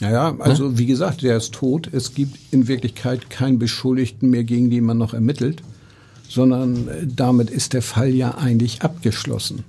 Naja, 0.00 0.36
also 0.38 0.68
ne? 0.68 0.78
wie 0.78 0.86
gesagt, 0.86 1.22
der 1.22 1.36
ist 1.36 1.52
tot. 1.52 1.88
Es 1.92 2.14
gibt 2.14 2.38
in 2.52 2.68
Wirklichkeit 2.68 3.28
keinen 3.28 3.58
Beschuldigten 3.58 4.30
mehr, 4.30 4.44
gegen 4.44 4.70
den 4.70 4.84
man 4.84 4.98
noch 4.98 5.14
ermittelt, 5.14 5.62
sondern 6.28 6.88
äh, 6.88 7.06
damit 7.06 7.50
ist 7.50 7.72
der 7.72 7.82
Fall 7.82 8.10
ja 8.10 8.36
eigentlich 8.36 8.82
abgeschlossen. 8.82 9.64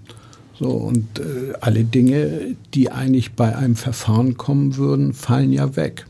So, 0.62 0.70
und 0.70 1.18
äh, 1.18 1.54
alle 1.60 1.84
Dinge, 1.84 2.56
die 2.76 2.92
eigentlich 2.92 3.32
bei 3.32 3.56
einem 3.56 3.76
Verfahren 3.76 4.38
kommen 4.38 4.76
würden, 4.78 5.12
fallen 5.12 5.52
ja 5.52 5.76
weg. 5.76 6.06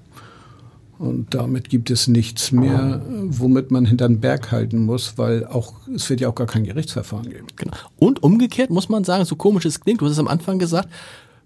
Und 1.00 1.34
damit 1.34 1.70
gibt 1.70 1.90
es 1.90 2.10
nichts 2.10 2.52
mehr, 2.52 3.02
womit 3.08 3.72
man 3.72 3.86
hinter 3.86 4.10
den 4.10 4.20
Berg 4.20 4.52
halten 4.52 4.84
muss, 4.84 5.18
weil 5.18 5.48
auch, 5.48 5.76
es 5.96 6.10
wird 6.10 6.20
ja 6.20 6.28
auch 6.28 6.36
gar 6.36 6.48
kein 6.48 6.66
Gerichtsverfahren 6.66 7.30
geben. 7.30 7.48
Genau. 7.56 7.78
Und 7.96 8.24
umgekehrt 8.24 8.72
muss 8.72 8.90
man 8.90 9.06
sagen, 9.06 9.24
so 9.24 9.38
komisch 9.38 9.64
es 9.64 9.80
klingt, 9.80 10.02
du 10.02 10.06
hast 10.06 10.12
es 10.12 10.20
am 10.20 10.28
Anfang 10.28 10.60
gesagt, 10.60 10.90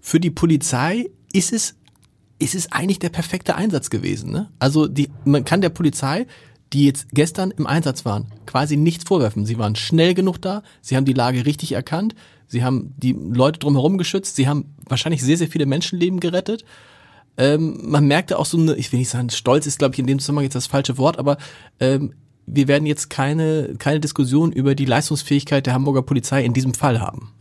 für 0.00 0.18
die 0.18 0.32
Polizei 0.32 1.08
ist 1.32 1.52
es, 1.52 1.76
ist 2.40 2.56
es 2.56 2.72
eigentlich 2.72 2.98
der 2.98 3.10
perfekte 3.10 3.54
Einsatz 3.54 3.88
gewesen. 3.88 4.32
Ne? 4.32 4.50
Also 4.58 4.88
die, 4.88 5.10
man 5.24 5.44
kann 5.44 5.60
der 5.60 5.70
Polizei, 5.70 6.26
die 6.72 6.86
jetzt 6.86 7.06
gestern 7.12 7.52
im 7.52 7.68
Einsatz 7.68 8.04
waren, 8.04 8.26
quasi 8.46 8.76
nichts 8.76 9.04
vorwerfen. 9.04 9.46
Sie 9.46 9.58
waren 9.58 9.76
schnell 9.76 10.14
genug 10.14 10.42
da, 10.42 10.64
sie 10.82 10.96
haben 10.96 11.04
die 11.04 11.12
Lage 11.12 11.46
richtig 11.46 11.70
erkannt, 11.70 12.16
Sie 12.48 12.64
haben 12.64 12.94
die 12.96 13.12
Leute 13.12 13.58
drumherum 13.58 13.98
geschützt. 13.98 14.36
Sie 14.36 14.48
haben 14.48 14.74
wahrscheinlich 14.88 15.22
sehr, 15.22 15.36
sehr 15.36 15.48
viele 15.48 15.66
Menschenleben 15.66 16.20
gerettet. 16.20 16.64
Ähm, 17.36 17.78
man 17.82 18.06
merkte 18.06 18.38
auch 18.38 18.46
so 18.46 18.58
eine, 18.58 18.74
ich 18.76 18.92
will 18.92 18.98
nicht 18.98 19.10
sagen, 19.10 19.30
Stolz 19.30 19.66
ist, 19.66 19.78
glaube 19.78 19.94
ich, 19.94 19.98
in 19.98 20.06
dem 20.06 20.18
Zusammenhang 20.18 20.44
jetzt 20.44 20.54
das 20.54 20.66
falsche 20.66 20.96
Wort, 20.96 21.18
aber 21.18 21.36
ähm, 21.80 22.14
wir 22.46 22.68
werden 22.68 22.86
jetzt 22.86 23.10
keine, 23.10 23.74
keine 23.78 24.00
Diskussion 24.00 24.52
über 24.52 24.74
die 24.74 24.84
Leistungsfähigkeit 24.84 25.66
der 25.66 25.74
Hamburger 25.74 26.02
Polizei 26.02 26.44
in 26.44 26.54
diesem 26.54 26.74
Fall 26.74 27.00
haben. 27.00 27.32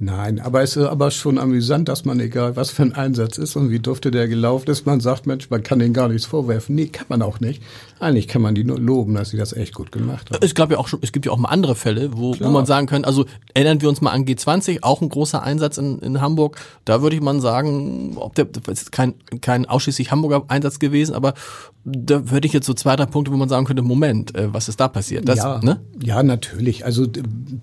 Nein, 0.00 0.40
aber 0.40 0.62
es 0.62 0.76
ist 0.76 0.86
aber 0.86 1.12
schon 1.12 1.38
amüsant, 1.38 1.88
dass 1.88 2.04
man, 2.04 2.18
egal 2.18 2.56
was 2.56 2.70
für 2.70 2.82
ein 2.82 2.94
Einsatz 2.94 3.38
ist 3.38 3.54
und 3.54 3.70
wie 3.70 3.78
dufte 3.78 4.10
der 4.10 4.26
gelaufen 4.26 4.68
ist, 4.70 4.86
man 4.86 5.00
sagt, 5.00 5.26
Mensch, 5.26 5.50
man 5.50 5.62
kann 5.62 5.78
denen 5.78 5.94
gar 5.94 6.08
nichts 6.08 6.26
vorwerfen. 6.26 6.74
Nee, 6.74 6.88
kann 6.88 7.06
man 7.08 7.22
auch 7.22 7.38
nicht. 7.38 7.62
Eigentlich 8.04 8.28
kann 8.28 8.42
man 8.42 8.54
die 8.54 8.64
nur 8.64 8.78
loben, 8.78 9.14
dass 9.14 9.30
sie 9.30 9.38
das 9.38 9.54
echt 9.54 9.74
gut 9.74 9.90
gemacht 9.90 10.30
haben. 10.30 10.38
Es 10.42 10.54
gab 10.54 10.70
ja 10.70 10.78
auch 10.78 10.88
schon, 10.88 10.98
es 11.02 11.10
gibt 11.10 11.24
ja 11.24 11.32
auch 11.32 11.38
mal 11.38 11.48
andere 11.48 11.74
Fälle, 11.74 12.10
wo, 12.12 12.38
wo 12.38 12.50
man 12.50 12.66
sagen 12.66 12.86
kann, 12.86 13.04
also 13.04 13.24
erinnern 13.54 13.80
wir 13.80 13.88
uns 13.88 14.02
mal 14.02 14.10
an 14.10 14.26
G20, 14.26 14.82
auch 14.82 15.00
ein 15.00 15.08
großer 15.08 15.42
Einsatz 15.42 15.78
in, 15.78 15.98
in 16.00 16.20
Hamburg. 16.20 16.60
Da 16.84 17.00
würde 17.00 17.16
ich 17.16 17.22
mal 17.22 17.40
sagen, 17.40 18.16
ob 18.16 18.34
der, 18.34 18.44
das 18.44 18.82
ist 18.82 18.92
kein, 18.92 19.14
kein 19.40 19.66
ausschließlich 19.66 20.10
Hamburger 20.10 20.44
Einsatz 20.48 20.78
gewesen, 20.78 21.14
aber 21.14 21.32
da 21.84 22.30
würde 22.30 22.46
ich 22.46 22.52
jetzt 22.52 22.66
so 22.66 22.74
zwei, 22.74 22.96
drei 22.96 23.06
Punkte, 23.06 23.32
wo 23.32 23.36
man 23.36 23.48
sagen 23.48 23.66
könnte, 23.66 23.82
Moment, 23.82 24.34
äh, 24.34 24.52
was 24.52 24.68
ist 24.68 24.80
da 24.80 24.88
passiert? 24.88 25.28
Das, 25.28 25.38
ja, 25.38 25.60
ne? 25.62 25.80
ja, 26.02 26.22
natürlich. 26.22 26.84
Also 26.84 27.06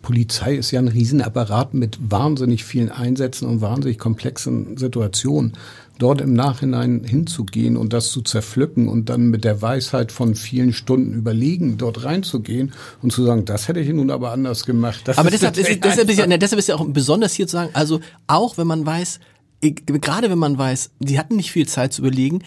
Polizei 0.02 0.56
ist 0.56 0.72
ja 0.72 0.80
ein 0.80 0.88
Riesenapparat 0.88 1.74
mit 1.74 2.00
wahnsinnig 2.02 2.64
vielen 2.64 2.92
Einsätzen 2.92 3.48
und 3.48 3.62
wahnsinnig 3.62 3.98
komplexen 3.98 4.78
Situationen 4.78 5.54
dort 6.02 6.20
im 6.22 6.34
Nachhinein 6.34 7.04
hinzugehen 7.04 7.78
und 7.78 7.94
das 7.94 8.10
zu 8.10 8.22
zerpflücken 8.22 8.88
und 8.88 9.10
dann 9.10 9.30
mit 9.30 9.44
der 9.44 9.62
Weisheit 9.62 10.12
von 10.12 10.36
vielen 10.36 10.74
Stunden 10.74 11.14
überlegen, 11.14 11.78
dort 11.78 12.04
reinzugehen 12.04 12.72
und 13.02 13.14
zu 13.14 13.24
sagen, 13.24 13.46
das 13.46 13.68
hätte 13.68 13.82
ich 13.82 13.90
nun 13.90 14.10
aber 14.10 14.32
anders 14.32 14.66
gemacht. 14.66 15.02
Das 15.06 15.18
aber 15.18 15.30
deshalb, 15.30 15.56
ist, 15.58 15.84
deshalb, 15.84 16.10
ist 16.10 16.18
ja, 16.18 16.26
deshalb 16.26 16.60
ist 16.60 16.68
ja 16.68 16.76
auch 16.76 16.86
besonders 16.88 17.34
hier 17.34 17.48
zu 17.48 17.54
sagen, 17.54 17.70
also 17.74 18.00
auch 18.26 18.58
wenn 18.58 18.68
man 18.68 18.86
weiß, 18.86 19.20
gerade 19.62 20.32
wenn 20.32 20.40
man 20.40 20.58
weiß, 20.58 20.92
die 21.00 21.20
hatten 21.20 21.36
nicht 21.36 21.52
viel 21.52 21.68
Zeit 21.68 21.94
zu 21.94 22.02
überlegen, 22.02 22.40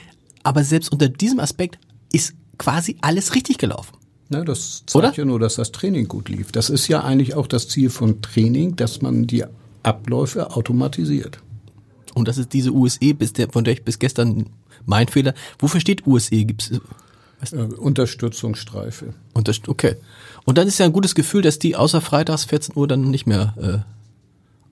aber 0.42 0.64
selbst 0.64 0.90
unter 0.90 1.08
diesem 1.08 1.38
Aspekt 1.38 1.78
ist 2.12 2.34
quasi 2.58 2.96
alles 3.02 3.34
richtig 3.34 3.58
gelaufen. 3.58 3.96
Ja, 4.30 4.42
das 4.42 4.82
zeigt 4.86 4.94
Oder? 4.94 5.14
ja 5.14 5.24
nur, 5.24 5.38
dass 5.38 5.56
das 5.56 5.70
Training 5.70 6.08
gut 6.08 6.28
lief. 6.28 6.50
Das 6.50 6.70
ist 6.70 6.88
ja 6.88 7.04
eigentlich 7.04 7.34
auch 7.34 7.46
das 7.46 7.68
Ziel 7.68 7.90
von 7.90 8.20
Training, 8.20 8.74
dass 8.74 9.00
man 9.00 9.26
die 9.26 9.44
Abläufe 9.82 10.56
automatisiert. 10.56 11.38
Und 12.14 12.28
das 12.28 12.38
ist 12.38 12.52
diese 12.52 12.72
USE, 12.72 13.14
bis 13.14 13.32
der, 13.32 13.50
von 13.50 13.64
der 13.64 13.74
ich 13.74 13.84
bis 13.84 13.98
gestern 13.98 14.46
mein 14.86 15.08
Fehler. 15.08 15.34
Wofür 15.58 15.80
steht 15.80 16.06
USE? 16.06 16.44
Gibt's 16.44 16.70
äh, 16.70 17.56
Unterstützungsstreife. 17.56 19.14
Unterst 19.32 19.68
okay. 19.68 19.96
Und 20.44 20.58
dann 20.58 20.68
ist 20.68 20.78
ja 20.78 20.86
ein 20.86 20.92
gutes 20.92 21.14
Gefühl, 21.14 21.42
dass 21.42 21.58
die 21.58 21.76
außer 21.76 22.00
freitags 22.00 22.44
14 22.44 22.76
Uhr 22.76 22.88
dann 22.88 23.10
nicht 23.10 23.26
mehr. 23.26 23.54
Äh, 23.60 23.94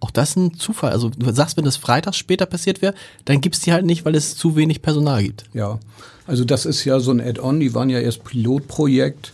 auch 0.01 0.11
das 0.11 0.35
ein 0.35 0.55
Zufall. 0.55 0.91
Also 0.91 1.11
du 1.11 1.33
sagst, 1.33 1.57
wenn 1.57 1.65
das 1.65 1.77
freitags 1.77 2.17
später 2.17 2.47
passiert 2.47 2.83
wäre, 2.83 2.95
dann 3.25 3.41
gibt's 3.41 3.61
die 3.61 3.73
halt 3.73 3.87
nicht, 3.87 4.05
weil 4.05 4.17
es 4.17 4.37
zu 4.37 4.57
wenig 4.57 4.83
Personal 4.83 5.23
gibt. 5.23 5.45
Ja, 5.55 5.79
also 6.27 6.45
das 6.45 6.67
ist 6.67 6.85
ja 6.85 6.99
so 6.99 7.13
ein 7.13 7.21
Add-on. 7.21 7.61
Die 7.61 7.73
waren 7.75 7.89
ja 7.89 8.01
erst 8.01 8.25
Pilotprojekt 8.25 9.33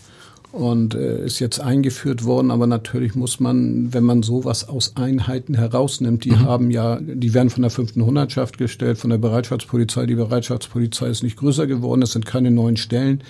und 0.53 0.95
äh, 0.95 1.25
ist 1.25 1.41
jetzt 1.41 1.61
eingeführt 1.61 2.25
worden. 2.25 2.51
Aber 2.51 2.67
natürlich 2.67 3.15
muss 3.15 3.41
man, 3.41 3.93
wenn 3.93 4.05
man 4.05 4.23
sowas 4.23 4.69
aus 4.69 4.97
Einheiten 4.97 5.55
herausnimmt, 5.55 6.25
die 6.25 6.31
mhm. 6.31 6.41
haben 6.41 6.71
ja, 6.71 6.99
die 7.01 7.35
werden 7.35 7.51
von 7.51 7.63
der 7.63 7.71
fünften 7.71 8.05
Hundertschaft 8.05 8.59
gestellt, 8.59 8.99
von 8.99 9.11
der 9.11 9.19
Bereitschaftspolizei. 9.19 10.07
Die 10.07 10.15
Bereitschaftspolizei 10.15 11.09
ist 11.09 11.23
nicht 11.23 11.37
größer 11.37 11.67
geworden, 11.67 12.03
es 12.03 12.13
sind 12.13 12.27
keine 12.27 12.51
neuen 12.51 12.77
Stellen. 12.77 13.23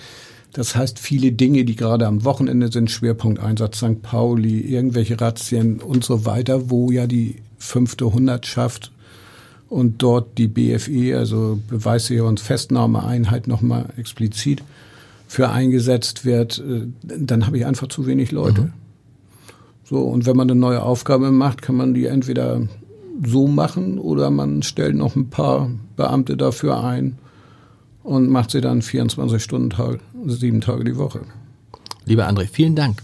Das 0.53 0.75
heißt, 0.75 0.97
viele 0.97 1.31
Dinge, 1.31 1.63
die 1.63 1.75
gerade 1.75 2.07
am 2.07 2.23
Wochenende 2.25 2.71
sind, 2.71 2.89
Schwerpunkt 2.89 3.39
Einsatz 3.39 3.77
St. 3.77 4.01
Pauli, 4.01 4.61
irgendwelche 4.61 5.19
Razzien 5.19 5.79
und 5.79 6.03
so 6.03 6.25
weiter, 6.25 6.69
wo 6.71 6.89
ja 6.89 7.05
die 7.05 7.35
fünfte 7.59 8.11
Hundertschaft 8.11 8.91
und 9.67 10.01
dort 10.01 10.37
die 10.39 10.47
BFE, 10.47 11.15
also 11.17 11.59
Beweissicherungsfestnahmeeinheit, 11.69 13.47
nochmal 13.47 13.89
explizit 13.97 14.63
für 15.29 15.51
eingesetzt 15.51 16.25
wird, 16.25 16.57
äh, 16.57 16.87
dann 17.03 17.45
habe 17.45 17.57
ich 17.59 17.65
einfach 17.67 17.87
zu 17.87 18.07
wenig 18.07 18.31
Leute. 18.31 18.61
Mhm. 18.63 18.73
So, 19.83 19.99
und 20.01 20.25
wenn 20.25 20.35
man 20.35 20.49
eine 20.49 20.59
neue 20.59 20.81
Aufgabe 20.81 21.31
macht, 21.31 21.61
kann 21.61 21.75
man 21.75 21.93
die 21.93 22.07
entweder 22.07 22.63
so 23.23 23.47
machen 23.47 23.99
oder 23.99 24.31
man 24.31 24.63
stellt 24.63 24.95
noch 24.95 25.15
ein 25.15 25.29
paar 25.29 25.69
Beamte 25.95 26.35
dafür 26.35 26.83
ein 26.83 27.19
und 28.01 28.27
macht 28.29 28.49
sie 28.49 28.59
dann 28.59 28.81
24 28.81 29.41
Stunden 29.41 29.69
Tag, 29.69 29.99
sieben 30.25 30.61
Tage 30.61 30.83
die 30.83 30.97
Woche. 30.97 31.21
Lieber 32.05 32.27
André, 32.27 32.47
vielen 32.51 32.75
Dank. 32.75 33.03